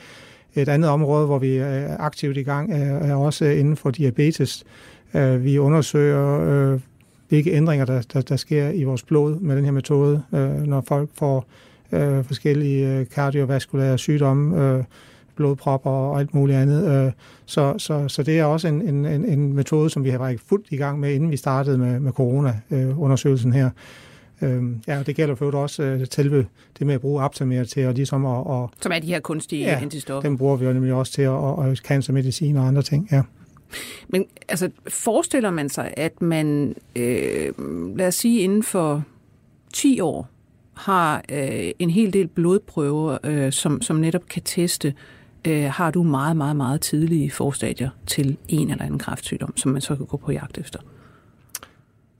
Et 0.55 0.69
andet 0.69 0.89
område, 0.89 1.25
hvor 1.25 1.39
vi 1.39 1.57
er 1.57 1.97
aktivt 1.99 2.37
i 2.37 2.43
gang, 2.43 2.73
er, 2.73 2.99
er 2.99 3.15
også 3.15 3.45
inden 3.45 3.75
for 3.75 3.91
diabetes. 3.91 4.63
Øh, 5.13 5.43
vi 5.43 5.57
undersøger 5.57 6.39
øh, 6.41 6.79
hvilke 7.29 7.51
ændringer, 7.51 7.85
der, 7.85 8.01
der, 8.13 8.21
der 8.21 8.35
sker 8.35 8.69
i 8.69 8.83
vores 8.83 9.03
blod 9.03 9.39
med 9.39 9.55
den 9.55 9.65
her 9.65 9.71
metode, 9.71 10.23
øh, 10.33 10.67
når 10.67 10.83
folk 10.87 11.09
får 11.13 11.45
forskellige 12.23 13.05
kardiovaskulære 13.05 13.97
sygdomme, 13.97 14.85
blodpropper 15.35 15.89
og 15.89 16.19
alt 16.19 16.33
muligt 16.33 16.57
andet. 16.57 17.13
Så, 17.45 17.73
så, 17.77 18.07
så 18.07 18.23
det 18.23 18.39
er 18.39 18.43
også 18.43 18.67
en, 18.67 18.81
en, 18.81 19.05
en 19.05 19.53
metode, 19.53 19.89
som 19.89 20.03
vi 20.03 20.09
har 20.09 20.17
været 20.17 20.39
fuldt 20.39 20.67
i 20.69 20.75
gang 20.75 20.99
med, 20.99 21.13
inden 21.13 21.31
vi 21.31 21.37
startede 21.37 21.77
med, 21.77 21.99
med 21.99 22.11
corona-undersøgelsen 22.11 23.53
her. 23.53 23.69
Øh, 24.41 24.63
ja, 24.87 25.03
det 25.03 25.15
gælder 25.15 25.35
for 25.35 25.51
også 25.51 25.83
øh, 25.83 26.05
selve 26.11 26.45
det 26.79 26.87
med 26.87 26.95
at 26.95 27.01
bruge 27.01 27.23
aptamer 27.23 27.63
til 27.63 27.81
at 27.81 27.95
ligesom 27.95 28.25
at... 28.25 28.45
Og, 28.45 28.71
Som 28.81 28.91
er 28.91 28.99
de 28.99 29.07
her 29.07 29.19
kunstige 29.19 29.65
ja, 29.65 29.79
antistoffer. 29.81 30.29
dem 30.29 30.37
bruger 30.37 30.55
vi 30.55 30.65
jo 30.65 30.73
nemlig 30.73 30.93
også 30.93 31.13
til 31.13 31.21
at 31.21 31.29
og, 31.29 31.55
og 31.55 31.75
cancermedicin 31.75 32.57
og 32.57 32.67
andre 32.67 32.81
ting, 32.81 33.07
ja. 33.11 33.21
Men 34.07 34.25
altså, 34.49 34.69
forestiller 34.87 35.51
man 35.51 35.69
sig, 35.69 35.93
at 35.97 36.21
man, 36.21 36.75
øh, 36.95 37.53
lad 37.97 38.07
os 38.07 38.15
sige, 38.15 38.39
inden 38.39 38.63
for 38.63 39.03
10 39.73 39.99
år, 39.99 40.29
har 40.73 41.23
øh, 41.31 41.71
en 41.79 41.89
hel 41.89 42.13
del 42.13 42.27
blodprøver, 42.27 43.17
øh, 43.23 43.51
som, 43.51 43.81
som 43.81 43.95
netop 43.95 44.27
kan 44.29 44.41
teste, 44.45 44.93
øh, 45.47 45.63
har 45.63 45.91
du 45.91 46.03
meget, 46.03 46.37
meget, 46.37 46.55
meget 46.55 46.81
tidlige 46.81 47.31
forstadier 47.31 47.89
til 48.07 48.37
en 48.47 48.71
eller 48.71 48.83
anden 48.83 48.99
kræftsygdom, 48.99 49.57
som 49.57 49.71
man 49.71 49.81
så 49.81 49.95
kan 49.95 50.05
gå 50.05 50.17
på 50.17 50.31
jagt 50.31 50.57
efter? 50.57 50.79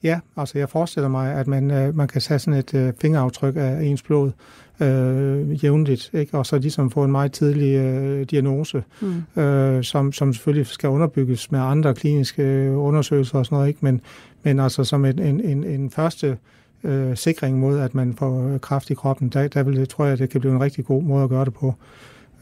Ja, 0.03 0.19
altså 0.37 0.57
jeg 0.57 0.69
forestiller 0.69 1.09
mig, 1.09 1.33
at 1.33 1.47
man, 1.47 1.71
øh, 1.71 1.95
man 1.95 2.07
kan 2.07 2.21
tage 2.21 2.39
sådan 2.39 2.59
et 2.59 2.73
øh, 2.73 2.93
fingeraftryk 3.01 3.55
af 3.57 3.81
ens 3.83 4.01
blod 4.01 4.31
øh, 4.79 5.63
jævnligt, 5.63 6.09
ikke? 6.13 6.37
og 6.37 6.45
så 6.45 6.57
ligesom 6.57 6.91
få 6.91 7.03
en 7.03 7.11
meget 7.11 7.31
tidlig 7.31 7.75
øh, 7.75 8.25
diagnose, 8.25 8.83
mm. 9.01 9.41
øh, 9.41 9.83
som, 9.83 10.11
som 10.11 10.33
selvfølgelig 10.33 10.67
skal 10.67 10.89
underbygges 10.89 11.51
med 11.51 11.59
andre 11.59 11.93
kliniske 11.93 12.43
øh, 12.43 12.79
undersøgelser 12.79 13.39
og 13.39 13.45
sådan 13.45 13.55
noget, 13.55 13.67
ikke? 13.67 13.79
Men, 13.81 14.01
men 14.43 14.59
altså 14.59 14.83
som 14.83 15.05
en, 15.05 15.19
en, 15.19 15.41
en, 15.41 15.63
en 15.63 15.89
første 15.89 16.37
øh, 16.83 17.17
sikring 17.17 17.59
mod, 17.59 17.79
at 17.79 17.95
man 17.95 18.13
får 18.13 18.57
kraft 18.57 18.89
i 18.89 18.93
kroppen, 18.93 19.29
der, 19.29 19.47
der 19.47 19.63
vil, 19.63 19.87
tror 19.87 20.05
jeg, 20.05 20.17
det 20.17 20.29
kan 20.29 20.41
blive 20.41 20.53
en 20.53 20.61
rigtig 20.61 20.85
god 20.85 21.03
måde 21.03 21.23
at 21.23 21.29
gøre 21.29 21.45
det 21.45 21.53
på. 21.53 21.75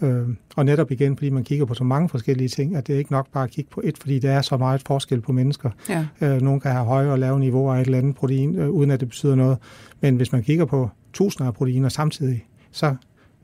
Øh, 0.01 0.27
og 0.55 0.65
netop 0.65 0.91
igen, 0.91 1.17
fordi 1.17 1.29
man 1.29 1.43
kigger 1.43 1.65
på 1.65 1.73
så 1.73 1.83
mange 1.83 2.09
forskellige 2.09 2.49
ting, 2.49 2.75
at 2.75 2.87
det 2.87 2.95
er 2.95 2.99
ikke 2.99 3.11
nok 3.11 3.27
bare 3.31 3.43
at 3.43 3.49
kigge 3.49 3.69
på 3.71 3.81
et, 3.83 3.97
fordi 3.97 4.19
der 4.19 4.31
er 4.31 4.41
så 4.41 4.57
meget 4.57 4.81
forskel 4.85 5.21
på 5.21 5.31
mennesker. 5.31 5.69
Ja. 5.89 6.05
Øh, 6.21 6.41
nogle 6.41 6.61
kan 6.61 6.71
have 6.71 6.85
høje 6.85 7.11
og 7.11 7.19
lave 7.19 7.39
niveauer 7.39 7.75
af 7.75 7.81
et 7.81 7.85
eller 7.85 7.97
andet 7.97 8.15
protein, 8.15 8.55
øh, 8.55 8.69
uden 8.69 8.91
at 8.91 8.99
det 8.99 9.09
betyder 9.09 9.35
noget. 9.35 9.57
Men 10.01 10.15
hvis 10.15 10.31
man 10.31 10.43
kigger 10.43 10.65
på 10.65 10.89
tusinder 11.13 11.47
af 11.47 11.53
proteiner 11.53 11.89
samtidig, 11.89 12.45
så 12.71 12.95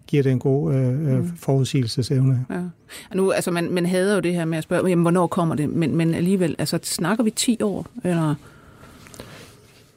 giver 0.07 0.23
det 0.23 0.31
en 0.31 0.39
god 0.39 0.73
øh, 0.73 1.13
øh 1.13 1.19
mm. 1.19 1.31
forudsigelsesevne. 1.37 2.45
Ja. 2.49 2.59
Og 3.09 3.15
nu, 3.15 3.31
altså 3.31 3.51
man, 3.51 3.71
man 3.71 3.85
hader 3.85 4.15
jo 4.15 4.19
det 4.19 4.33
her 4.33 4.45
med 4.45 4.57
at 4.57 4.63
spørge, 4.63 4.89
jamen, 4.89 5.03
hvornår 5.03 5.27
kommer 5.27 5.55
det? 5.55 5.69
Men, 5.69 5.95
men 5.95 6.13
alligevel, 6.13 6.55
altså 6.59 6.79
snakker 6.83 7.23
vi 7.23 7.29
10 7.29 7.61
år? 7.61 7.87
Eller? 8.03 8.35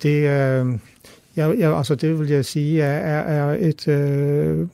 Det, 0.02 0.16
øh, 0.16 0.78
jeg, 1.36 1.58
jeg, 1.58 1.76
altså 1.76 1.94
det 1.94 2.18
vil 2.18 2.28
jeg 2.28 2.44
sige, 2.44 2.82
er, 2.82 3.20
er 3.20 3.56
et... 3.60 3.88
Øh, 3.88 4.66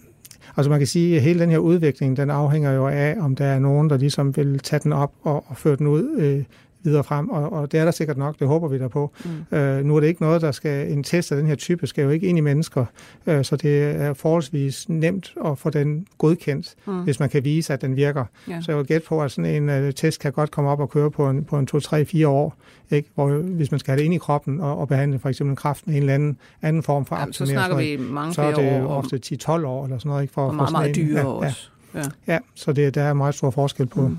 Altså 0.57 0.71
man 0.71 0.81
kan 0.81 0.87
sige, 0.87 1.17
at 1.17 1.23
hele 1.23 1.41
den 1.41 1.51
her 1.51 1.59
udvikling, 1.59 2.17
den 2.17 2.31
afhænger 2.31 2.73
jo 2.73 2.87
af, 2.88 3.17
om 3.21 3.37
der 3.37 3.45
er 3.45 3.59
nogen, 3.59 3.91
der 3.91 3.97
ligesom 3.97 4.37
vil 4.37 4.59
tage 4.59 4.81
den 4.81 4.93
op 4.93 5.12
og, 5.23 5.45
og 5.49 5.57
føre 5.57 5.77
den 5.77 5.87
ud 5.87 6.17
øh, 6.19 6.45
videre 6.83 7.05
frem, 7.05 7.29
og, 7.29 7.53
og 7.53 7.73
det 7.73 7.81
er 7.81 7.85
der 7.85 7.92
sikkert 7.92 8.16
nok, 8.16 8.38
det 8.38 8.49
håber 8.49 8.68
vi 8.68 8.79
der 8.79 8.88
på. 8.88 9.12
Mm. 9.25 9.59
Øh, 9.59 9.85
nu 9.85 9.97
er 9.97 10.01
det 10.01 10.07
ikke 10.07 10.23
noget, 10.23 10.42
der 10.42 10.53
skal, 10.53 10.92
en 10.92 11.03
test 11.03 11.33
af 11.33 11.38
den 11.38 11.47
her 11.47 11.55
type 11.55 11.87
skal 11.87 12.05
jo 12.05 12.11
ikke 12.11 12.27
ind 12.27 12.38
i 12.38 12.40
mennesker, 12.40 12.85
øh, 13.27 13.45
så 13.45 13.57
det 13.57 13.83
er 13.83 14.14
forholdsvis 14.14 14.88
nemt 14.88 15.35
at 15.45 15.59
få 15.59 15.71
den 15.71 16.07
godkendt, 16.18 16.75
mm. 16.87 17.03
hvis 17.03 17.21
man 17.21 17.29
kan 17.29 17.45
vise, 17.45 17.73
at 17.73 17.83
den 17.83 17.97
virker. 17.97 18.25
Yeah. 18.51 18.62
Så 18.62 18.73
jeg 18.73 18.79
vil 18.79 18.87
gætte 18.87 19.07
på, 19.07 19.23
at 19.23 19.31
sådan 19.31 19.62
en 19.62 19.87
uh, 19.87 19.90
test 19.90 20.21
kan 20.21 20.33
godt 20.33 20.51
komme 20.51 20.71
op 20.71 20.81
og 20.81 20.90
køre 20.90 21.11
på 21.11 21.31
en, 21.31 21.45
på 21.45 21.59
en 21.59 21.68
2-3-4 21.75 22.27
år, 22.27 22.57
ikke? 22.90 23.09
Hvor, 23.14 23.29
hvis 23.29 23.71
man 23.71 23.81
skal 23.81 23.92
have 23.92 23.99
det 23.99 24.05
ind 24.05 24.14
i 24.14 24.18
kroppen 24.18 24.61
og, 24.61 24.79
og 24.79 24.88
behandle 24.88 25.18
for 25.18 25.29
eksempel 25.29 25.51
en 25.51 25.57
kræft 25.57 25.87
med 25.87 25.95
en 25.95 26.03
eller 26.03 26.14
anden, 26.14 26.37
anden 26.62 26.83
form 26.83 27.05
for 27.05 27.16
ja, 27.16 27.33
så 27.33 27.47
snakker 27.47 27.77
vi 27.77 27.97
mange 28.01 28.35
så 28.35 28.42
er 28.42 28.55
det 28.55 28.83
år 28.83 28.88
ofte 28.88 29.21
10-12 29.27 29.51
år 29.66 29.85
eller 29.85 29.99
sådan 29.99 30.09
noget. 30.09 30.23
Ikke? 30.23 30.35
For, 30.35 30.47
og 30.47 30.55
meget, 30.55 30.68
for 30.68 30.73
meget 30.73 30.97
dyre 30.97 31.18
ja, 31.21 31.27
også. 31.27 31.68
Ja, 31.95 31.99
ja. 32.01 32.33
ja 32.33 32.38
så 32.55 32.73
det, 32.73 32.95
der 32.95 33.03
er 33.03 33.12
meget 33.12 33.35
stor 33.35 33.51
forskel 33.51 33.87
på, 33.87 34.09
mm. 34.09 34.18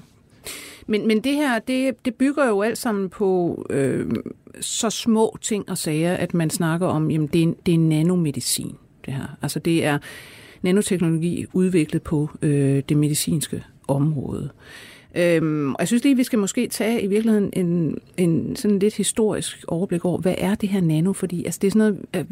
Men, 0.87 1.07
men 1.07 1.19
det 1.19 1.33
her, 1.33 1.59
det, 1.59 2.05
det 2.05 2.15
bygger 2.15 2.47
jo 2.47 2.61
alt 2.61 2.77
sammen 2.77 3.09
på 3.09 3.65
øh, 3.69 4.11
så 4.61 4.89
små 4.89 5.37
ting 5.41 5.69
og 5.69 5.77
sager, 5.77 6.13
at 6.13 6.33
man 6.33 6.49
snakker 6.49 6.87
om, 6.87 7.11
jamen 7.11 7.27
det 7.27 7.43
er, 7.43 7.53
det 7.65 7.73
er 7.73 7.77
nanomedicin, 7.77 8.75
det 9.05 9.13
her. 9.13 9.37
Altså 9.41 9.59
det 9.59 9.85
er 9.85 9.97
nanoteknologi 10.61 11.45
udviklet 11.53 12.01
på 12.01 12.29
øh, 12.41 12.83
det 12.89 12.97
medicinske 12.97 13.63
område. 13.87 14.49
Øhm, 15.15 15.73
og 15.73 15.79
jeg 15.79 15.87
synes 15.87 16.03
lige, 16.03 16.15
vi 16.15 16.23
skal 16.23 16.39
måske 16.39 16.67
tage 16.67 17.01
i 17.01 17.07
virkeligheden 17.07 17.49
en, 17.53 17.97
en 18.17 18.55
sådan 18.55 18.79
lidt 18.79 18.95
historisk 18.95 19.65
overblik 19.67 20.05
over, 20.05 20.17
hvad 20.17 20.35
er 20.37 20.55
det 20.55 20.69
her 20.69 20.81
nano? 20.81 21.13
Fordi 21.13 21.45
altså, 21.45 21.59
det 21.61 21.67
er 21.67 21.71
sådan 21.71 21.95
noget, 22.13 22.27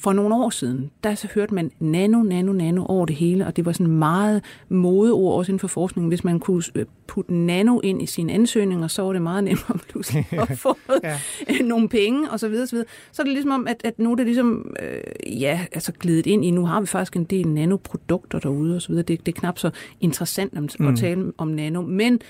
for 0.00 0.12
nogle 0.12 0.34
år 0.34 0.50
siden, 0.50 0.90
der 1.04 1.14
så 1.14 1.28
hørte 1.34 1.54
man 1.54 1.70
nano, 1.78 2.22
nano, 2.22 2.52
nano 2.52 2.84
over 2.84 3.06
det 3.06 3.16
hele, 3.16 3.46
og 3.46 3.56
det 3.56 3.64
var 3.66 3.72
sådan 3.72 3.86
meget 3.86 4.44
modeord 4.68 5.38
også 5.38 5.52
inden 5.52 5.60
for 5.60 5.68
forskningen. 5.68 6.08
Hvis 6.08 6.24
man 6.24 6.40
kunne 6.40 6.62
øh, 6.74 6.84
putte 7.06 7.34
nano 7.34 7.80
ind 7.80 8.02
i 8.02 8.06
sine 8.06 8.32
ansøgninger, 8.32 8.88
så 8.88 9.02
var 9.02 9.12
det 9.12 9.22
meget 9.22 9.44
nemmere 9.44 9.78
pludselig 9.88 10.26
at 10.32 10.58
få 10.64 10.76
ja. 11.04 11.18
nogle 11.62 11.88
penge 11.88 12.30
og 12.30 12.40
så 12.40 12.48
videre, 12.48 12.66
så 12.66 12.76
videre. 12.76 12.88
Så 13.12 13.22
er 13.22 13.24
det 13.24 13.32
ligesom 13.32 13.50
om, 13.50 13.66
at, 13.66 13.80
at 13.84 13.98
nu 13.98 14.12
er 14.12 14.16
det 14.16 14.26
ligesom, 14.26 14.74
øh, 14.82 15.40
ja, 15.40 15.60
altså 15.72 15.92
glidet 15.92 16.26
ind 16.26 16.44
i, 16.44 16.50
nu 16.50 16.66
har 16.66 16.80
vi 16.80 16.86
faktisk 16.86 17.16
en 17.16 17.24
del 17.24 17.48
nanoprodukter 17.48 18.38
derude 18.38 18.76
og 18.76 18.82
så 18.82 18.88
videre. 18.88 19.02
Det, 19.02 19.26
det 19.26 19.34
er 19.34 19.40
knap 19.40 19.58
så 19.58 19.70
interessant 20.00 20.52
at, 20.56 20.80
mm. 20.80 20.86
at 20.86 20.98
tale 20.98 21.32
om 21.38 21.48
nano, 21.48 21.82
men 21.82 22.20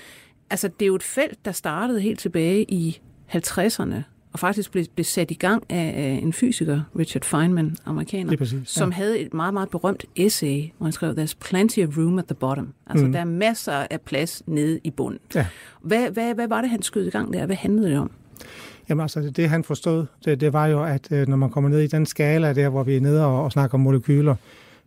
altså 0.49 0.67
det 0.67 0.85
er 0.85 0.87
jo 0.87 0.95
et 0.95 1.03
felt, 1.03 1.45
der 1.45 1.51
startede 1.51 2.01
helt 2.01 2.19
tilbage 2.19 2.71
i 2.71 2.99
50'erne, 3.35 3.95
og 4.37 4.39
faktisk 4.41 4.71
blev, 4.71 4.85
blev 4.95 5.05
sat 5.05 5.31
i 5.31 5.33
gang 5.33 5.63
af, 5.69 6.19
en 6.23 6.33
fysiker, 6.33 6.81
Richard 6.99 7.23
Feynman, 7.23 7.75
amerikaner, 7.85 8.37
præcis, 8.37 8.53
ja. 8.53 8.65
som 8.65 8.91
havde 8.91 9.19
et 9.19 9.33
meget, 9.33 9.53
meget 9.53 9.69
berømt 9.69 10.05
essay, 10.15 10.63
hvor 10.77 10.85
han 10.85 10.93
skrev, 10.93 11.11
There's 11.11 11.33
plenty 11.49 11.79
of 11.79 11.97
room 11.97 12.19
at 12.19 12.25
the 12.25 12.35
bottom. 12.35 12.73
Altså, 12.87 13.05
mm. 13.05 13.11
der 13.11 13.19
er 13.19 13.25
masser 13.25 13.85
af 13.91 14.01
plads 14.01 14.43
nede 14.47 14.79
i 14.83 14.89
bunden. 14.89 15.19
Ja. 15.35 15.45
Hvad, 15.81 16.09
hvad, 16.11 16.35
hvad 16.35 16.47
var 16.47 16.61
det, 16.61 16.69
han 16.69 16.81
skød 16.81 17.07
i 17.07 17.09
gang 17.09 17.33
der? 17.33 17.45
Hvad 17.45 17.55
handlede 17.55 17.89
det 17.89 17.99
om? 17.99 18.11
Jamen 18.89 19.01
altså, 19.01 19.29
det 19.29 19.49
han 19.49 19.63
forstod, 19.63 20.05
det, 20.25 20.41
det 20.41 20.53
var 20.53 20.67
jo, 20.67 20.83
at 20.83 21.11
øh, 21.11 21.27
når 21.27 21.37
man 21.37 21.49
kommer 21.49 21.69
ned 21.69 21.79
i 21.79 21.87
den 21.87 22.05
skala 22.05 22.53
der, 22.53 22.69
hvor 22.69 22.83
vi 22.83 22.95
er 22.95 23.01
nede 23.01 23.25
og, 23.25 23.43
og 23.43 23.51
snakker 23.51 23.75
om 23.75 23.81
molekyler, 23.81 24.35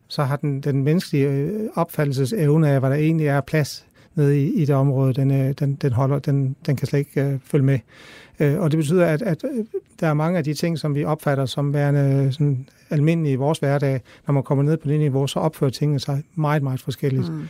så 0.09 0.23
har 0.23 0.37
den, 0.37 0.61
den 0.61 0.85
menneskelige 0.85 1.29
øh, 1.29 1.69
opfattelsesevne 1.75 2.69
af, 2.69 2.81
hvad 2.81 2.91
der 2.91 2.97
egentlig 2.97 3.27
er 3.27 3.41
plads 3.41 3.87
nede 4.15 4.43
i, 4.43 4.63
i 4.63 4.65
det 4.65 4.75
område, 4.75 5.15
den, 5.15 5.31
øh, 5.31 5.55
den, 5.59 5.75
den, 5.75 5.93
holder, 5.93 6.19
den, 6.19 6.57
den 6.67 6.77
kan 6.77 6.87
slet 6.87 6.99
ikke 6.99 7.27
uh, 7.27 7.41
følge 7.45 7.65
med. 7.65 7.79
Uh, 8.41 8.61
og 8.61 8.71
det 8.71 8.79
betyder, 8.79 9.07
at, 9.07 9.23
at 9.23 9.45
der 10.01 10.07
er 10.07 10.15
mange 10.15 10.39
af 10.39 10.45
de 10.45 10.55
ting, 10.55 10.79
som 10.79 10.95
vi 10.95 11.05
opfatter 11.05 11.47
som 11.47 11.75
værende 11.75 12.33
sådan 12.33 12.69
almindelige 12.91 13.33
i 13.33 13.37
vores 13.37 13.59
hverdag, 13.59 14.01
når 14.27 14.35
man 14.35 14.43
kommer 14.43 14.65
ned 14.65 14.77
på 14.77 14.89
det 14.89 14.99
niveau, 14.99 15.27
så 15.27 15.39
opfører 15.39 15.71
tingene 15.71 16.01
sig 16.01 16.23
meget, 16.35 16.63
meget 16.63 16.81
forskelligt. 16.83 17.33
Mm. 17.33 17.49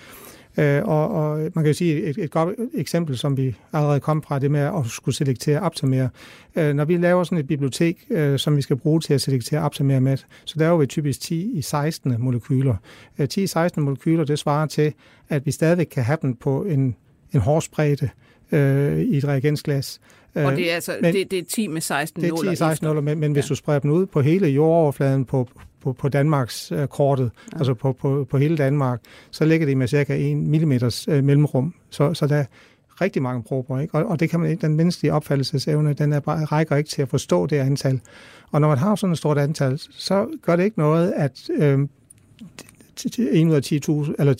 Øh, 0.58 0.82
og, 0.84 1.08
og 1.10 1.38
man 1.38 1.64
kan 1.64 1.66
jo 1.66 1.72
sige 1.72 2.02
et, 2.02 2.18
et 2.18 2.30
godt 2.30 2.54
eksempel, 2.74 3.18
som 3.18 3.36
vi 3.36 3.56
allerede 3.72 4.00
kom 4.00 4.22
fra, 4.22 4.38
det 4.38 4.50
med 4.50 4.60
at 4.60 4.86
skulle 4.86 5.14
selektere 5.14 5.58
aptamer. 5.58 6.08
Øh, 6.56 6.74
når 6.74 6.84
vi 6.84 6.96
laver 6.96 7.24
sådan 7.24 7.38
et 7.38 7.46
bibliotek, 7.46 8.06
øh, 8.10 8.38
som 8.38 8.56
vi 8.56 8.62
skal 8.62 8.76
bruge 8.76 9.00
til 9.00 9.14
at 9.14 9.20
selektere 9.20 9.60
aptamer 9.60 10.00
med, 10.00 10.16
så 10.44 10.58
laver 10.58 10.78
vi 10.78 10.86
typisk 10.86 11.20
10 11.20 11.58
i 11.58 11.62
16 11.62 12.16
molekyler. 12.18 12.74
Øh, 13.18 13.28
10 13.28 13.42
i 13.42 13.46
16 13.46 13.82
molekyler, 13.82 14.24
det 14.24 14.38
svarer 14.38 14.66
til, 14.66 14.92
at 15.28 15.46
vi 15.46 15.50
stadigvæk 15.50 15.86
kan 15.86 16.04
have 16.04 16.18
dem 16.22 16.34
på 16.34 16.64
en, 16.64 16.96
en 17.32 17.40
hårspredte 17.40 18.10
øh, 18.52 18.98
i 18.98 19.16
et 19.16 19.24
reagensglas. 19.24 20.00
Og 20.34 20.52
det 20.52 20.70
er 20.70 20.74
altså 20.74 20.96
men, 21.02 21.14
det, 21.14 21.30
det 21.30 21.38
er 21.38 21.42
10 21.48 21.68
med 21.68 21.80
16 21.80 22.22
nuller? 22.22 22.36
Det 22.36 22.46
er 22.46 22.52
10 22.52 22.56
16 22.56 22.86
nuller, 22.86 23.02
men, 23.02 23.20
men 23.20 23.30
ja. 23.30 23.32
hvis 23.32 23.46
du 23.46 23.54
spreder 23.54 23.78
dem 23.78 23.90
ud 23.90 24.06
på 24.06 24.20
hele 24.20 24.48
jordoverfladen 24.48 25.24
på, 25.24 25.48
på, 25.82 25.92
på 25.92 26.08
Danmarks 26.08 26.72
øh, 26.72 26.86
kortet, 26.86 27.30
ja. 27.52 27.58
altså 27.58 27.74
på, 27.74 27.92
på, 27.92 28.26
på 28.30 28.38
hele 28.38 28.56
Danmark, 28.56 29.00
så 29.30 29.44
ligger 29.44 29.66
det 29.66 29.76
med 29.76 29.88
cirka 29.88 30.30
1 30.30 30.36
mm 30.36 30.72
øh, 30.72 31.24
mellemrum. 31.24 31.74
Så, 31.90 32.14
så 32.14 32.26
der 32.26 32.36
er 32.36 32.44
rigtig 33.00 33.22
mange 33.22 33.42
prober, 33.42 33.80
ikke? 33.80 33.94
Og, 33.94 34.04
og 34.04 34.20
det 34.20 34.30
kan 34.30 34.40
man 34.40 34.56
den 34.56 34.76
menneskelige 34.76 35.12
opfattelsesevne, 35.12 35.92
den 35.92 36.12
er 36.12 36.20
bare, 36.20 36.44
rækker 36.44 36.76
ikke 36.76 36.90
til 36.90 37.02
at 37.02 37.08
forstå 37.08 37.46
det 37.46 37.56
antal. 37.56 38.00
Og 38.50 38.60
når 38.60 38.68
man 38.68 38.78
har 38.78 38.94
sådan 38.94 39.12
et 39.12 39.18
stort 39.18 39.38
antal, 39.38 39.78
så 39.90 40.26
gør 40.42 40.56
det 40.56 40.64
ikke 40.64 40.78
noget, 40.78 41.12
at 41.16 41.50
øh, 41.50 41.78
1 43.06 43.46
ud 43.46 43.54
af 43.54 43.60
10.000, 43.72 44.14
eller 44.18 44.34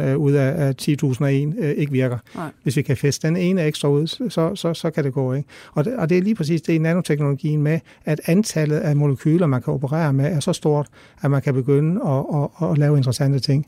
øh, 0.00 0.18
ud 0.18 0.32
af 0.32 0.74
10.001 0.82 1.24
øh, 1.64 1.70
ikke 1.70 1.92
virker. 1.92 2.18
Nej. 2.34 2.50
Hvis 2.62 2.76
vi 2.76 2.82
kan 2.82 2.96
feste 2.96 3.28
den 3.28 3.36
ene 3.36 3.64
ekstra 3.64 3.88
ud, 3.88 4.06
så, 4.06 4.54
så, 4.54 4.74
så 4.74 4.90
kan 4.90 5.04
det 5.04 5.12
gå. 5.12 5.32
Ikke? 5.32 5.48
Og, 5.72 5.84
det, 5.84 5.96
og 5.96 6.08
det 6.08 6.18
er 6.18 6.22
lige 6.22 6.34
præcis 6.34 6.62
det 6.62 6.72
i 6.72 6.78
nanoteknologien 6.78 7.62
med, 7.62 7.80
at 8.04 8.20
antallet 8.26 8.76
af 8.76 8.96
molekyler, 8.96 9.46
man 9.46 9.62
kan 9.62 9.74
operere 9.74 10.12
med, 10.12 10.24
er 10.24 10.40
så 10.40 10.52
stort, 10.52 10.88
at 11.22 11.30
man 11.30 11.42
kan 11.42 11.54
begynde 11.54 12.00
at, 12.06 12.50
at, 12.62 12.70
at 12.70 12.78
lave 12.78 12.96
interessante 12.96 13.38
ting. 13.38 13.66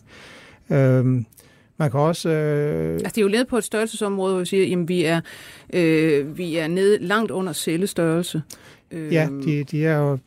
Øhm, 0.70 1.26
man 1.76 1.90
kan 1.90 2.00
også... 2.00 2.28
Øh... 2.28 2.92
Altså, 2.92 3.08
det 3.08 3.18
er 3.18 3.22
jo 3.22 3.28
lavet 3.28 3.48
på 3.48 3.58
et 3.58 3.64
størrelsesområde, 3.64 4.32
hvor 4.32 4.40
vi 4.40 4.46
siger, 4.46 4.80
at 4.80 4.88
vi 4.88 5.04
er, 5.04 5.20
øh, 5.72 6.38
vi 6.38 6.56
er 6.56 6.68
nede 6.68 6.98
langt 7.00 7.30
under 7.30 7.52
cellestørrelse. 7.52 8.42
Ja, 8.92 9.28
de, 9.44 9.64
de 9.64 9.86
er 9.86 9.98
jo 9.98 10.18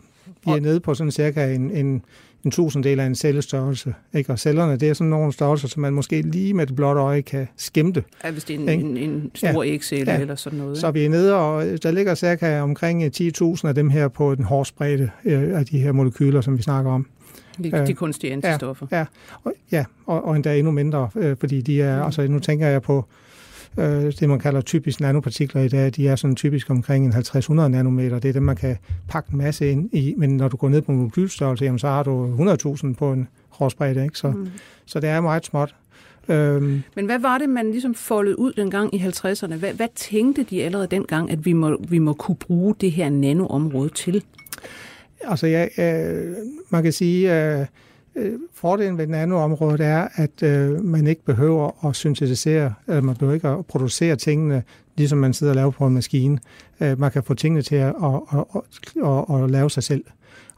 de 0.45 0.51
er 0.51 0.59
nede 0.59 0.79
på 0.79 0.93
sådan 0.93 1.11
cirka 1.11 1.53
en, 1.53 1.71
en 1.71 2.03
en 2.45 2.51
tusindel 2.51 2.99
af 2.99 3.05
en 3.05 3.15
cellestørrelse. 3.15 3.93
Ikke? 4.13 4.31
Og 4.31 4.39
cellerne, 4.39 4.77
det 4.77 4.89
er 4.89 4.93
sådan 4.93 5.09
nogle 5.09 5.33
størrelser, 5.33 5.67
som 5.67 5.81
man 5.81 5.93
måske 5.93 6.21
lige 6.21 6.53
med 6.53 6.67
det 6.67 6.75
blotte 6.75 7.01
øje 7.01 7.21
kan 7.21 7.47
skimte. 7.57 8.03
Ja, 8.23 8.31
hvis 8.31 8.43
det 8.43 8.55
er 8.55 8.59
en, 8.59 8.85
en, 8.85 8.97
en 8.97 9.31
stor 9.35 9.63
ja. 9.63 9.69
ægcelle 9.69 10.11
ja. 10.11 10.19
eller 10.19 10.35
sådan 10.35 10.59
noget. 10.59 10.77
Så 10.77 10.91
vi 10.91 11.05
er 11.05 11.09
nede, 11.09 11.35
og 11.35 11.83
der 11.83 11.91
ligger 11.91 12.15
cirka 12.15 12.59
omkring 12.59 13.03
10.000 13.03 13.67
af 13.67 13.75
dem 13.75 13.89
her 13.89 14.07
på 14.07 14.35
den 14.35 14.43
hårdspredte 14.43 15.11
øh, 15.25 15.59
af 15.59 15.65
de 15.65 15.79
her 15.79 15.91
molekyler, 15.91 16.41
som 16.41 16.57
vi 16.57 16.63
snakker 16.63 16.91
om. 16.91 17.07
De, 17.63 17.85
de 17.87 17.93
kunstige 17.93 18.33
antistoffer. 18.33 18.87
Ja, 18.91 18.97
ja, 18.97 19.05
og, 19.43 19.53
ja 19.71 19.85
og, 20.05 20.25
og 20.25 20.35
endda 20.35 20.57
endnu 20.57 20.71
mindre, 20.71 21.09
øh, 21.15 21.35
fordi 21.39 21.61
de 21.61 21.81
er, 21.81 21.97
mm. 21.97 22.05
altså 22.05 22.27
nu 22.27 22.39
tænker 22.39 22.67
jeg 22.67 22.81
på 22.81 23.05
øh, 23.77 24.13
det, 24.19 24.29
man 24.29 24.39
kalder 24.39 24.61
typisk 24.61 24.99
nanopartikler 24.99 25.61
i 25.61 25.67
dag, 25.67 25.91
de 25.95 26.07
er 26.07 26.15
sådan 26.15 26.35
typisk 26.35 26.69
omkring 26.69 27.05
en 27.05 27.13
50-100 27.13 27.53
nanometer. 27.53 28.19
Det 28.19 28.29
er 28.29 28.33
dem, 28.33 28.43
man 28.43 28.55
kan 28.55 28.77
pakke 29.07 29.29
en 29.31 29.37
masse 29.37 29.71
ind 29.71 29.89
i, 29.93 30.13
men 30.17 30.37
når 30.37 30.47
du 30.47 30.57
går 30.57 30.69
ned 30.69 30.81
på 30.81 30.91
molekylstørrelse, 30.91 31.65
jamen, 31.65 31.79
så 31.79 31.87
har 31.87 32.03
du 32.03 32.35
100.000 32.75 32.93
på 32.93 33.13
en 33.13 33.27
hårspredte, 33.49 34.03
ikke? 34.03 34.17
Så, 34.17 34.31
mm. 34.31 34.47
så 34.85 34.99
det 34.99 35.09
er 35.09 35.21
meget 35.21 35.45
småt. 35.45 35.75
Øhm. 36.29 36.83
Men 36.95 37.05
hvad 37.05 37.19
var 37.19 37.37
det, 37.37 37.49
man 37.49 37.71
ligesom 37.71 37.95
foldede 37.95 38.39
ud 38.39 38.53
dengang 38.53 38.95
i 38.95 38.97
50'erne? 38.97 39.55
Hvad, 39.55 39.73
hvad 39.73 39.87
tænkte 39.95 40.43
de 40.43 40.63
allerede 40.63 40.87
dengang, 40.87 41.31
at 41.31 41.45
vi 41.45 41.53
må, 41.53 41.77
vi 41.89 41.99
må 41.99 42.13
kunne 42.13 42.35
bruge 42.35 42.75
det 42.81 42.91
her 42.91 43.09
nanoområde 43.09 43.89
til? 43.89 44.23
Altså, 45.21 45.47
ja, 45.47 45.67
øh, 45.77 46.35
man 46.69 46.83
kan 46.83 46.91
sige, 46.91 47.45
øh, 47.59 47.65
øh, 48.15 48.39
fordelen 48.53 48.97
ved 48.97 49.07
nanoområdet 49.07 49.81
er, 49.81 50.07
at 50.15 50.43
øh, 50.43 50.85
man 50.85 51.07
ikke 51.07 51.25
behøver 51.25 51.85
at 51.87 51.95
syntetisere, 51.95 52.73
eller 52.87 53.01
man 53.01 53.15
behøver 53.15 53.33
ikke 53.33 53.47
at 53.47 53.65
producere 53.65 54.15
tingene, 54.15 54.63
ligesom 54.97 55.17
man 55.17 55.33
sidder 55.33 55.51
og 55.51 55.55
laver 55.55 55.71
på 55.71 55.87
en 55.87 55.93
maskine. 55.93 56.39
Øh, 56.81 56.99
man 56.99 57.11
kan 57.11 57.23
få 57.23 57.33
tingene 57.33 57.61
til 57.61 57.75
at, 57.75 57.95
at, 58.03 58.21
at, 58.55 58.61
at, 59.03 59.43
at 59.43 59.51
lave 59.51 59.69
sig 59.69 59.83
selv. 59.83 60.03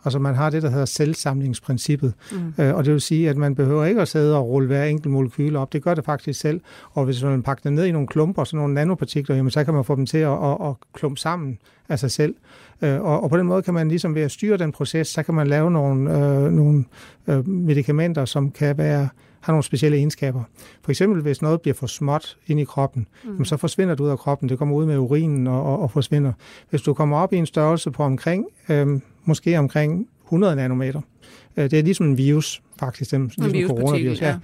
Altså 0.06 0.20
man 0.20 0.36
har 0.36 0.50
det, 0.50 0.64
der 0.64 0.70
hedder 0.70 0.86
selvsamlingsprincippet. 0.86 2.14
Mm. 2.32 2.64
Øh, 2.64 2.76
og 2.76 2.86
det 2.86 2.94
vil 2.94 3.02
sige, 3.02 3.30
at 3.30 3.38
man 3.38 3.56
behøver 3.56 3.86
ikke 3.86 4.02
at 4.02 4.08
sidde 4.08 4.38
og 4.38 4.48
rulle 4.48 4.68
hver 4.68 4.84
enkelt 4.84 5.12
molekyle 5.12 5.60
op. 5.60 5.74
Det 5.74 5.84
gør 5.84 5.94
det 5.94 6.06
faktisk 6.06 6.40
selv. 6.40 6.62
Og 6.92 7.06
hvis 7.06 7.24
man 7.24 7.44
pakker 7.44 7.62
det 7.64 7.74
ned 7.74 7.86
i 7.86 7.92
nogle 7.92 8.08
klumper, 8.08 8.44
sådan 8.44 8.58
nogle 8.58 8.74
nanopartikler, 8.74 9.36
jamen, 9.36 9.52
så 9.52 9.64
kan 9.64 9.74
man 9.74 9.84
få 9.84 9.96
dem 9.96 10.06
til 10.06 10.18
at, 10.18 10.44
at, 10.44 10.58
at 10.62 10.74
klumpe 10.94 11.20
sammen 11.20 11.58
af 11.90 12.00
sig 12.00 12.12
selv. 12.12 12.36
Øh, 12.82 13.02
og, 13.02 13.24
og 13.24 13.30
på 13.30 13.38
den 13.38 13.48
måde 13.48 13.62
kan 13.62 13.74
man 13.74 13.90
ligesom 13.90 14.16
ved 14.16 14.22
at 14.22 14.32
styre 14.32 14.58
den 14.58 14.72
proces, 14.72 15.08
så 15.08 15.24
kan 15.24 15.34
man 15.34 15.48
lave 15.48 15.72
nogle, 15.72 16.18
øh, 16.18 16.52
nogle 16.52 16.86
øh, 17.28 17.48
medicamenter, 17.48 18.26
som 18.26 18.52
kan 18.52 18.78
være 18.78 19.10
har 19.44 19.54
nogle 19.54 19.64
specielle 19.64 19.98
egenskaber. 19.98 20.44
For 20.84 20.92
eksempel, 20.92 21.22
hvis 21.22 21.42
noget 21.42 21.62
bliver 21.62 21.76
for 21.76 21.88
småt 21.88 22.38
ind 22.48 22.60
i 22.60 22.64
kroppen, 22.64 23.08
mm. 23.24 23.46
så 23.46 23.58
forsvinder 23.58 23.96
det 23.96 24.04
ud 24.04 24.10
af 24.10 24.20
kroppen. 24.20 24.50
Det 24.50 24.58
kommer 24.58 24.76
ud 24.76 24.86
med 24.86 24.98
urinen 24.98 25.48
og, 25.48 25.64
og, 25.64 25.82
og 25.82 25.92
forsvinder. 25.92 26.34
Hvis 26.70 26.82
du 26.82 26.94
kommer 26.94 27.18
op 27.18 27.34
i 27.34 27.38
en 27.38 27.46
størrelse 27.46 27.92
på 27.92 28.04
omkring, 28.04 28.46
øh, 28.70 28.88
måske 29.26 29.60
omkring 29.60 30.08
100 30.26 30.56
nanometer, 30.56 31.02
øh, 31.58 31.72
det 31.72 31.80
er 31.80 31.84
ligesom 31.84 32.06
en 32.06 32.18
virus, 32.18 32.62
faktisk, 32.80 33.12
dem, 33.12 33.32
ligesom 33.38 33.68
coronavirus. 33.68 34.22
Ja. 34.22 34.36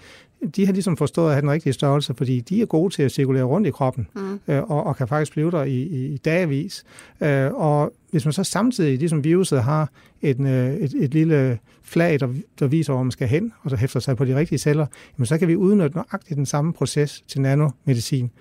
De 0.55 0.65
har 0.65 0.73
ligesom 0.73 0.97
forstået 0.97 1.27
at 1.27 1.33
have 1.33 1.41
den 1.41 1.51
rigtige 1.51 1.73
størrelse, 1.73 2.13
fordi 2.13 2.39
de 2.39 2.61
er 2.61 2.65
gode 2.65 2.93
til 2.93 3.03
at 3.03 3.11
cirkulere 3.11 3.43
rundt 3.43 3.67
i 3.67 3.71
kroppen, 3.71 4.07
mm. 4.15 4.39
øh, 4.47 4.63
og, 4.63 4.83
og 4.83 4.97
kan 4.97 5.07
faktisk 5.07 5.31
blive 5.31 5.51
der 5.51 5.63
i, 5.63 5.81
i 5.81 6.17
dagvis. 6.17 6.83
Øh, 7.21 7.51
og 7.53 7.93
hvis 8.11 8.25
man 8.25 8.33
så 8.33 8.43
samtidig, 8.43 8.97
ligesom 8.97 9.23
viruset 9.23 9.63
har 9.63 9.89
et, 10.21 10.39
øh, 10.39 10.73
et, 10.73 10.93
et 10.93 11.13
lille 11.13 11.59
flag, 11.83 12.19
der, 12.19 12.27
der 12.59 12.67
viser, 12.67 12.93
hvor 12.93 13.03
man 13.03 13.11
skal 13.11 13.27
hen, 13.27 13.53
og 13.63 13.71
der 13.71 13.77
hæfter 13.77 13.99
sig 13.99 14.17
på 14.17 14.25
de 14.25 14.35
rigtige 14.35 14.59
celler, 14.59 14.85
jamen 15.17 15.25
så 15.25 15.37
kan 15.37 15.47
vi 15.47 15.55
udnytte 15.55 15.97
nøjagtigt 15.97 16.37
den 16.37 16.45
samme 16.45 16.73
proces 16.73 17.23
til 17.27 17.41
nanomedicin. 17.41 18.31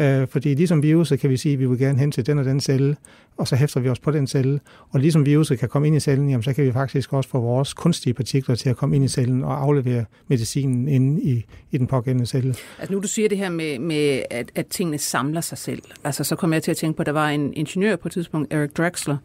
Øh, 0.00 0.28
fordi 0.28 0.54
ligesom 0.54 0.82
viruset 0.82 1.20
kan 1.20 1.30
vi 1.30 1.36
sige, 1.36 1.52
at 1.52 1.58
vi 1.58 1.66
vil 1.66 1.78
gerne 1.78 1.98
hen 1.98 2.12
til 2.12 2.26
den 2.26 2.38
og 2.38 2.44
den 2.44 2.60
celle, 2.60 2.96
og 3.36 3.48
så 3.48 3.56
hæfter 3.56 3.80
vi 3.80 3.88
os 3.88 3.98
på 3.98 4.10
den 4.10 4.26
celle. 4.26 4.60
Og 4.90 5.00
ligesom 5.00 5.26
viruset 5.26 5.58
kan 5.58 5.68
komme 5.68 5.88
ind 5.88 5.96
i 5.96 6.00
cellen, 6.00 6.30
jamen, 6.30 6.42
så 6.42 6.52
kan 6.52 6.64
vi 6.64 6.72
faktisk 6.72 7.12
også 7.12 7.30
få 7.30 7.40
vores 7.40 7.74
kunstige 7.74 8.14
partikler 8.14 8.54
til 8.54 8.70
at 8.70 8.76
komme 8.76 8.96
ind 8.96 9.04
i 9.04 9.08
cellen 9.08 9.44
og 9.44 9.62
aflevere 9.62 10.04
medicinen 10.28 10.88
inde 10.88 11.22
i, 11.22 11.44
i 11.70 11.78
den 11.78 11.86
pågældende 11.86 12.26
celle. 12.26 12.54
Altså 12.78 12.92
nu 12.92 13.00
du 13.00 13.08
siger 13.08 13.28
det 13.28 13.38
her 13.38 13.50
med, 13.50 13.78
med 13.78 14.22
at, 14.30 14.50
at 14.54 14.66
tingene 14.66 14.98
samler 14.98 15.40
sig 15.40 15.58
selv. 15.58 15.82
Altså 16.04 16.24
så 16.24 16.36
kommer 16.36 16.56
jeg 16.56 16.62
til 16.62 16.70
at 16.70 16.76
tænke 16.76 16.96
på, 16.96 17.02
at 17.02 17.06
der 17.06 17.12
var 17.12 17.28
en 17.28 17.52
ingeniør 17.54 17.96
på 17.96 18.08
et 18.08 18.12
tidspunkt, 18.12 18.54
Eric 18.54 18.70
Drexler, 18.72 19.16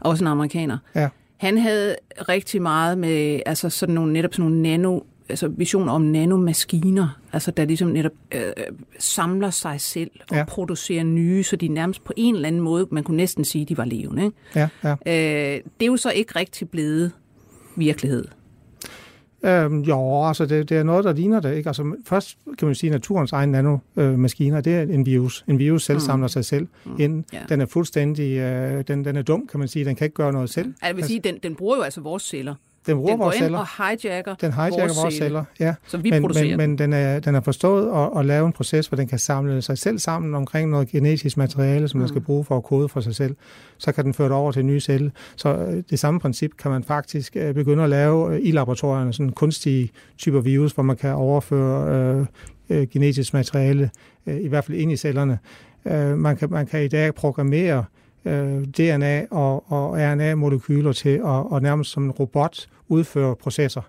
også 0.00 0.24
en 0.24 0.28
amerikaner. 0.28 0.78
Ja. 0.94 1.08
Han 1.36 1.58
havde 1.58 1.96
rigtig 2.28 2.62
meget 2.62 2.98
med 2.98 3.40
altså 3.46 3.70
sådan 3.70 3.94
nogle, 3.94 4.12
netop 4.12 4.34
sådan 4.34 4.50
nogle 4.50 4.62
nano 4.62 5.00
altså 5.30 5.48
visioner 5.48 5.92
om 5.92 6.02
nanomaskiner, 6.02 7.20
altså 7.32 7.50
der 7.50 7.64
ligesom 7.64 7.88
netop 7.88 8.12
øh, 8.34 8.42
samler 8.98 9.50
sig 9.50 9.80
selv 9.80 10.10
og 10.30 10.36
ja. 10.36 10.44
producerer 10.44 11.04
nye, 11.04 11.42
så 11.42 11.56
de 11.56 11.68
nærmest 11.68 12.04
på 12.04 12.12
en 12.16 12.34
eller 12.34 12.48
anden 12.48 12.60
måde, 12.60 12.86
man 12.90 13.04
kunne 13.04 13.16
næsten 13.16 13.44
sige, 13.44 13.64
de 13.64 13.76
var 13.78 13.84
levende. 13.84 14.24
Ikke? 14.24 14.36
Ja, 14.54 14.68
ja. 14.84 14.92
Øh, 14.92 15.60
det 15.80 15.82
er 15.82 15.86
jo 15.86 15.96
så 15.96 16.10
ikke 16.10 16.38
rigtig 16.38 16.68
blevet 16.68 17.12
virkelighed. 17.76 18.24
Øhm, 19.42 19.80
jo, 19.80 20.26
altså 20.26 20.46
det, 20.46 20.68
det 20.68 20.76
er 20.76 20.82
noget, 20.82 21.04
der 21.04 21.12
ligner 21.12 21.40
det. 21.40 21.56
Ikke? 21.56 21.68
Altså, 21.68 21.94
først 22.06 22.38
kan 22.58 22.66
man 22.66 22.74
sige, 22.74 22.90
at 22.90 22.92
naturens 22.92 23.32
egen 23.32 23.50
nanomaskiner, 23.50 24.60
det 24.60 24.74
er 24.74 24.82
en 24.82 25.06
virus. 25.06 25.44
En 25.48 25.58
virus 25.58 25.84
selv 25.84 25.96
mm. 25.96 26.00
samler 26.00 26.28
sig 26.28 26.44
selv 26.44 26.68
mm. 26.84 26.96
ind. 26.98 27.24
Ja. 27.32 27.38
Den 27.48 27.60
er 27.60 27.66
fuldstændig, 27.66 28.36
øh, 28.36 28.84
den, 28.88 29.04
den 29.04 29.16
er 29.16 29.22
dum, 29.22 29.46
kan 29.46 29.60
man 29.60 29.68
sige. 29.68 29.84
Den 29.84 29.96
kan 29.96 30.04
ikke 30.04 30.14
gøre 30.14 30.32
noget 30.32 30.50
selv. 30.50 30.66
Altså, 30.66 30.86
jeg 30.86 30.96
vil 30.96 31.04
sige, 31.04 31.20
den, 31.20 31.38
den 31.42 31.54
bruger 31.54 31.76
jo 31.76 31.82
altså 31.82 32.00
vores 32.00 32.22
celler. 32.22 32.54
Den 32.86 32.96
bruger 32.96 33.10
den 33.10 33.18
vores 33.18 33.36
celler. 33.36 33.58
og 33.58 33.66
hijacker, 33.78 34.34
den 34.34 34.52
hijacker 34.52 34.78
vores, 34.78 34.96
vores 34.96 35.14
celler. 35.14 35.44
Ja. 35.60 35.74
Som 35.86 36.04
vi 36.04 36.10
men, 36.10 36.22
producerer. 36.22 36.56
Men, 36.56 36.70
men 36.70 36.78
den, 36.78 36.92
er, 36.92 37.20
den 37.20 37.34
er 37.34 37.40
forstået 37.40 37.92
at, 37.94 38.18
at 38.18 38.26
lave 38.26 38.46
en 38.46 38.52
proces, 38.52 38.86
hvor 38.86 38.96
den 38.96 39.08
kan 39.08 39.18
samle 39.18 39.62
sig 39.62 39.78
selv 39.78 39.98
sammen 39.98 40.34
omkring 40.34 40.70
noget 40.70 40.88
genetisk 40.88 41.36
materiale, 41.36 41.88
som 41.88 41.98
mm. 41.98 42.02
den 42.02 42.08
skal 42.08 42.20
bruge 42.20 42.44
for 42.44 42.56
at 42.56 42.62
kode 42.62 42.88
for 42.88 43.00
sig 43.00 43.14
selv. 43.14 43.36
Så 43.78 43.92
kan 43.92 44.04
den 44.04 44.14
føre 44.14 44.28
det 44.28 44.36
over 44.36 44.52
til 44.52 44.60
en 44.60 44.66
ny 44.66 44.80
celle. 44.80 45.12
Så 45.36 45.56
øh, 45.56 45.82
det 45.90 45.98
samme 45.98 46.20
princip 46.20 46.50
kan 46.58 46.70
man 46.70 46.84
faktisk 46.84 47.36
øh, 47.36 47.54
begynde 47.54 47.82
at 47.84 47.90
lave 47.90 48.34
øh, 48.34 48.40
i 48.42 48.50
laboratorierne, 48.50 49.12
sådan 49.12 49.32
kunstige 49.32 49.90
typer 50.18 50.40
virus, 50.40 50.72
hvor 50.72 50.82
man 50.82 50.96
kan 50.96 51.14
overføre 51.14 51.94
øh, 52.18 52.26
øh, 52.70 52.88
genetisk 52.88 53.32
materiale, 53.32 53.90
øh, 54.26 54.40
i 54.40 54.48
hvert 54.48 54.64
fald 54.64 54.78
ind 54.78 54.92
i 54.92 54.96
cellerne. 54.96 55.38
Øh, 55.84 56.18
man, 56.18 56.36
kan, 56.36 56.50
man 56.50 56.66
kan 56.66 56.84
i 56.84 56.88
dag 56.88 57.14
programmere 57.14 57.78
øh, 57.78 57.84
DNA 58.24 59.26
og, 59.30 59.72
og 59.72 59.98
RNA-molekyler 59.98 60.92
til 60.92 61.08
at, 61.08 61.22
og 61.24 61.62
nærmest 61.62 61.90
som 61.90 62.04
en 62.04 62.10
robot 62.10 62.68
udføre 62.88 63.36
processer. 63.36 63.82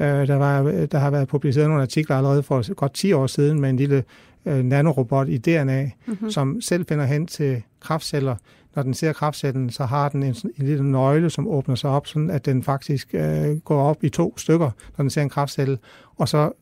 Øh, 0.00 0.28
der, 0.28 0.34
var, 0.34 0.62
der 0.86 0.98
har 0.98 1.10
været 1.10 1.28
publiceret 1.28 1.68
nogle 1.68 1.82
artikler 1.82 2.16
allerede 2.16 2.42
for 2.42 2.74
godt 2.74 2.94
10 2.94 3.12
år 3.12 3.26
siden 3.26 3.60
med 3.60 3.70
en 3.70 3.76
lille 3.76 4.04
øh, 4.46 4.62
nanorobot 4.62 5.28
i 5.28 5.38
DNA, 5.38 5.90
mm-hmm. 6.06 6.30
som 6.30 6.60
selv 6.60 6.84
finder 6.88 7.04
hen 7.04 7.26
til 7.26 7.62
kraftceller. 7.80 8.36
Når 8.74 8.82
den 8.82 8.94
ser 8.94 9.12
kraftcellen, 9.12 9.70
så 9.70 9.84
har 9.84 10.08
den 10.08 10.22
en, 10.22 10.34
en 10.58 10.66
lille 10.66 10.90
nøgle, 10.90 11.30
som 11.30 11.48
åbner 11.48 11.74
sig 11.74 11.90
op, 11.90 12.06
sådan 12.06 12.30
at 12.30 12.46
den 12.46 12.62
faktisk 12.62 13.14
øh, 13.14 13.56
går 13.56 13.82
op 13.82 14.04
i 14.04 14.08
to 14.08 14.38
stykker, 14.38 14.70
når 14.96 15.02
den 15.02 15.10
ser 15.10 15.22
en 15.22 15.28
kraftcelle, 15.28 15.78
og 16.16 16.28
så 16.28 16.52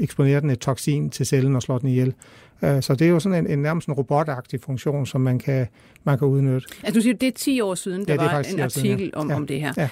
eksponerer 0.00 0.40
den 0.40 0.50
et 0.50 0.58
toksin 0.58 1.10
til 1.10 1.26
cellen 1.26 1.56
og 1.56 1.62
slår 1.62 1.78
den 1.78 1.88
ihjel. 1.88 2.14
Øh, 2.62 2.82
så 2.82 2.94
det 2.94 3.04
er 3.04 3.10
jo 3.10 3.20
sådan 3.20 3.44
en, 3.44 3.50
en 3.50 3.58
nærmest 3.58 3.88
en 3.88 3.94
robotagtig 3.94 4.60
funktion, 4.60 5.06
som 5.06 5.20
man 5.20 5.38
kan, 5.38 5.66
man 6.04 6.18
kan 6.18 6.28
udnytte. 6.28 6.68
Altså 6.82 6.98
du 6.98 7.02
siger, 7.02 7.14
det 7.14 7.26
er 7.26 7.32
10 7.32 7.60
år 7.60 7.74
siden, 7.74 8.06
der 8.06 8.14
ja, 8.14 8.22
var 8.22 8.30
en 8.30 8.60
artikel 8.60 8.70
siden, 8.70 9.00
ja. 9.00 9.10
om, 9.14 9.30
ja. 9.30 9.36
om 9.36 9.46
det 9.46 9.60
her. 9.60 9.72
Ja. 9.76 9.88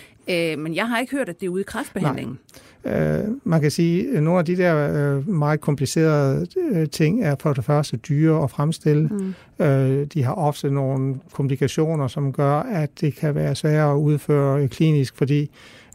Øh, 0.53 0.59
men 0.59 0.75
jeg 0.75 0.89
har 0.89 1.01
ikke 1.01 1.17
hørt, 1.17 1.29
at 1.29 1.41
det 1.41 1.47
er 1.47 1.51
ude 1.51 1.61
i 1.61 1.65
kræftbehandlingen. 1.65 2.39
Øh, 2.85 3.25
man 3.45 3.61
kan 3.61 3.71
sige, 3.71 4.17
at 4.17 4.23
nogle 4.23 4.39
af 4.39 4.45
de 4.45 4.57
der 4.57 5.17
øh, 5.17 5.29
meget 5.29 5.61
komplicerede 5.61 6.47
øh, 6.73 6.89
ting 6.89 7.25
er 7.25 7.37
for 7.41 7.53
det 7.53 7.65
første 7.65 7.97
dyre 7.97 8.45
at 8.45 8.51
fremstille. 8.51 9.09
Mm. 9.09 9.35
Øh, 9.65 10.07
de 10.07 10.23
har 10.23 10.33
ofte 10.33 10.71
nogle 10.71 11.15
komplikationer, 11.33 12.09
som 12.09 12.33
gør, 12.33 12.55
at 12.55 13.01
det 13.01 13.15
kan 13.15 13.35
være 13.35 13.55
sværere 13.55 13.93
at 13.93 13.97
udføre 13.97 14.69
klinisk, 14.69 15.17
fordi 15.17 15.51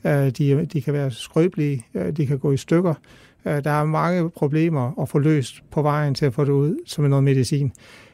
øh, 0.06 0.30
de, 0.30 0.66
de 0.74 0.82
kan 0.82 0.94
være 0.94 1.12
skrøbelige, 1.12 1.86
øh, 1.94 2.18
de 2.18 2.28
kan 2.28 2.38
gå 2.38 2.52
i 2.52 2.58
stykker. 2.58 2.94
Øh, 3.46 3.64
der 3.64 3.72
er 3.72 3.86
mange 3.86 4.30
problemer 4.30 5.02
at 5.02 5.10
få 5.10 5.20
løst 5.20 5.64
på 5.72 5.82
vejen 5.82 6.14
til 6.16 6.26
at 6.26 6.34
få 6.34 6.46
det 6.46 6.52
ud 6.52 6.76
som 6.86 7.04
noget 7.04 7.24
medicin. 7.24 7.72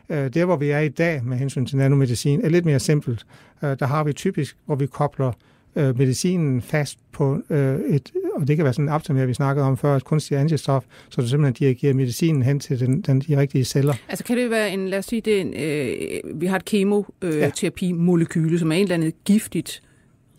Øh, 0.10 0.34
der, 0.34 0.46
hvor 0.46 0.56
vi 0.56 0.70
er 0.70 0.80
i 0.80 0.90
dag 0.90 1.24
med 1.24 1.38
hensyn 1.38 1.66
til 1.66 1.78
nanomedicin, 1.78 2.42
er 2.44 2.50
lidt 2.50 2.66
mere 2.66 2.80
simpelt. 2.80 3.26
Øh, 3.64 3.70
der 3.80 3.86
har 3.86 4.04
vi 4.04 4.14
typisk, 4.14 4.58
hvor 4.66 4.76
vi 4.76 4.86
kobler 4.86 5.32
medicinen 5.76 6.62
fast 6.62 7.00
på 7.12 7.42
et, 7.50 8.12
og 8.36 8.48
det 8.48 8.56
kan 8.56 8.64
være 8.64 8.74
sådan 8.74 8.86
en 8.86 8.90
aptamer, 8.90 9.26
vi 9.26 9.34
snakkede 9.34 9.66
om 9.66 9.78
før, 9.78 9.96
et 9.96 10.04
kunstigt 10.04 10.40
antistof, 10.40 10.84
så 11.10 11.22
du 11.22 11.28
simpelthen 11.28 11.54
dirigerer 11.54 11.94
medicinen 11.94 12.44
hen 12.44 12.60
til 12.60 12.80
den, 12.80 13.02
den, 13.02 13.20
de 13.20 13.38
rigtige 13.38 13.66
celler. 13.66 13.94
Altså 14.10 14.24
kan 14.24 14.38
det 14.38 14.50
være 14.50 14.72
en, 14.72 14.88
lad 14.88 15.00
os 15.00 15.06
sige, 15.06 15.22
det 15.22 15.42
en, 15.42 15.54
øh, 15.54 16.42
vi 16.42 16.46
har 16.46 16.56
et 16.56 16.66
kemoterapi-molekyle, 16.66 18.60
som 18.60 18.72
er 18.72 18.76
en 18.76 18.82
eller 18.82 18.96
andet 18.96 19.14
giftigt 19.26 19.82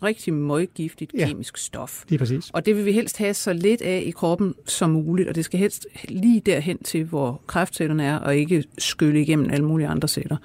rigtig 0.03 0.33
møggiftigt 0.33 1.11
ja, 1.17 1.27
kemisk 1.27 1.57
stof. 1.57 2.03
Lige 2.09 2.19
præcis. 2.19 2.49
Og 2.49 2.65
det 2.65 2.75
vil 2.75 2.85
vi 2.85 2.91
helst 2.91 3.17
have 3.17 3.33
så 3.33 3.53
lidt 3.53 3.81
af 3.81 4.03
i 4.05 4.11
kroppen 4.11 4.55
som 4.65 4.89
muligt, 4.89 5.29
og 5.29 5.35
det 5.35 5.45
skal 5.45 5.59
helst 5.59 5.87
lige 6.07 6.41
derhen 6.45 6.77
til, 6.77 7.03
hvor 7.03 7.41
kræftcellerne 7.47 8.03
er, 8.03 8.17
og 8.17 8.35
ikke 8.37 8.63
skylle 8.77 9.21
igennem 9.21 9.49
alle 9.49 9.65
mulige 9.65 9.87
andre 9.87 10.07
celler. 10.07 10.37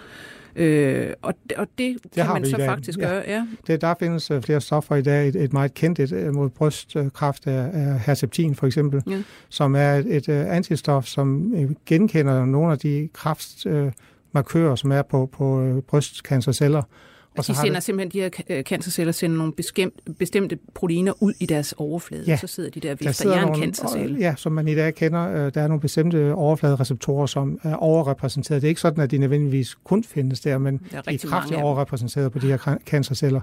Øh, 0.56 1.12
og, 1.22 1.34
og 1.56 1.66
det, 1.78 1.96
det 2.02 2.12
kan 2.12 2.26
man 2.26 2.46
så 2.46 2.56
faktisk 2.56 2.98
ja. 2.98 3.04
gøre. 3.08 3.22
Ja. 3.26 3.46
Det, 3.66 3.80
der 3.80 3.94
findes 3.98 4.30
uh, 4.30 4.42
flere 4.42 4.60
stoffer 4.60 4.96
i 4.96 5.02
dag. 5.02 5.28
Et, 5.28 5.36
et 5.36 5.52
meget 5.52 5.74
kendt 5.74 5.98
et, 5.98 6.12
uh, 6.12 6.34
mod 6.34 6.50
brystkræft 6.50 7.46
er, 7.46 7.62
er 7.62 7.98
herceptin 7.98 8.54
for 8.54 8.66
eksempel, 8.66 9.02
ja. 9.10 9.22
som 9.48 9.74
er 9.74 9.94
et, 9.94 10.16
et 10.16 10.28
uh, 10.28 10.56
antistof, 10.56 11.06
som 11.06 11.52
uh, 11.52 11.70
genkender 11.86 12.44
nogle 12.44 12.72
af 12.72 12.78
de 12.78 13.08
kræftmarkører, 13.12 14.72
uh, 14.72 14.78
som 14.78 14.92
er 14.92 15.02
på, 15.02 15.26
på 15.32 15.62
uh, 15.62 15.82
brystcancerceller 15.82 16.82
Og 17.36 17.44
så 17.44 17.52
de 17.52 17.58
sender 17.58 17.74
det... 17.74 17.82
simpelthen, 17.82 18.22
de 18.22 18.30
her 18.48 18.62
cancerceller 18.62 19.12
sender 19.12 19.36
nogle 19.36 19.52
bestemt, 19.52 19.94
bestemte 20.18 20.58
proteiner 20.74 21.22
ud 21.22 21.32
i 21.40 21.46
deres 21.46 21.74
overflade, 21.76 22.24
ja. 22.26 22.36
så 22.36 22.46
sidder 22.46 22.70
de 22.70 22.80
der 22.80 22.92
og 22.92 22.96
vifter 23.00 23.30
jerncancerceller. 23.30 24.18
Ja, 24.18 24.34
som 24.36 24.52
man 24.52 24.68
i 24.68 24.74
dag 24.74 24.94
kender, 24.94 25.28
øh, 25.28 25.54
der 25.54 25.60
er 25.60 25.68
nogle 25.68 25.80
bestemte 25.80 26.34
overfladereceptorer, 26.34 27.26
som 27.26 27.60
er 27.62 27.74
overrepræsenteret. 27.74 28.62
Det 28.62 28.66
er 28.66 28.68
ikke 28.68 28.80
sådan, 28.80 29.04
at 29.04 29.10
de 29.10 29.18
nødvendigvis 29.18 29.74
kun 29.84 30.04
findes 30.04 30.40
der, 30.40 30.58
men 30.58 30.76
de 30.78 31.14
er 31.14 31.26
kraftigt 31.28 31.60
overrepræsenteret 31.60 32.32
på 32.32 32.38
de 32.38 32.46
her 32.46 32.78
cancerceller. 32.86 33.40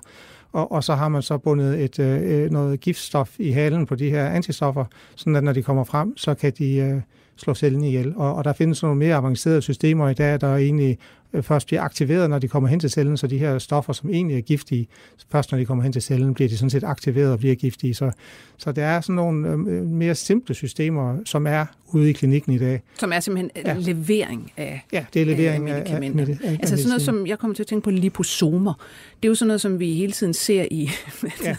Og, 0.52 0.72
og 0.72 0.84
så 0.84 0.96
har 0.96 1.08
man 1.08 1.22
så 1.22 1.38
bundet 1.38 1.84
et, 1.84 2.00
øh, 2.00 2.52
noget 2.52 2.80
giftstof 2.80 3.36
i 3.40 3.52
halen 3.52 3.86
på 3.86 3.96
de 3.96 4.10
her 4.10 4.26
antistoffer, 4.26 4.86
sådan 5.16 5.36
at 5.36 5.44
når 5.44 5.54
de 5.54 5.64
kommer 5.64 5.84
frem, 5.84 6.18
så 6.18 6.34
kan 6.34 6.54
de 6.58 6.76
øh, 6.76 7.02
slå 7.36 7.54
cellen 7.54 7.84
ihjel. 7.84 8.14
Og, 8.16 8.36
og 8.36 8.44
der 8.44 8.54
findes 8.54 8.84
nogle 8.84 8.98
mere 8.98 9.16
avancerede 9.16 9.62
systemer 9.62 10.10
i 10.10 10.14
dag, 10.14 10.42
der 10.42 10.56
egentlig 10.56 10.98
Øh, 11.27 11.27
først 11.42 11.68
bliver 11.68 11.82
aktiveret, 11.82 12.30
når 12.30 12.40
de 12.40 12.48
kommer 12.48 12.70
hen 12.70 12.80
til 12.80 12.90
cellen, 12.90 13.18
så 13.18 13.28
de 13.28 13.38
her 13.38 13.60
stoffer, 13.60 13.94
som 13.94 14.10
egentlig 14.10 14.38
er 14.38 14.42
giftige, 14.42 14.88
først 15.32 15.52
når 15.52 15.60
de 15.60 15.66
kommer 15.66 15.84
hen 15.84 15.94
til 15.94 16.02
cellen, 16.02 16.34
bliver 16.34 16.50
de 16.50 16.58
sådan 16.58 16.70
set 16.70 16.84
aktiveret 16.84 17.32
og 17.32 17.40
bliver 17.40 17.56
giftige. 17.56 17.94
Så, 17.94 18.12
så 18.58 18.72
der 18.72 18.86
er 18.86 19.02
sådan 19.02 19.16
nogle 19.16 19.50
øh, 19.50 19.86
mere 19.86 20.16
simple 20.16 20.56
systemer, 20.56 21.18
som 21.26 21.48
er 21.48 21.66
ude 21.94 22.10
i 22.10 22.14
klinikken 22.14 22.54
i 22.54 22.58
dag. 22.58 22.82
Som 23.00 23.14
er 23.14 23.20
simpelthen 23.20 23.52
ja. 23.66 23.76
levering 23.80 24.52
af 24.58 24.86
Ja, 24.94 25.06
det 25.14 25.22
er 25.22 25.26
levering 25.26 25.70
af 25.70 25.76
medicamenter. 25.76 26.26
Af, 26.26 26.30
af, 26.30 26.50
af, 26.50 26.52
altså 26.52 26.78
sådan 26.78 26.90
noget, 26.90 27.02
som 27.02 27.28
jeg 27.28 27.40
kommer 27.40 27.56
til 27.56 27.64
at 27.64 27.68
tænke 27.68 27.84
på 27.84 27.92
liposomer. 27.92 28.74
Det 29.24 29.28
er 29.28 29.30
jo 29.30 29.36
sådan 29.36 29.48
noget, 29.48 29.62
som 29.62 29.80
vi 29.80 29.94
hele 29.94 30.12
tiden 30.12 30.34
ser 30.34 30.66
i 30.72 30.90
ja. 31.44 31.56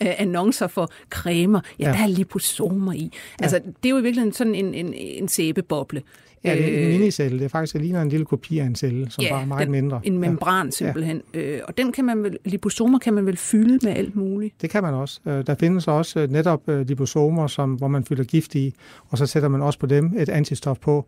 annoncer 0.22 0.66
for 0.66 0.90
cremer. 1.10 1.60
Ja, 1.78 1.86
ja, 1.86 1.92
der 1.92 2.02
er 2.02 2.06
liposomer 2.06 2.92
i. 2.92 3.12
Altså, 3.40 3.56
ja. 3.56 3.62
det 3.82 3.88
er 3.88 3.90
jo 3.90 3.98
i 3.98 4.02
virkeligheden 4.02 4.32
sådan 4.32 4.54
en, 4.54 4.74
en, 4.74 4.94
en 4.94 5.28
sæbeboble. 5.28 6.02
Ja, 6.44 6.54
det 6.54 6.64
er 6.64 6.78
en 6.78 6.84
øh, 6.84 6.90
minicelle. 6.90 7.38
Det 7.38 7.44
er 7.44 7.48
faktisk 7.48 7.72
det 7.72 7.82
ligner 7.82 8.02
en 8.02 8.08
lille 8.08 8.26
kopi 8.26 8.58
af 8.58 8.64
en 8.64 8.74
celle, 8.74 9.10
som 9.10 9.24
ja, 9.24 9.30
bare 9.30 9.42
er 9.42 9.46
meget 9.46 9.62
den, 9.62 9.72
mindre. 9.72 10.00
En 10.04 10.18
membran 10.18 10.72
simpelthen. 10.72 11.22
Ja. 11.34 11.40
Øh, 11.40 11.60
og 11.68 11.78
den 11.78 11.92
kan 11.92 12.04
man 12.04 12.22
vel, 12.22 12.36
liposomer 12.44 12.98
kan 12.98 13.14
man 13.14 13.26
vel 13.26 13.36
fylde 13.36 13.86
med 13.86 13.96
alt 13.96 14.16
muligt? 14.16 14.62
Det 14.62 14.70
kan 14.70 14.82
man 14.82 14.94
også. 14.94 15.20
Øh, 15.26 15.46
der 15.46 15.54
findes 15.54 15.88
også 15.88 16.26
netop 16.30 16.62
liposomer, 16.66 17.46
som, 17.46 17.74
hvor 17.74 17.88
man 17.88 18.04
fylder 18.04 18.24
gift 18.24 18.54
i, 18.54 18.74
og 19.08 19.18
så 19.18 19.26
sætter 19.26 19.48
man 19.48 19.62
også 19.62 19.78
på 19.78 19.86
dem 19.86 20.12
et 20.18 20.28
antistof 20.28 20.78
på, 20.78 21.06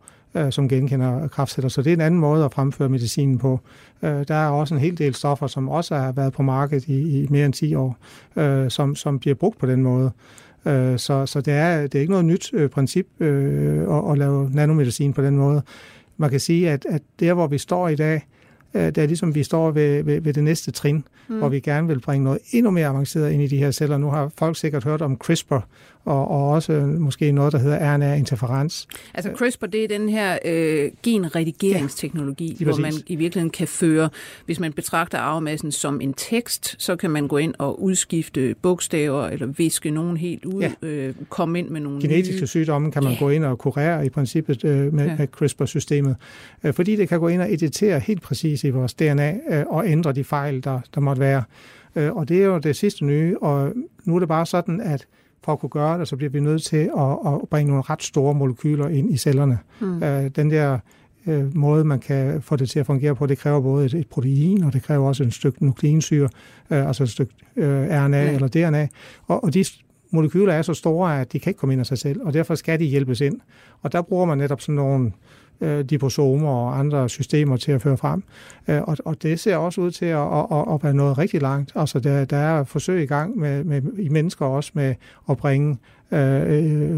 som 0.51 0.69
genkender 0.69 1.29
kraftceller. 1.29 1.69
Så 1.69 1.83
det 1.83 1.91
er 1.91 1.95
en 1.95 2.01
anden 2.01 2.21
måde 2.21 2.45
at 2.45 2.53
fremføre 2.53 2.89
medicinen 2.89 3.39
på. 3.39 3.61
Der 4.03 4.35
er 4.35 4.49
også 4.49 4.75
en 4.75 4.81
hel 4.81 4.99
del 4.99 5.15
stoffer, 5.15 5.47
som 5.47 5.69
også 5.69 5.95
har 5.95 6.13
været 6.13 6.33
på 6.33 6.43
markedet 6.43 6.89
i, 6.89 7.23
i 7.23 7.27
mere 7.31 7.47
end 7.47 7.55
10 7.55 7.75
år, 7.75 7.97
som, 8.69 8.97
som 8.97 9.19
bliver 9.19 9.35
brugt 9.35 9.59
på 9.59 9.67
den 9.67 9.83
måde. 9.83 10.11
Øh, 10.67 10.99
så, 10.99 11.27
så 11.27 11.41
det, 11.41 11.53
er, 11.53 11.83
det 11.83 11.95
er 11.95 12.01
ikke 12.01 12.11
noget 12.11 12.25
nyt 12.25 12.51
øh, 12.53 12.71
princip 12.71 13.07
øh, 13.21 13.97
at, 13.97 14.13
at 14.13 14.19
lave 14.19 14.51
nanomedicin 14.51 15.13
på 15.13 15.23
den 15.23 15.37
måde. 15.37 15.63
Man 16.17 16.31
kan 16.31 16.41
sige, 16.41 16.71
at, 16.71 16.87
at 16.89 17.03
der, 17.21 17.35
hvor 17.35 17.47
vi 17.47 17.59
står 17.59 17.89
i 17.89 17.97
dag, 17.97 18.27
øh, 18.75 18.87
det 18.87 18.99
er 18.99 19.07
ligesom, 19.07 19.35
vi 19.35 19.43
står 19.43 19.71
ved, 19.71 20.03
ved, 20.03 20.21
ved 20.21 20.33
det 20.33 20.45
næste 20.45 20.71
trin, 20.71 21.05
mm. 21.29 21.39
hvor 21.39 21.49
vi 21.49 21.61
gerne 21.61 21.89
vil 21.89 22.01
bringe 22.01 22.25
noget 22.25 22.39
endnu 22.51 22.71
mere 22.71 22.87
avanceret 22.87 23.31
ind 23.31 23.43
i 23.43 23.47
de 23.47 23.59
her 23.59 23.71
celler. 23.71 23.99
Nu 23.99 24.11
har 24.11 24.31
folk 24.39 24.57
sikkert 24.57 24.85
hørt 24.85 25.03
om 25.03 25.17
CRISPR, 25.17 25.59
og, 26.05 26.31
og 26.31 26.49
også 26.49 26.73
måske 26.99 27.33
noget, 27.33 27.53
der 27.53 27.59
hedder 27.59 27.95
RNA-interferens. 27.95 28.89
Altså 29.15 29.31
CRISPR, 29.37 29.67
det 29.67 29.85
er 29.85 29.89
den 29.89 30.09
her 30.09 30.39
øh, 30.45 30.91
genredigeringsteknologi, 31.03 32.57
ja, 32.61 32.65
hvor 32.65 32.77
man 32.77 32.93
i 33.07 33.17
virkeligheden 33.17 33.51
kan 33.51 33.69
føre, 33.69 34.09
hvis 34.47 34.61
man 34.61 34.73
betragter 34.73 35.19
arvemassen 35.19 35.73
som 35.73 36.01
en 36.01 36.15
tekst, 36.15 36.75
så 36.79 36.97
kan 36.97 37.11
man 37.11 37.29
gå 37.29 37.37
ind 37.37 37.55
og 37.59 37.83
udskifte 37.83 38.55
bogstaver, 38.63 39.27
eller 39.27 39.47
viske 39.47 39.91
nogen 39.91 40.17
helt 40.17 40.45
ud, 40.45 40.63
ja. 40.63 40.89
øh, 40.89 41.15
komme 41.29 41.59
ind 41.59 41.69
med 41.69 41.81
nogle 41.81 42.01
Genetiske 42.01 42.41
nye... 42.41 42.47
sygdomme 42.47 42.93
kan 42.93 43.05
man 43.05 43.13
ja. 43.13 43.19
gå 43.19 43.29
ind 43.29 43.45
og 43.45 43.59
kurere 43.59 44.07
i 44.07 44.09
princippet 44.09 44.65
øh, 44.65 44.95
med, 44.95 45.07
ja. 45.07 45.17
med 45.19 45.27
CRISPR-systemet, 45.27 46.17
øh, 46.65 46.75
fordi 46.75 46.97
det 46.97 47.09
kan 47.09 47.21
gå 47.21 47.29
ind 47.29 47.43
og 47.43 47.53
editere 47.53 48.01
helt 48.01 48.23
præcis 48.23 48.65
i 48.65 48.71
vores 48.71 48.95
DNA 48.95 49.35
øh, 49.51 49.65
og 49.67 49.89
ændre 49.89 50.13
de 50.13 50.25
fejl, 50.25 50.65
der, 50.65 50.81
der 50.95 51.01
måtte 51.01 51.21
være. 51.21 51.43
Øh, 51.97 52.17
og 52.17 52.29
det 52.29 52.43
er 52.43 52.47
jo 52.47 52.59
det 52.59 52.77
sidste 52.77 53.05
nye, 53.05 53.37
og 53.43 53.73
nu 54.05 54.15
er 54.15 54.19
det 54.19 54.29
bare 54.29 54.47
sådan, 54.47 54.81
at 54.81 55.07
for 55.45 55.53
at 55.53 55.59
kunne 55.59 55.71
gøre 55.71 55.99
det, 55.99 56.09
så 56.09 56.17
bliver 56.17 56.31
vi 56.31 56.41
nødt 56.41 56.63
til 56.63 56.91
at, 56.99 57.19
at 57.27 57.49
bringe 57.51 57.71
nogle 57.71 57.83
ret 57.91 58.03
store 58.03 58.35
molekyler 58.35 58.89
ind 58.89 59.13
i 59.13 59.17
cellerne. 59.17 59.59
Mm. 59.81 60.03
Øh, 60.03 60.31
den 60.37 60.51
der 60.51 60.79
øh, 61.27 61.57
måde, 61.57 61.85
man 61.85 61.99
kan 62.01 62.43
få 62.43 62.57
det 62.57 62.69
til 62.71 62.79
at 62.81 62.87
fungere 62.87 63.15
på, 63.15 63.27
det 63.27 63.39
kræver 63.39 63.61
både 63.61 63.87
et, 63.87 63.95
et 63.95 64.09
protein, 64.09 64.65
og 64.65 64.73
det 64.73 64.83
kræver 64.83 65.09
også 65.09 65.25
et 65.25 65.35
stykke 65.35 65.65
nukleinsyre, 65.65 66.29
øh, 66.71 66.87
altså 66.87 67.03
et 67.03 67.11
stykke 67.11 67.35
øh, 67.57 67.87
RNA 67.91 68.25
ja. 68.25 68.33
eller 68.33 68.49
DNA. 68.49 68.89
Og, 69.27 69.45
og 69.45 69.55
de 69.55 69.65
molekyler 70.11 70.53
er 70.53 70.63
så 70.63 70.75
store, 70.75 71.21
at 71.21 71.33
de 71.33 71.39
kan 71.39 71.51
ikke 71.51 71.59
komme 71.59 71.73
ind 71.73 71.81
af 71.81 71.87
sig 71.87 71.99
selv, 71.99 72.21
og 72.23 72.35
derfor 72.35 72.55
skal 72.55 72.79
de 72.79 72.85
hjælpes 72.85 73.21
ind. 73.21 73.41
Og 73.83 73.93
der 73.93 74.03
bruger 74.03 74.25
man 74.25 74.39
netop 74.39 74.61
sådan 74.61 74.75
nogle 74.75 75.07
øh, 75.07 75.13
Øh, 75.63 75.85
diposomer 75.85 76.49
og 76.49 76.79
andre 76.79 77.09
systemer 77.09 77.57
til 77.57 77.73
at 77.73 77.83
føre 77.83 77.97
frem. 77.97 78.23
Øh, 78.69 78.83
og, 78.83 78.97
og 79.05 79.23
det 79.23 79.41
ser 79.41 79.57
også 79.57 79.81
ud 79.81 79.91
til 79.91 80.07
at, 80.07 80.19
at, 80.19 80.47
at, 80.53 80.75
at 80.75 80.85
være 80.85 80.95
noget 80.95 81.19
rigtig 81.19 81.43
langt. 81.43 81.73
Altså 81.75 82.01
der, 82.01 82.25
der 82.25 82.37
er 82.37 82.65
forsøg 82.65 83.03
i 83.03 83.07
gang 83.07 83.39
med, 83.39 83.65
med, 83.65 83.83
i 83.99 84.09
mennesker 84.09 84.47
også 84.47 84.71
med 84.75 84.95
at 85.31 85.37
bringe 85.37 85.79
øh, 86.13 86.43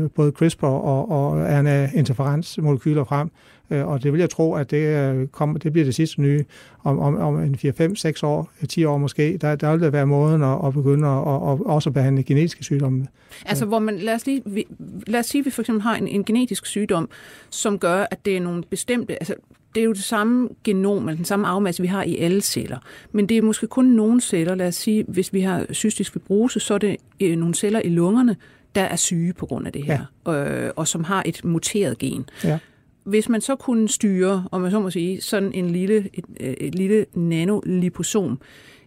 øh 0.02 0.10
både 0.10 0.32
CRISPR 0.32 0.64
og, 0.64 1.10
og 1.10 1.46
RNA-interferensmolekyler 1.46 3.04
frem, 3.04 3.30
og 3.70 4.02
det 4.02 4.12
vil 4.12 4.20
jeg 4.20 4.30
tro, 4.30 4.54
at 4.54 4.70
det, 4.70 4.76
øh, 4.76 5.26
kommer, 5.26 5.58
det 5.58 5.72
bliver 5.72 5.84
det 5.84 5.94
sidste 5.94 6.20
nye 6.20 6.44
om, 6.84 6.98
om, 6.98 7.16
om 7.16 7.40
en 7.40 7.54
4-5-6 7.54 8.20
år, 8.22 8.50
10 8.68 8.84
år 8.84 8.98
måske. 8.98 9.36
Der, 9.40 9.56
der 9.56 9.72
vil 9.72 9.80
det 9.80 9.92
være 9.92 10.06
måden 10.06 10.42
at, 10.42 10.58
at 10.66 10.72
begynde 10.74 11.08
at, 11.08 11.18
at, 11.18 11.52
at 11.52 11.66
også 11.66 11.90
behandle 11.90 12.22
genetiske 12.22 12.64
sygdomme. 12.64 13.06
Altså 13.46 13.66
hvor 13.66 13.78
man, 13.78 13.98
lad 13.98 14.14
os, 14.14 14.26
lige, 14.26 14.64
lad 15.06 15.20
os 15.20 15.26
sige, 15.26 15.40
at 15.40 15.46
vi 15.46 15.50
for 15.50 15.62
eksempel 15.62 15.82
har 15.82 15.96
en, 15.96 16.08
en 16.08 16.24
genetisk 16.24 16.66
sygdom, 16.66 17.08
som 17.50 17.78
gør, 17.78 18.06
at 18.10 18.24
det 18.24 18.36
er 18.36 18.40
nogle 18.40 18.62
bestemte, 18.70 19.12
altså 19.12 19.34
det 19.74 19.80
er 19.80 19.84
jo 19.84 19.92
det 19.92 20.04
samme 20.04 20.48
genom, 20.64 21.08
eller 21.08 21.16
den 21.16 21.24
samme 21.24 21.46
afmasse, 21.46 21.82
vi 21.82 21.88
har 21.88 22.02
i 22.02 22.18
alle 22.18 22.40
celler. 22.40 22.78
Men 23.12 23.28
det 23.28 23.36
er 23.36 23.42
måske 23.42 23.66
kun 23.66 23.84
nogle 23.84 24.20
celler. 24.20 24.54
Lad 24.54 24.68
os 24.68 24.74
sige, 24.74 25.04
hvis 25.08 25.32
vi 25.32 25.40
har 25.40 25.66
cystisk 25.72 26.12
fibrose, 26.12 26.60
så 26.60 26.74
er 26.74 26.78
det 26.78 26.96
øh, 27.20 27.36
nogle 27.36 27.54
celler 27.54 27.80
i 27.80 27.88
lungerne, 27.88 28.36
der 28.74 28.82
er 28.82 28.96
syge 28.96 29.32
på 29.32 29.46
grund 29.46 29.66
af 29.66 29.72
det 29.72 29.84
her, 29.84 30.04
ja. 30.26 30.66
øh, 30.66 30.72
og 30.76 30.88
som 30.88 31.04
har 31.04 31.22
et 31.26 31.44
muteret 31.44 31.98
gen. 31.98 32.28
Ja 32.44 32.58
hvis 33.05 33.28
man 33.28 33.40
så 33.40 33.57
kunne 33.57 33.88
styre, 33.88 34.48
om 34.50 34.61
man 34.61 34.70
så 34.70 34.80
må 34.80 34.90
sige, 34.90 35.20
sådan 35.20 35.52
en 35.52 35.70
lille, 35.70 36.09
et, 36.12 36.24
øh, 36.40 36.55
et 36.61 36.74
lille 36.74 37.07
nanoliposom 37.14 38.40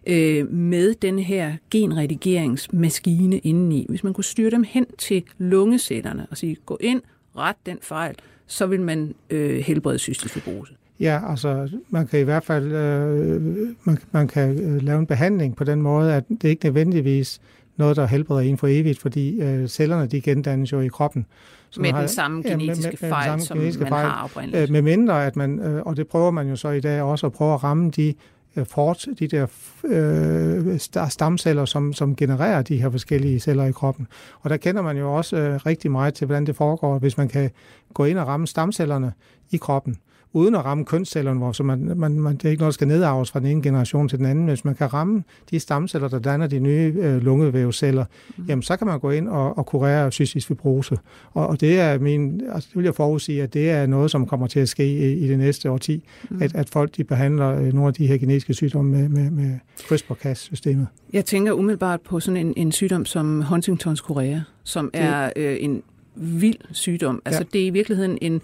øh, 0.06 0.52
med 0.52 0.94
den 0.94 1.18
her 1.18 1.52
genredigeringsmaskine 1.70 3.38
indeni, 3.38 3.86
hvis 3.88 4.04
man 4.04 4.12
kunne 4.12 4.24
styre 4.24 4.50
dem 4.50 4.64
hen 4.68 4.86
til 4.98 5.22
lungecellerne 5.38 6.26
og 6.30 6.36
sige, 6.36 6.56
gå 6.66 6.78
ind, 6.80 7.02
ret 7.36 7.56
den 7.66 7.78
fejl, 7.82 8.14
så 8.46 8.66
vil 8.66 8.80
man 8.80 9.14
øh, 9.30 9.58
helbrede 9.58 9.98
cystisk 9.98 10.34
fibrose. 10.34 10.72
Ja, 11.00 11.30
altså 11.30 11.68
man 11.90 12.06
kan 12.06 12.20
i 12.20 12.22
hvert 12.22 12.44
fald 12.44 12.72
øh, 12.72 13.42
man, 13.84 13.98
man 14.12 14.28
kan 14.28 14.58
øh, 14.58 14.82
lave 14.82 14.98
en 14.98 15.06
behandling 15.06 15.56
på 15.56 15.64
den 15.64 15.82
måde, 15.82 16.14
at 16.14 16.24
det 16.28 16.48
ikke 16.48 16.64
nødvendigvis 16.64 17.40
noget, 17.76 17.96
der 17.96 18.06
helbreder 18.06 18.40
en 18.40 18.58
for 18.58 18.66
evigt, 18.66 18.98
fordi 18.98 19.40
øh, 19.40 19.68
cellerne 19.68 20.06
de 20.06 20.20
gendannes 20.20 20.72
jo 20.72 20.80
i 20.80 20.88
kroppen. 20.88 21.26
Så 21.70 21.80
med 21.80 21.92
har, 21.92 21.98
den 21.98 22.08
samme 22.08 22.42
genetiske 22.42 22.82
ja, 22.82 22.90
med, 22.90 22.98
med, 23.00 23.08
fejl, 23.08 23.28
samme 23.28 23.44
som 23.44 23.58
genetiske 23.58 23.82
man 23.82 23.90
fejl, 23.90 24.08
har 24.08 24.24
oprindeligt. 24.24 24.62
Øh, 24.62 24.70
med 24.70 24.82
mindre, 24.82 25.26
at 25.26 25.36
man, 25.36 25.60
øh, 25.60 25.82
og 25.82 25.96
det 25.96 26.08
prøver 26.08 26.30
man 26.30 26.48
jo 26.48 26.56
så 26.56 26.68
i 26.68 26.80
dag 26.80 27.02
også 27.02 27.26
at 27.26 27.32
prøve 27.32 27.54
at 27.54 27.64
ramme 27.64 27.90
de 27.90 28.14
øh, 28.56 28.66
fort, 28.66 29.06
de 29.18 29.28
der 29.28 29.46
øh, 29.84 30.78
stamceller, 31.08 31.64
som, 31.64 31.92
som 31.92 32.16
genererer 32.16 32.62
de 32.62 32.82
her 32.82 32.90
forskellige 32.90 33.40
celler 33.40 33.64
i 33.64 33.72
kroppen. 33.72 34.06
Og 34.40 34.50
der 34.50 34.56
kender 34.56 34.82
man 34.82 34.96
jo 34.96 35.16
også 35.16 35.36
øh, 35.36 35.54
rigtig 35.66 35.90
meget 35.90 36.14
til, 36.14 36.26
hvordan 36.26 36.46
det 36.46 36.56
foregår, 36.56 36.98
hvis 36.98 37.18
man 37.18 37.28
kan 37.28 37.50
gå 37.94 38.04
ind 38.04 38.18
og 38.18 38.26
ramme 38.26 38.46
stamcellerne 38.46 39.12
i 39.50 39.56
kroppen 39.56 39.96
uden 40.32 40.54
at 40.54 40.64
ramme 40.64 40.84
kønscellerne, 40.84 41.38
hvor 41.38 41.52
så 41.52 41.62
man, 41.62 41.92
man, 41.96 42.20
man, 42.20 42.36
det 42.36 42.44
er 42.44 42.50
ikke 42.50 42.60
noget, 42.60 42.72
der 42.72 42.74
skal 42.74 42.88
nedarves 42.88 43.30
fra 43.30 43.40
den 43.40 43.48
ene 43.48 43.62
generation 43.62 44.08
til 44.08 44.18
den 44.18 44.26
anden. 44.26 44.46
Hvis 44.46 44.64
man 44.64 44.74
kan 44.74 44.92
ramme 44.92 45.22
de 45.50 45.60
stamceller, 45.60 46.08
der 46.08 46.18
danner 46.18 46.46
de 46.46 46.58
nye 46.58 46.94
øh, 46.98 47.22
lungevævsceller, 47.22 48.04
mm. 48.36 48.44
jamen 48.48 48.62
så 48.62 48.76
kan 48.76 48.86
man 48.86 49.00
gå 49.00 49.10
ind 49.10 49.28
og, 49.28 49.58
og 49.58 49.66
kurere 49.66 50.10
cystisk 50.10 50.48
fibrose. 50.48 50.98
Og, 51.32 51.46
og 51.46 51.60
det 51.60 51.80
er 51.80 51.98
min, 51.98 52.42
altså 52.52 52.68
det 52.68 52.76
vil 52.76 52.84
jeg 52.84 52.94
forudsige, 52.94 53.42
at 53.42 53.54
det 53.54 53.70
er 53.70 53.86
noget, 53.86 54.10
som 54.10 54.26
kommer 54.26 54.46
til 54.46 54.60
at 54.60 54.68
ske 54.68 54.86
i, 54.86 55.24
i 55.24 55.28
det 55.28 55.38
næste 55.38 55.70
årti, 55.70 56.04
mm. 56.30 56.42
at, 56.42 56.54
at 56.54 56.68
folk 56.70 56.96
de 56.96 57.04
behandler 57.04 57.48
øh, 57.48 57.72
nogle 57.72 57.88
af 57.88 57.94
de 57.94 58.06
her 58.06 58.18
genetiske 58.18 58.54
sygdomme 58.54 58.90
med, 58.90 59.08
med, 59.08 59.30
med 59.30 59.58
CRISPR-Cas-systemet. 59.88 60.86
Jeg 61.12 61.24
tænker 61.24 61.52
umiddelbart 61.52 62.00
på 62.00 62.20
sådan 62.20 62.46
en, 62.46 62.54
en 62.56 62.72
sygdom 62.72 63.04
som 63.04 63.42
Huntingtons 63.42 63.98
chorea, 63.98 64.40
som 64.64 64.90
er 64.92 65.30
øh, 65.36 65.56
en 65.60 65.82
vild 66.14 66.58
sygdom. 66.70 67.22
Altså 67.24 67.40
ja. 67.40 67.46
det 67.52 67.62
er 67.62 67.66
i 67.66 67.70
virkeligheden 67.70 68.18
en 68.20 68.40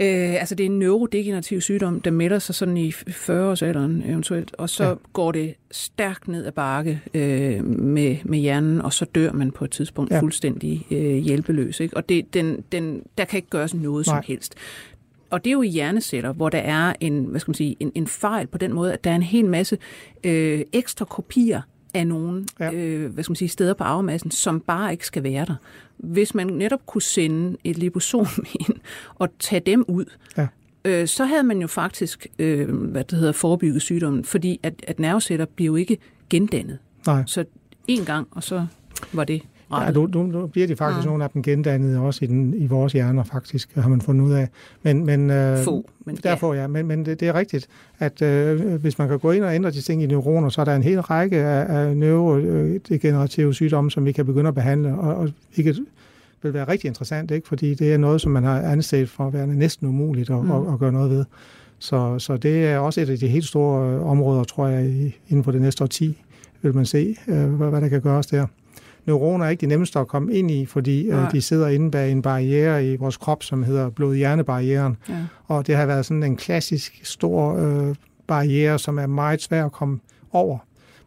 Øh, 0.00 0.34
altså 0.34 0.54
det 0.54 0.66
er 0.66 0.70
en 0.70 0.78
neurodegenerativ 0.78 1.60
sygdom, 1.60 2.00
der 2.00 2.10
melder 2.10 2.38
sig 2.38 2.54
sådan 2.54 2.76
i 2.76 2.90
40-årsalderen 2.90 4.10
eventuelt, 4.10 4.54
og 4.58 4.70
så 4.70 4.84
ja. 4.84 4.94
går 5.12 5.32
det 5.32 5.54
stærkt 5.70 6.28
ned 6.28 6.46
ad 6.46 6.52
bakke 6.52 7.00
øh, 7.14 7.64
med, 7.64 8.16
med 8.24 8.38
hjernen, 8.38 8.82
og 8.82 8.92
så 8.92 9.04
dør 9.04 9.32
man 9.32 9.50
på 9.50 9.64
et 9.64 9.70
tidspunkt 9.70 10.12
ja. 10.12 10.20
fuldstændig 10.20 10.86
øh, 10.90 11.16
hjælpeløs. 11.16 11.80
Ikke? 11.80 11.96
Og 11.96 12.08
det, 12.08 12.34
den, 12.34 12.64
den, 12.72 13.02
der 13.18 13.24
kan 13.24 13.36
ikke 13.36 13.50
gøres 13.50 13.74
noget 13.74 14.06
Nej. 14.06 14.16
som 14.16 14.24
helst. 14.26 14.54
Og 15.30 15.44
det 15.44 15.50
er 15.50 15.52
jo 15.52 15.62
i 15.62 15.68
hjerneceller, 15.68 16.32
hvor 16.32 16.48
der 16.48 16.58
er 16.58 16.92
en, 17.00 17.24
hvad 17.24 17.40
skal 17.40 17.50
man 17.50 17.54
sige, 17.54 17.76
en, 17.80 17.92
en 17.94 18.06
fejl 18.06 18.46
på 18.46 18.58
den 18.58 18.72
måde, 18.72 18.92
at 18.92 19.04
der 19.04 19.10
er 19.10 19.16
en 19.16 19.22
hel 19.22 19.44
masse 19.44 19.78
øh, 20.24 20.60
ekstra 20.72 21.04
kopier 21.04 21.60
af 21.96 22.06
nogle 22.06 22.44
ja. 22.60 22.72
øh, 22.72 23.12
hvad 23.12 23.24
skal 23.24 23.30
man 23.30 23.36
sige, 23.36 23.48
steder 23.48 23.74
på 23.74 23.84
arvemassen, 23.84 24.30
som 24.30 24.60
bare 24.60 24.92
ikke 24.92 25.06
skal 25.06 25.22
være 25.22 25.44
der. 25.44 25.54
Hvis 25.96 26.34
man 26.34 26.46
netop 26.46 26.86
kunne 26.86 27.02
sende 27.02 27.56
et 27.64 27.78
liposom 27.78 28.26
ind 28.54 28.76
og 29.14 29.28
tage 29.38 29.60
dem 29.60 29.84
ud, 29.88 30.04
ja. 30.36 30.46
øh, 30.84 31.08
så 31.08 31.24
havde 31.24 31.42
man 31.42 31.60
jo 31.60 31.66
faktisk, 31.66 32.26
øh, 32.38 32.74
hvad 32.74 33.04
det 33.04 33.18
hedder, 33.18 33.32
forebygget 33.32 33.82
sygdommen, 33.82 34.24
fordi 34.24 34.60
at, 34.62 34.74
at 34.86 34.98
nerveceller 34.98 35.44
bliver 35.44 35.66
jo 35.66 35.76
ikke 35.76 35.98
gendannet. 36.30 36.78
Nej. 37.06 37.22
Så 37.26 37.44
en 37.88 38.04
gang, 38.04 38.28
og 38.30 38.42
så 38.42 38.66
var 39.12 39.24
det 39.24 39.42
Ja, 39.70 39.76
rettet. 39.76 40.14
nu, 40.14 40.22
nu, 40.22 40.40
nu 40.40 40.46
bliver 40.46 40.66
de 40.66 40.76
faktisk 40.76 40.96
Ja. 40.96 41.00
ja. 41.00 41.06
nogle 41.06 41.24
af 41.24 41.30
dem 41.30 41.42
gendannet 41.42 41.98
også 41.98 42.24
i, 42.24 42.28
den, 42.28 42.54
i 42.54 42.66
vores 42.66 42.92
hjerner, 42.92 43.24
faktisk, 43.24 43.74
har 43.74 43.88
man 43.88 44.00
fundet 44.00 44.24
ud 44.24 44.32
af. 44.32 44.48
Men, 44.82 45.06
men, 45.06 45.30
øh, 45.30 45.58
Få, 45.58 45.90
men 46.04 46.16
Derfor 46.16 46.54
ja, 46.54 46.66
men, 46.66 46.86
men 46.86 47.06
det, 47.06 47.20
det 47.20 47.28
er 47.28 47.34
rigtigt, 47.34 47.66
at 47.98 48.22
øh, 48.22 48.74
hvis 48.74 48.98
man 48.98 49.08
kan 49.08 49.18
gå 49.18 49.30
ind 49.30 49.44
og 49.44 49.54
ændre 49.54 49.70
de 49.70 49.80
ting 49.80 50.02
i 50.02 50.06
neuroner, 50.06 50.48
så 50.48 50.60
er 50.60 50.64
der 50.64 50.76
en 50.76 50.82
hel 50.82 51.00
række 51.00 51.36
af, 51.36 51.78
af 51.78 51.96
neurodegenerative 51.96 53.54
sygdomme, 53.54 53.90
som 53.90 54.04
vi 54.04 54.12
kan 54.12 54.26
begynde 54.26 54.48
at 54.48 54.54
behandle, 54.54 54.94
og, 54.94 55.14
og 55.14 55.30
hvilket 55.54 55.84
vil 56.42 56.54
være 56.54 56.68
rigtig 56.68 56.88
interessant, 56.88 57.30
ikke? 57.30 57.48
fordi 57.48 57.74
det 57.74 57.92
er 57.92 57.98
noget, 57.98 58.20
som 58.20 58.32
man 58.32 58.44
har 58.44 58.60
anset 58.60 59.08
for 59.08 59.26
at 59.26 59.32
være 59.32 59.46
næsten 59.46 59.88
umuligt 59.88 60.30
at, 60.30 60.44
mm. 60.44 60.50
at, 60.50 60.72
at 60.72 60.78
gøre 60.78 60.92
noget 60.92 61.10
ved. 61.10 61.24
Så, 61.78 62.18
så 62.18 62.36
det 62.36 62.66
er 62.66 62.78
også 62.78 63.00
et 63.00 63.08
af 63.10 63.18
de 63.18 63.28
helt 63.28 63.46
store 63.46 63.94
øh, 63.94 64.06
områder, 64.06 64.44
tror 64.44 64.66
jeg, 64.66 65.12
inden 65.28 65.44
for 65.44 65.52
det 65.52 65.60
næste 65.60 65.84
årti, 65.84 66.22
vil 66.62 66.74
man 66.74 66.86
se, 66.86 67.16
øh, 67.28 67.54
hvad, 67.54 67.70
hvad 67.70 67.80
der 67.80 67.88
kan 67.88 68.00
gøres 68.00 68.26
der. 68.26 68.46
Neuroner 69.06 69.44
er 69.44 69.50
ikke 69.50 69.60
de 69.60 69.66
nemmeste 69.66 69.98
at 69.98 70.08
komme 70.08 70.34
ind 70.34 70.50
i, 70.50 70.66
fordi 70.66 71.06
øh, 71.06 71.32
de 71.32 71.40
sidder 71.40 71.68
inde 71.68 71.90
bag 71.90 72.12
en 72.12 72.22
barriere 72.22 72.86
i 72.86 72.96
vores 72.96 73.16
krop, 73.16 73.42
som 73.42 73.62
hedder 73.62 73.90
blod-hjernebarrieren. 73.90 74.96
Ja. 75.08 75.14
Og 75.46 75.66
det 75.66 75.76
har 75.76 75.86
været 75.86 76.06
sådan 76.06 76.22
en 76.22 76.36
klassisk 76.36 77.00
stor 77.02 77.56
øh, 77.56 77.94
barriere, 78.26 78.78
som 78.78 78.98
er 78.98 79.06
meget 79.06 79.42
svær 79.42 79.64
at 79.64 79.72
komme 79.72 79.98
over. 80.32 80.58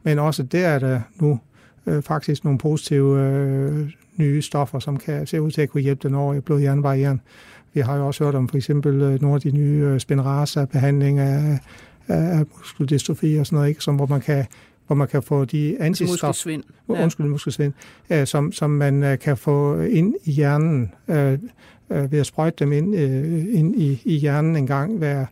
Men 0.04 0.20
også 0.20 0.44
der 0.44 0.68
er 0.68 0.80
der 0.80 1.02
nu 1.22 1.40
øh, 1.86 2.02
faktisk 2.02 2.44
nogle 2.44 2.60
positive 2.60 3.20
øh, 3.20 3.90
nye 4.18 4.42
stoffer, 4.42 4.80
som 4.80 4.98
kan 4.98 5.28
se 5.28 5.42
ud 5.42 5.52
til 5.52 5.62
at 5.62 5.70
kunne 5.70 5.84
hjælpe 5.84 6.08
den 6.08 6.16
over 6.16 6.34
i 6.34 6.40
blod-hjernebarrieren. 6.40 7.22
Vi 7.74 7.80
har 7.80 7.98
jo 7.98 8.08
også 8.08 8.24
hørt 8.24 8.36
om 8.36 8.50
for 8.50 8.58
eksempel 8.58 9.02
øh, 9.02 9.22
nogle 9.22 9.36
af 9.36 9.42
de 9.42 9.52
nye 9.52 9.84
øh, 9.86 10.00
Spinraza-behandling 10.00 11.20
af, 11.20 11.60
af 12.08 12.46
muskeldystrofi 12.58 13.36
og 13.36 13.46
sådan 13.46 13.56
noget, 13.56 13.70
ikke? 13.70 13.84
Som, 13.84 13.96
hvor 13.96 14.06
man 14.06 14.22
kan 14.22 14.46
hvor 14.90 14.96
man 14.96 15.08
kan 15.08 15.24
få 15.24 15.46
de 15.46 15.48
Til 15.50 15.78
antistoffer, 15.80 16.28
muskelsvind. 16.28 16.64
ja. 16.90 17.04
undskyld, 17.04 17.26
muskelsvind, 17.28 17.74
øh, 18.10 18.28
som, 18.28 18.52
som 18.52 18.70
man 18.70 19.04
øh, 19.04 19.20
kan 19.20 19.38
få 19.38 19.82
ind 19.82 20.14
i 20.24 20.32
hjernen 20.32 20.92
øh, 21.08 21.34
øh, 21.90 22.12
ved 22.12 22.20
at 22.20 22.26
sprøjte 22.26 22.64
dem 22.66 22.72
ind, 22.74 22.96
øh, 22.96 23.46
ind 23.60 23.82
i, 23.82 24.02
i 24.06 24.18
hjernen 24.18 24.56
en 24.56 24.68
gang 24.68 24.98
hver, 24.98 25.26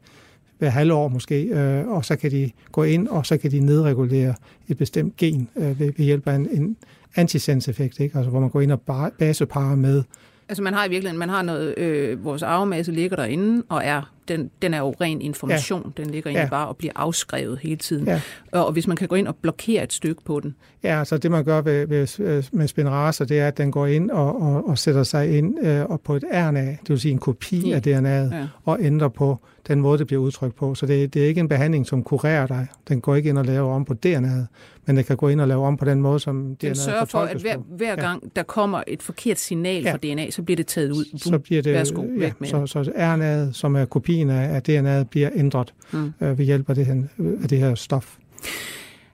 hver 0.60 0.70
halvår 0.70 1.08
måske, 1.08 1.42
øh, 1.44 1.88
og 1.88 2.06
så 2.06 2.16
kan 2.16 2.32
de 2.32 2.52
gå 2.72 2.84
ind, 2.84 3.08
og 3.08 3.26
så 3.26 3.38
kan 3.38 3.52
de 3.52 3.60
nedregulere 3.60 4.34
et 4.68 4.78
bestemt 4.78 5.18
gen 5.18 5.50
øh, 5.56 5.80
ved, 5.80 5.92
ved 5.98 6.06
hjælp 6.06 6.28
af 6.28 6.36
en, 6.36 6.48
en 6.52 6.78
antisens-effekt, 7.16 8.00
ikke? 8.00 8.18
Altså, 8.18 8.30
hvor 8.30 8.40
man 8.40 8.50
går 8.50 8.62
ind 8.62 8.72
og 8.72 8.82
ba- 8.90 9.16
baseparer 9.20 9.76
med. 9.76 10.04
Altså 10.50 10.64
man 10.64 10.74
har 10.74 10.86
i 10.86 10.90
virkeligheden, 10.90 11.20
man 11.20 11.30
har 11.30 11.42
noget, 11.42 11.78
øh, 11.78 12.24
vores 12.26 12.44
arvemasse 12.44 12.92
ligger 12.92 13.16
derinde, 13.18 13.64
og 13.70 13.82
er, 13.86 14.12
den, 14.28 14.50
den 14.62 14.74
er 14.74 14.78
jo 14.80 14.96
ren 15.02 15.22
information. 15.22 15.94
Ja. 15.98 16.04
Den 16.04 16.12
ligger 16.12 16.30
egentlig 16.30 16.44
Ja. 16.44 16.50
bare 16.50 16.68
og 16.68 16.78
bliver 16.78 16.94
afskrevet 16.96 17.60
hele 17.60 17.76
tiden. 17.76 18.08
Ja. 18.08 18.22
Og, 18.52 18.66
og 18.66 18.72
hvis 18.74 18.88
man 18.88 18.98
kan 18.98 19.08
gå 19.08 19.16
ind 19.16 19.28
og 19.28 19.36
blokere 19.36 19.84
et 19.84 19.94
stykke 19.94 20.22
på 20.26 20.40
den, 20.40 20.56
Ja, 20.84 21.00
altså 21.00 21.18
det 21.18 21.32
man 21.32 21.44
gør 21.44 21.62
ved, 21.62 21.88
ved, 21.88 22.20
øh, 22.20 22.44
med 22.52 22.68
Spinraza, 22.68 23.24
det 23.26 23.40
er, 23.40 23.48
at 23.48 23.58
den 23.58 23.72
går 23.72 23.86
ind 23.88 24.12
og, 24.12 24.42
og, 24.42 24.68
og 24.68 24.78
sætter 24.78 25.04
sig 25.04 25.38
ind 25.38 25.56
øh, 25.68 25.86
og 25.86 26.02
på 26.02 26.16
et 26.16 26.24
RNA, 26.34 26.62
det 26.66 26.90
vil 26.90 27.00
sige 27.00 27.12
en 27.12 27.18
kopi 27.20 27.70
Ja. 27.70 27.76
af 27.76 27.80
DNA'et, 27.88 28.36
Ja. 28.36 28.48
og 28.64 28.78
ændrer 28.82 29.08
på 29.08 29.40
den 29.68 29.82
måde, 29.82 29.98
det 30.00 30.08
bliver 30.08 30.22
udtrykt 30.22 30.56
på. 30.56 30.76
Så 30.76 30.86
det, 30.86 31.14
det 31.14 31.24
er 31.24 31.28
ikke 31.28 31.40
en 31.40 31.48
behandling, 31.50 31.88
som 31.88 32.04
kurerer 32.04 32.48
dig. 32.48 32.68
Den 32.88 33.02
går 33.02 33.16
ikke 33.16 33.30
ind 33.30 33.38
og 33.38 33.46
laver 33.46 33.74
om 33.76 33.86
på 33.86 33.94
DNA'et, 34.06 34.46
men 34.86 34.98
den 34.98 35.04
kan 35.04 35.18
gå 35.18 35.28
ind 35.28 35.42
og 35.42 35.48
lave 35.48 35.66
om 35.66 35.78
på 35.78 35.86
den 35.86 36.02
måde, 36.02 36.20
som 36.20 36.56
den 36.56 36.72
DNA'et 36.72 36.76
sørger 36.76 37.06
for, 37.06 37.20
at 37.20 37.38
hver, 37.42 37.58
hver 37.58 37.90
Ja. 37.90 37.96
gang 37.96 38.36
der 38.36 38.44
kommer 38.44 38.84
et 38.88 39.04
forkert 39.04 39.40
signal 39.40 39.84
Ja. 39.84 39.94
fra 39.94 39.98
DNA, 39.98 40.32
så 40.32 40.42
bliver 40.42 40.56
det 40.56 40.68
taget 40.68 40.92
ud. 40.92 41.18
så 41.18 41.40
bliver 41.40 41.62
det, 41.62 41.74
Værsgo, 41.74 42.02
ja, 42.04 42.20
væk 42.20 42.42
med 42.42 42.48
så, 42.50 42.66
så 42.68 42.82
RNA'et, 42.96 43.54
som 43.54 43.76
er 43.76 43.86
kopien 43.86 44.30
af, 44.30 44.62
DNA'et, 44.70 45.08
bliver 45.10 45.30
ændret 45.36 45.74
Mm. 45.92 46.12
øh, 46.22 46.38
ved 46.38 46.46
hjælp 46.46 46.70
af 46.70 46.76
det, 46.76 46.86
her, 46.86 46.96
af 47.44 47.50
det 47.50 47.58
her 47.58 47.76
stof. 47.76 48.16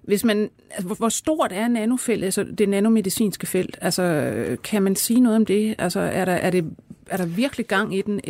Hvis 0.03 0.23
man, 0.23 0.49
altså, 0.71 0.85
hvor, 0.87 0.95
hvor 0.95 1.09
stort 1.09 1.51
er 1.53 1.67
nanofeltet, 1.67 2.25
altså 2.25 2.45
det 2.57 2.69
nanomedicinske 2.69 3.47
felt? 3.47 3.77
Altså, 3.81 4.03
øh, 4.03 4.57
kan 4.63 4.83
man 4.83 4.95
sige 4.95 5.19
noget 5.19 5.35
om 5.35 5.45
det? 5.45 5.75
Altså, 5.77 5.99
er 5.99 6.25
der, 6.25 6.31
er 6.33 6.49
det, 6.49 6.65
er 7.09 7.17
der 7.17 7.25
virkelig 7.25 7.67
gang 7.67 7.95
i 7.95 8.01
den, 8.01 8.13
øh, 8.13 8.23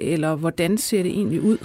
eller 0.00 0.34
hvordan 0.34 0.78
ser 0.78 1.02
det 1.02 1.12
egentlig 1.12 1.40
ud? 1.42 1.58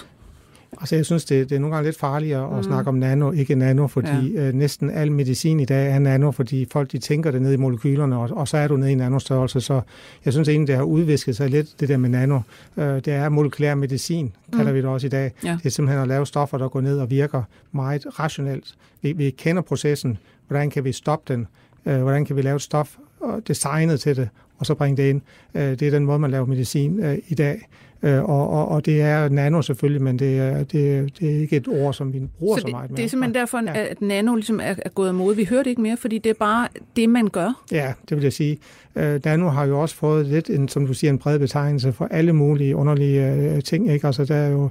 Altså, 0.80 0.96
jeg 0.96 1.06
synes, 1.06 1.26
det, 1.26 1.50
det 1.50 1.56
er 1.56 1.60
nogle 1.60 1.76
gange 1.76 1.88
lidt 1.88 2.00
farligere 2.00 2.50
at 2.50 2.56
mm. 2.56 2.64
snakke 2.64 2.90
om 2.90 2.96
nano, 2.96 3.32
ikke 3.32 3.56
nano, 3.56 3.88
fordi 3.88 4.34
ja. 4.34 4.48
øh, 4.48 4.54
næsten 4.54 4.90
al 4.90 5.12
medicin 5.12 5.60
i 5.60 5.66
dag 5.66 5.92
er 5.92 6.00
nano, 6.00 6.32
fordi 6.32 6.68
folk 6.72 6.92
de 6.92 6.98
tænker 6.98 7.32
det 7.32 7.42
ned 7.42 7.54
i 7.54 7.56
molekylerne, 7.56 8.18
og, 8.18 8.30
og 8.32 8.48
så 8.48 8.58
er 8.58 8.68
du 8.68 8.78
nede 8.78 8.92
i 8.92 8.96
nanostørrelse. 8.96 9.62
Så 9.62 9.82
jeg 10.26 10.34
synes 10.34 10.50
egentlig, 10.50 10.68
det 10.68 10.76
har 10.76 10.84
udvisket 10.84 11.36
sig 11.36 11.50
lidt, 11.50 11.80
det 11.80 11.90
der 11.90 11.98
med 11.98 12.10
nano. 12.10 12.40
Øh, 12.78 12.96
det 12.96 13.08
er 13.08 13.30
molekylær 13.30 13.76
medicin, 13.76 14.34
kalder 14.52 14.72
mm. 14.72 14.76
vi 14.76 14.82
det 14.82 14.90
også 14.90 15.08
i 15.08 15.10
dag. 15.10 15.32
Ja. 15.44 15.58
Det 15.58 15.66
er 15.66 15.70
simpelthen 15.70 16.02
at 16.02 16.08
lave 16.08 16.26
stoffer, 16.26 16.58
der 16.58 16.70
går 16.70 16.82
ned 16.82 17.00
og 17.00 17.10
virker 17.10 17.44
meget 17.72 18.20
rationelt. 18.20 18.76
Vi, 19.02 19.12
vi 19.12 19.30
kender 19.30 19.62
processen. 19.62 20.18
Hvordan 20.48 20.70
kan 20.70 20.84
vi 20.84 20.92
stoppe 20.92 21.34
den? 21.34 21.48
Øh, 21.86 22.02
hvordan 22.02 22.26
kan 22.26 22.36
vi 22.36 22.42
lave 22.42 22.56
et 22.56 22.62
stof 22.62 22.96
og 23.20 23.48
designet 23.48 24.00
til 24.00 24.16
det, 24.16 24.30
og 24.60 24.66
så 24.66 24.74
bringe 24.76 24.98
det 25.04 25.10
ind? 25.10 25.22
Øh, 25.56 25.62
det 25.64 25.82
er 25.82 25.92
den 25.92 26.06
måde, 26.06 26.20
man 26.20 26.32
laver 26.32 26.46
medicin 26.46 27.00
øh, 27.04 27.18
i 27.28 27.36
dag. 27.36 27.68
Øh, 28.04 28.24
og, 28.24 28.50
og, 28.50 28.68
og 28.68 28.86
det 28.86 29.02
er 29.02 29.30
nano 29.30 29.62
selvfølgelig, 29.62 30.02
men 30.02 30.20
det 30.20 30.38
er, 30.40 30.58
det, 30.58 31.20
det 31.20 31.36
er 31.36 31.40
ikke 31.40 31.56
et 31.58 31.68
ord, 31.68 31.94
som 31.94 32.14
vi 32.14 32.22
bruger 32.40 32.56
så, 32.58 32.62
Så 32.62 32.68
så 32.68 32.72
meget 32.72 32.84
det, 32.84 32.92
mere. 32.92 32.98
det 32.98 33.06
er 33.06 33.10
simpelthen 33.10 33.36
derfor, 33.36 33.62
Ja. 33.66 33.86
at 33.90 34.02
nano 34.02 34.36
ligesom 34.36 34.60
er, 34.60 34.64
er 34.86 34.90
gået 34.90 35.08
af 35.08 35.14
mode. 35.14 35.36
Vi 35.36 35.44
hører 35.46 35.64
det 35.64 35.70
ikke 35.70 35.82
mere, 35.82 35.98
fordi 35.98 36.18
det 36.18 36.30
er 36.30 36.34
bare 36.40 36.68
det, 36.96 37.10
man 37.10 37.28
gør. 37.28 37.64
Ja, 37.72 37.94
det 38.10 38.18
vil 38.18 38.24
jeg 38.24 38.34
sige. 38.34 38.58
Øh, 38.96 39.20
Nano 39.26 39.48
har 39.50 39.66
jo 39.66 39.82
også 39.82 39.96
fået 39.96 40.26
lidt, 40.26 40.50
en, 40.50 40.68
som 40.68 40.88
du 40.88 40.94
siger, 40.94 41.12
en 41.12 41.18
bred 41.18 41.40
betegnelse 41.40 41.94
for 41.94 42.08
alle 42.12 42.34
mulige 42.34 42.76
underlige 42.76 43.34
øh, 43.34 43.64
ting. 43.64 43.92
Ikke? 43.92 44.08
Altså, 44.08 44.26
der 44.26 44.36
er 44.36 44.50
jo 44.50 44.70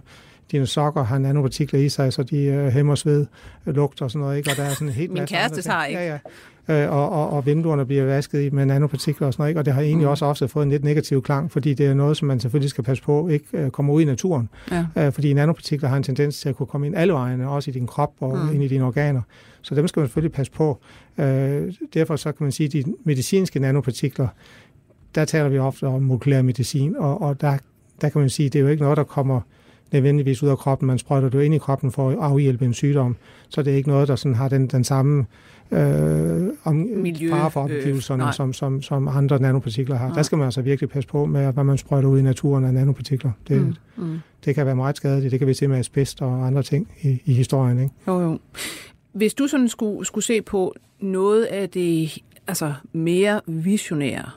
dine 0.52 0.66
sokker 0.66 1.02
har 1.04 1.18
nanopartikler 1.18 1.80
i 1.80 1.88
sig, 1.88 2.12
så 2.12 2.22
de 2.22 2.38
øh, 2.42 2.66
hæmmer 2.68 2.94
sved, 2.94 3.26
lugt 3.64 4.02
og 4.02 4.10
sådan 4.10 4.20
noget. 4.20 4.36
Ikke? 4.36 4.50
Og 4.50 4.56
der 4.56 4.62
er 4.62 4.70
sådan 4.70 4.88
helt 4.88 5.12
Min 5.12 5.26
kæreste 5.26 5.70
har 5.70 5.86
ikke. 5.86 6.00
Ja, 6.00 6.08
ja. 6.12 6.18
Øh, 6.70 6.90
og, 6.92 7.10
og, 7.10 7.30
og 7.30 7.46
vinduerne 7.46 7.86
bliver 7.86 8.04
vasket 8.04 8.42
i 8.42 8.50
med 8.50 8.66
nanopartikler 8.66 9.26
og 9.26 9.32
sådan 9.32 9.42
noget. 9.42 9.50
Ikke? 9.50 9.60
Og 9.60 9.64
det 9.66 9.74
har 9.74 9.80
egentlig 9.82 10.06
Mm. 10.06 10.10
også 10.10 10.24
ofte 10.26 10.48
fået 10.48 10.62
en 10.64 10.70
lidt 10.70 10.84
negativ 10.84 11.22
klang, 11.22 11.50
fordi 11.52 11.74
det 11.74 11.86
er 11.86 11.94
noget, 11.94 12.16
som 12.16 12.28
man 12.28 12.40
selvfølgelig 12.40 12.70
skal 12.70 12.84
passe 12.84 13.02
på, 13.04 13.28
ikke 13.28 13.44
øh, 13.52 13.70
kommer 13.70 13.94
ud 13.94 14.02
i 14.02 14.04
naturen. 14.04 14.48
Ja. 14.70 14.86
Øh, 14.96 15.12
fordi 15.12 15.32
nanopartikler 15.34 15.88
har 15.88 15.96
en 15.96 16.02
tendens 16.02 16.40
til 16.40 16.48
at 16.48 16.56
kunne 16.56 16.66
komme 16.66 16.86
ind 16.86 16.96
alle 16.96 17.12
vejene, 17.12 17.48
også 17.48 17.70
i 17.70 17.74
din 17.74 17.86
krop 17.86 18.12
og 18.20 18.38
Mm. 18.38 18.54
ind 18.54 18.62
i 18.64 18.68
dine 18.68 18.84
organer. 18.84 19.22
Så 19.62 19.74
dem 19.74 19.88
skal 19.88 20.00
man 20.00 20.06
selvfølgelig 20.08 20.32
passe 20.32 20.52
på. 20.52 20.78
Øh, 21.18 21.72
derfor 21.94 22.16
så 22.16 22.32
kan 22.32 22.44
man 22.44 22.52
sige, 22.52 22.66
at 22.66 22.72
de 22.72 22.92
medicinske 23.04 23.60
nanopartikler, 23.60 24.28
der 25.14 25.24
taler 25.24 25.48
vi 25.48 25.58
ofte 25.58 25.86
om 25.86 26.02
molekylær 26.02 26.42
medicin, 26.42 26.96
og, 26.96 27.22
og 27.22 27.40
der, 27.40 27.58
der 28.00 28.08
kan 28.08 28.20
man 28.20 28.30
sige, 28.30 28.46
at 28.46 28.52
det 28.52 28.58
er 28.58 28.62
jo 28.62 28.68
ikke 28.68 28.82
noget, 28.82 28.96
der 28.96 29.04
kommer 29.04 29.40
nødvendigvis 29.92 30.42
ud 30.42 30.48
af 30.48 30.58
kroppen. 30.58 30.86
Man 30.86 30.98
sprøjter 30.98 31.28
det 31.28 31.38
jo 31.38 31.42
ind 31.42 31.54
i 31.54 31.58
kroppen 31.58 31.92
for 31.92 32.10
at 32.10 32.16
afhjælpe 32.20 32.64
en 32.64 32.74
sygdom. 32.74 33.16
Så 33.48 33.62
det 33.62 33.72
er 33.72 33.76
ikke 33.76 33.88
noget, 33.88 34.08
der 34.08 34.16
sådan 34.16 34.34
har 34.34 34.48
den, 34.48 34.66
den 34.66 34.84
samme 34.84 35.26
øh, 35.70 36.48
om, 36.64 36.76
Miljø, 36.76 37.30
fare 37.30 37.50
for 37.50 37.60
omgivelserne, 37.60 38.26
øh, 38.26 38.34
som, 38.34 38.52
som, 38.52 38.82
som 38.82 39.08
andre 39.08 39.38
nanopartikler 39.38 39.96
har. 39.96 40.06
Nej. 40.06 40.14
Der 40.14 40.22
skal 40.22 40.38
man 40.38 40.44
altså 40.44 40.62
virkelig 40.62 40.90
passe 40.90 41.08
på 41.08 41.26
med, 41.26 41.52
hvad 41.52 41.64
man 41.64 41.78
sprøjter 41.78 42.08
ud 42.08 42.18
i 42.18 42.22
naturen 42.22 42.64
af 42.64 42.74
nanopartikler. 42.74 43.30
Det. 43.48 43.60
Mm, 43.60 43.74
mm. 43.96 44.18
det 44.44 44.54
kan 44.54 44.66
være 44.66 44.76
meget 44.76 44.96
skadeligt. 44.96 45.30
Det 45.30 45.38
kan 45.38 45.48
vi 45.48 45.54
se 45.54 45.68
med 45.68 45.78
asbest 45.78 46.22
og 46.22 46.46
andre 46.46 46.62
ting 46.62 46.88
i, 47.02 47.22
i 47.24 47.32
historien. 47.32 47.78
Ikke? 47.78 47.94
Jo, 48.06 48.20
jo. 48.20 48.38
Hvis 49.12 49.34
du 49.34 49.46
sådan 49.46 49.68
skulle, 49.68 50.06
skulle 50.06 50.24
se 50.24 50.42
på 50.42 50.74
noget 51.00 51.44
af 51.44 51.68
det 51.68 52.18
altså 52.46 52.72
mere 52.92 53.40
visionære, 53.46 54.30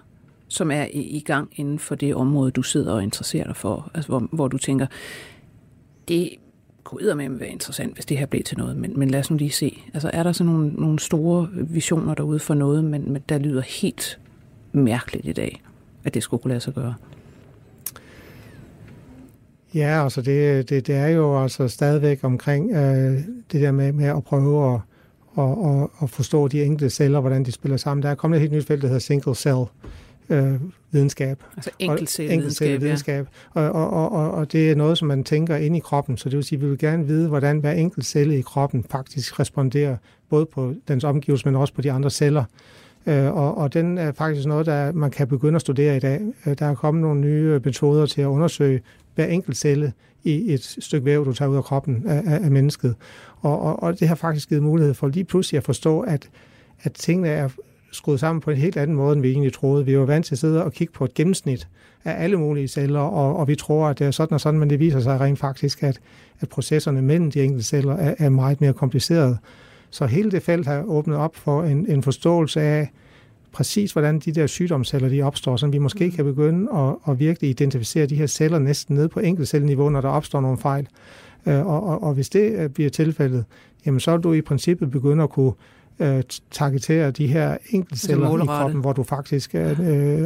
som 0.47 0.71
er 0.71 0.83
i, 0.83 1.01
i 1.01 1.19
gang 1.19 1.49
inden 1.55 1.79
for 1.79 1.95
det 1.95 2.15
område, 2.15 2.51
du 2.51 2.61
sidder 2.61 2.93
og 2.93 3.03
interesserer 3.03 3.47
dig 3.47 3.55
for, 3.55 3.91
altså 3.93 4.09
hvor, 4.09 4.27
hvor 4.31 4.47
du 4.47 4.57
tænker, 4.57 4.85
det 6.07 6.29
kunne 6.91 7.15
med 7.15 7.29
være 7.29 7.49
interessant, 7.49 7.93
hvis 7.93 8.05
det 8.05 8.17
her 8.17 8.25
blev 8.25 8.43
til 8.43 8.57
noget, 8.57 8.77
men, 8.77 8.99
men 8.99 9.09
lad 9.09 9.19
os 9.19 9.31
nu 9.31 9.37
lige 9.37 9.51
se. 9.51 9.83
Altså 9.93 10.09
er 10.13 10.23
der 10.23 10.31
sådan 10.31 10.53
nogle, 10.53 10.69
nogle 10.73 10.99
store 10.99 11.47
visioner 11.53 12.13
derude 12.13 12.39
for 12.39 12.53
noget, 12.53 12.83
men, 12.83 13.13
men 13.13 13.21
der 13.29 13.37
lyder 13.37 13.61
helt 13.61 14.19
mærkeligt 14.71 15.27
i 15.27 15.31
dag, 15.31 15.61
at 16.03 16.13
det 16.13 16.23
skulle 16.23 16.41
kunne 16.41 16.49
lade 16.49 16.61
sig 16.61 16.73
gøre? 16.73 16.93
Ja, 19.75 20.03
altså 20.03 20.21
det, 20.21 20.69
det, 20.69 20.87
det 20.87 20.95
er 20.95 21.07
jo 21.07 21.43
altså 21.43 21.67
stadigvæk 21.67 22.23
omkring 22.23 22.71
øh, 22.71 23.19
det 23.51 23.61
der 23.61 23.71
med, 23.71 23.91
med 23.91 24.05
at 24.05 24.23
prøve 24.23 24.73
at, 24.73 24.79
at, 25.37 25.51
at, 25.65 25.87
at 26.03 26.09
forstå 26.09 26.47
de 26.47 26.63
enkelte 26.63 26.89
celler, 26.89 27.19
hvordan 27.19 27.43
de 27.43 27.51
spiller 27.51 27.77
sammen. 27.77 28.03
Der 28.03 28.09
er 28.09 28.15
kommet 28.15 28.37
et 28.37 28.41
helt 28.41 28.53
nyt 28.53 28.65
felt, 28.65 28.81
der 28.81 28.87
hedder 28.87 28.99
single 28.99 29.35
cell 29.35 29.65
øh, 30.31 30.53
videnskab. 30.91 31.43
Altså 31.55 31.69
Og 31.69 31.85
enkeltcellevidenskab, 31.85 32.81
videnskab. 32.81 33.27
Og, 33.53 33.63
og, 33.71 33.89
og, 33.89 34.11
og, 34.11 34.31
og 34.31 34.51
det 34.51 34.71
er 34.71 34.75
noget, 34.75 34.97
som 34.97 35.07
man 35.07 35.23
tænker 35.23 35.55
ind 35.55 35.75
i 35.75 35.79
kroppen. 35.79 36.17
Så 36.17 36.29
det 36.29 36.35
vil 36.35 36.43
sige, 36.43 36.57
at 36.57 36.63
vi 36.63 36.69
vil 36.69 36.77
gerne 36.77 37.07
vide, 37.07 37.27
hvordan 37.27 37.59
hver 37.59 37.71
enkelt 37.71 38.05
celle 38.05 38.37
i 38.39 38.41
kroppen 38.41 38.85
faktisk 38.89 39.39
responderer, 39.39 39.97
både 40.29 40.45
på 40.45 40.73
dens 40.87 41.03
omgivelser, 41.03 41.47
men 41.51 41.55
også 41.55 41.73
på 41.73 41.81
de 41.81 41.91
andre 41.91 42.09
celler. 42.09 42.43
Øh, 43.05 43.35
og, 43.35 43.57
og 43.57 43.73
den 43.73 43.97
er 43.97 44.11
faktisk 44.11 44.47
noget, 44.47 44.65
der 44.65 44.91
man 44.91 45.11
kan 45.11 45.27
begynde 45.27 45.55
at 45.55 45.61
studere 45.61 45.97
i 45.97 45.99
dag. 45.99 46.21
Øh, 46.45 46.55
Der 46.59 46.65
er 46.65 46.75
kommet 46.75 47.01
nogle 47.01 47.21
nye 47.21 47.59
metoder 47.65 48.05
til 48.05 48.21
at 48.21 48.25
undersøge 48.25 48.81
hver 49.15 49.25
enkelt 49.25 49.57
celle 49.57 49.93
i 50.23 50.53
et 50.53 50.63
stykke 50.79 51.05
væv, 51.05 51.25
du 51.25 51.33
tager 51.33 51.49
ud 51.49 51.57
af 51.57 51.63
kroppen 51.63 52.03
af, 52.07 52.23
af, 52.25 52.43
af 52.43 52.51
mennesket. 52.51 52.95
Og, 53.41 53.61
og, 53.61 53.83
og 53.83 53.99
det 53.99 54.07
har 54.07 54.15
faktisk 54.15 54.49
givet 54.49 54.63
mulighed 54.63 54.93
for 54.93 55.07
lige 55.07 55.23
pludselig 55.23 55.57
at 55.57 55.63
forstå, 55.63 55.99
at, 55.99 56.29
at 56.83 56.93
tingene 56.93 57.27
er 57.29 57.49
skruet 57.91 58.19
sammen 58.19 58.41
på 58.41 58.51
en 58.51 58.57
helt 58.57 58.77
anden 58.77 58.97
måde, 58.97 59.13
end 59.13 59.21
vi 59.21 59.31
egentlig 59.31 59.53
troede. 59.53 59.85
Vi 59.85 59.97
var 59.97 60.05
vant 60.05 60.25
til 60.25 60.35
at 60.35 60.39
sidde 60.39 60.63
og 60.63 60.73
kigge 60.73 60.93
på 60.93 61.05
et 61.05 61.13
gennemsnit 61.13 61.67
af 62.05 62.23
alle 62.23 62.37
mulige 62.37 62.67
celler, 62.67 62.99
og, 62.99 63.35
og 63.35 63.47
vi 63.47 63.55
tror, 63.55 63.87
at 63.87 63.99
det 63.99 64.07
er 64.07 64.11
sådan 64.11 64.33
og 64.33 64.41
sådan, 64.41 64.59
men 64.59 64.69
det 64.69 64.79
viser 64.79 64.99
sig 64.99 65.19
rent 65.19 65.39
faktisk, 65.39 65.83
at, 65.83 65.99
at 66.39 66.49
processerne 66.49 67.01
mellem 67.01 67.31
de 67.31 67.43
enkelte 67.43 67.65
celler 67.65 67.95
er, 67.95 68.15
er 68.17 68.29
meget 68.29 68.61
mere 68.61 68.73
komplicerede. 68.73 69.37
Så 69.89 70.05
hele 70.05 70.31
det 70.31 70.43
felt 70.43 70.67
har 70.67 70.83
åbnet 70.83 71.17
op 71.17 71.35
for 71.35 71.63
en, 71.63 71.85
en 71.89 72.03
forståelse 72.03 72.61
af 72.61 72.91
præcis, 73.51 73.91
hvordan 73.91 74.19
de 74.19 74.31
der 74.31 74.47
sygdomsceller 74.47 75.09
de 75.09 75.21
opstår, 75.21 75.55
så 75.57 75.67
vi 75.67 75.77
måske 75.77 76.05
mm. 76.05 76.11
kan 76.11 76.25
begynde 76.25 76.71
at, 76.75 77.11
at 77.11 77.19
virkelig 77.19 77.49
identificere 77.49 78.05
de 78.05 78.15
her 78.15 78.27
celler 78.27 78.59
næsten 78.59 78.95
ned 78.95 79.07
på 79.07 79.19
enkeltcelleniveau, 79.19 79.89
når 79.89 80.01
der 80.01 80.09
opstår 80.09 80.41
nogle 80.41 80.57
fejl. 80.57 80.87
Øh, 81.45 81.65
og, 81.65 81.83
og, 81.83 82.03
og 82.03 82.13
hvis 82.13 82.29
det 82.29 82.51
øh, 82.51 82.69
bliver 82.69 82.89
tilfældet, 82.89 83.45
jamen 83.85 83.99
så 83.99 84.11
vil 84.11 84.23
du 84.23 84.33
i 84.33 84.41
princippet 84.41 84.91
begynde 84.91 85.23
at 85.23 85.29
kunne 85.29 85.53
øh, 85.99 86.23
targetere 86.51 87.11
de 87.11 87.27
her 87.27 87.57
enkeltceller 87.69 88.43
i 88.43 88.45
kroppen, 88.45 88.81
hvor 88.81 88.93
du 88.93 89.03
faktisk 89.03 89.55
øh, 89.55 89.79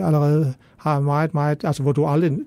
allerede 0.06 0.54
har 0.78 1.00
meget, 1.00 1.34
meget, 1.34 1.64
altså 1.64 1.84
hvor 1.84 1.92
du 1.92 2.06
aldrig 2.06 2.38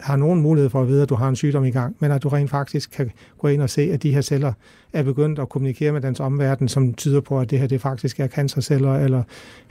har 0.00 0.16
nogen 0.16 0.40
mulighed 0.40 0.70
for 0.70 0.82
at 0.82 0.88
vide, 0.88 1.02
at 1.02 1.08
du 1.08 1.14
har 1.14 1.28
en 1.28 1.36
sygdom 1.36 1.64
i 1.64 1.70
gang, 1.70 1.96
men 1.98 2.10
at 2.10 2.22
du 2.22 2.28
rent 2.28 2.50
faktisk 2.50 2.90
kan 2.90 3.10
gå 3.38 3.48
ind 3.48 3.62
og 3.62 3.70
se, 3.70 3.82
at 3.82 4.02
de 4.02 4.14
her 4.14 4.20
celler 4.20 4.52
er 4.92 5.02
begyndt 5.02 5.38
at 5.38 5.48
kommunikere 5.48 5.92
med 5.92 6.00
dens 6.00 6.20
omverden, 6.20 6.68
som 6.68 6.94
tyder 6.94 7.20
på, 7.20 7.40
at 7.40 7.50
det 7.50 7.58
her 7.58 7.66
det 7.66 7.80
faktisk 7.80 8.20
er 8.20 8.28
cancerceller 8.28 8.94
eller, 8.94 9.22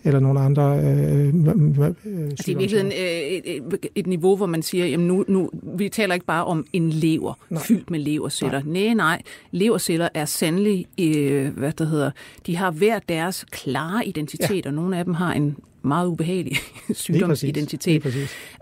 eller 0.04 0.20
nogle 0.20 0.40
andre 0.40 0.80
øh, 0.80 1.28
øh, 1.28 2.24
altså 2.24 2.52
i 2.52 2.54
virkeligheden 2.54 2.92
øh, 2.92 3.08
et, 3.08 3.42
et, 3.46 3.88
et 3.96 4.08
niveau, 4.08 4.36
hvor 4.36 4.46
man 4.46 4.62
siger, 4.62 4.86
jamen 4.86 5.08
nu, 5.08 5.26
nu, 5.28 5.50
vi 5.78 5.90
taler 5.90 6.14
ikke 6.14 6.26
bare 6.26 6.46
om 6.46 6.66
en 6.74 6.90
lever 6.90 7.34
nej. 7.50 7.62
fyldt 7.62 7.90
med 7.90 8.00
leverceller. 8.00 8.62
Nej, 8.66 8.84
nej, 8.84 8.94
nej. 8.94 9.22
Leverceller 9.52 10.10
er 10.14 10.26
sandelig, 10.26 10.86
øh, 11.00 11.58
hvad 11.58 11.72
det 11.72 11.88
hedder, 11.88 12.12
de 12.46 12.56
har 12.56 12.72
hver 12.72 13.00
deres 13.00 13.46
klare 13.52 14.08
identitet, 14.08 14.66
ja. 14.66 14.70
og 14.70 14.74
nogle 14.74 14.98
af 14.98 15.06
dem 15.06 15.14
har 15.14 15.34
en 15.34 15.56
meget 15.84 16.08
ubehagelig 16.08 16.58
sygdomsidentitet. 16.94 18.06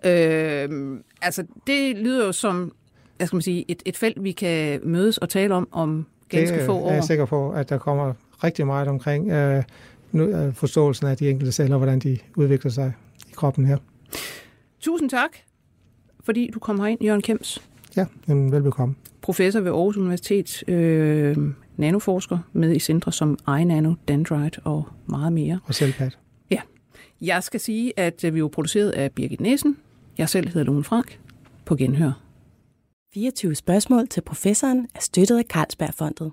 Øh, 0.05 0.99
altså, 1.21 1.43
det 1.67 1.97
lyder 1.97 2.25
jo 2.25 2.31
som 2.31 2.73
hvad 3.21 3.27
skal 3.27 3.35
man 3.35 3.41
sige, 3.41 3.65
et, 3.67 3.83
et 3.85 3.97
felt, 3.97 4.23
vi 4.23 4.31
kan 4.31 4.79
mødes 4.83 5.17
og 5.17 5.29
tale 5.29 5.53
om 5.53 5.67
om 5.71 6.05
ganske 6.29 6.57
det, 6.57 6.65
få 6.65 6.73
år. 6.73 6.81
Det 6.81 6.89
er 6.89 6.93
jeg 6.93 7.03
sikker 7.03 7.25
på, 7.25 7.51
at 7.51 7.69
der 7.69 7.77
kommer 7.77 8.13
rigtig 8.43 8.65
meget 8.67 8.87
omkring 8.87 9.31
øh, 9.31 9.63
nu, 10.11 10.23
øh, 10.23 10.53
forståelsen 10.53 11.07
af 11.07 11.17
de 11.17 11.29
enkelte 11.29 11.51
celler, 11.51 11.77
hvordan 11.77 11.99
de 11.99 12.17
udvikler 12.35 12.71
sig 12.71 12.93
i 13.29 13.31
kroppen 13.35 13.65
her. 13.65 13.77
Tusind 14.79 15.09
tak, 15.09 15.29
fordi 16.23 16.49
du 16.53 16.59
kom 16.59 16.79
herind, 16.79 17.03
Jørgen 17.03 17.21
Kems. 17.21 17.61
Ja, 17.97 18.05
jamen, 18.27 18.51
velbekomme. 18.51 18.95
Professor 19.21 19.59
ved 19.59 19.71
Aarhus 19.71 19.97
Universitet, 19.97 20.69
øh, 20.69 21.37
nanoforsker 21.77 22.37
med 22.53 22.75
i 22.75 22.79
centre 22.79 23.11
som 23.11 23.37
iNano, 23.59 23.93
Dendrite 24.07 24.59
og 24.63 24.87
meget 25.05 25.33
mere. 25.33 25.59
Og 25.65 25.75
selvpat. 25.75 26.17
Jeg 27.21 27.43
skal 27.43 27.59
sige, 27.59 27.99
at 27.99 28.23
øh, 28.23 28.35
vi 28.35 28.41
var 28.41 28.47
produceret 28.47 28.89
af 28.91 29.11
Birgit 29.11 29.41
Næsen. 29.41 29.77
Jeg 30.17 30.29
selv 30.29 30.47
hedder 30.47 30.63
Lone 30.63 30.83
Frank. 30.83 31.19
På 31.65 31.75
genhør. 31.75 32.11
24 33.13 33.55
spørgsmål 33.55 34.07
til 34.07 34.21
professoren 34.21 34.87
er 34.95 34.99
støttet 34.99 35.37
af 35.37 35.43
Carlsbergfondet. 35.43 36.31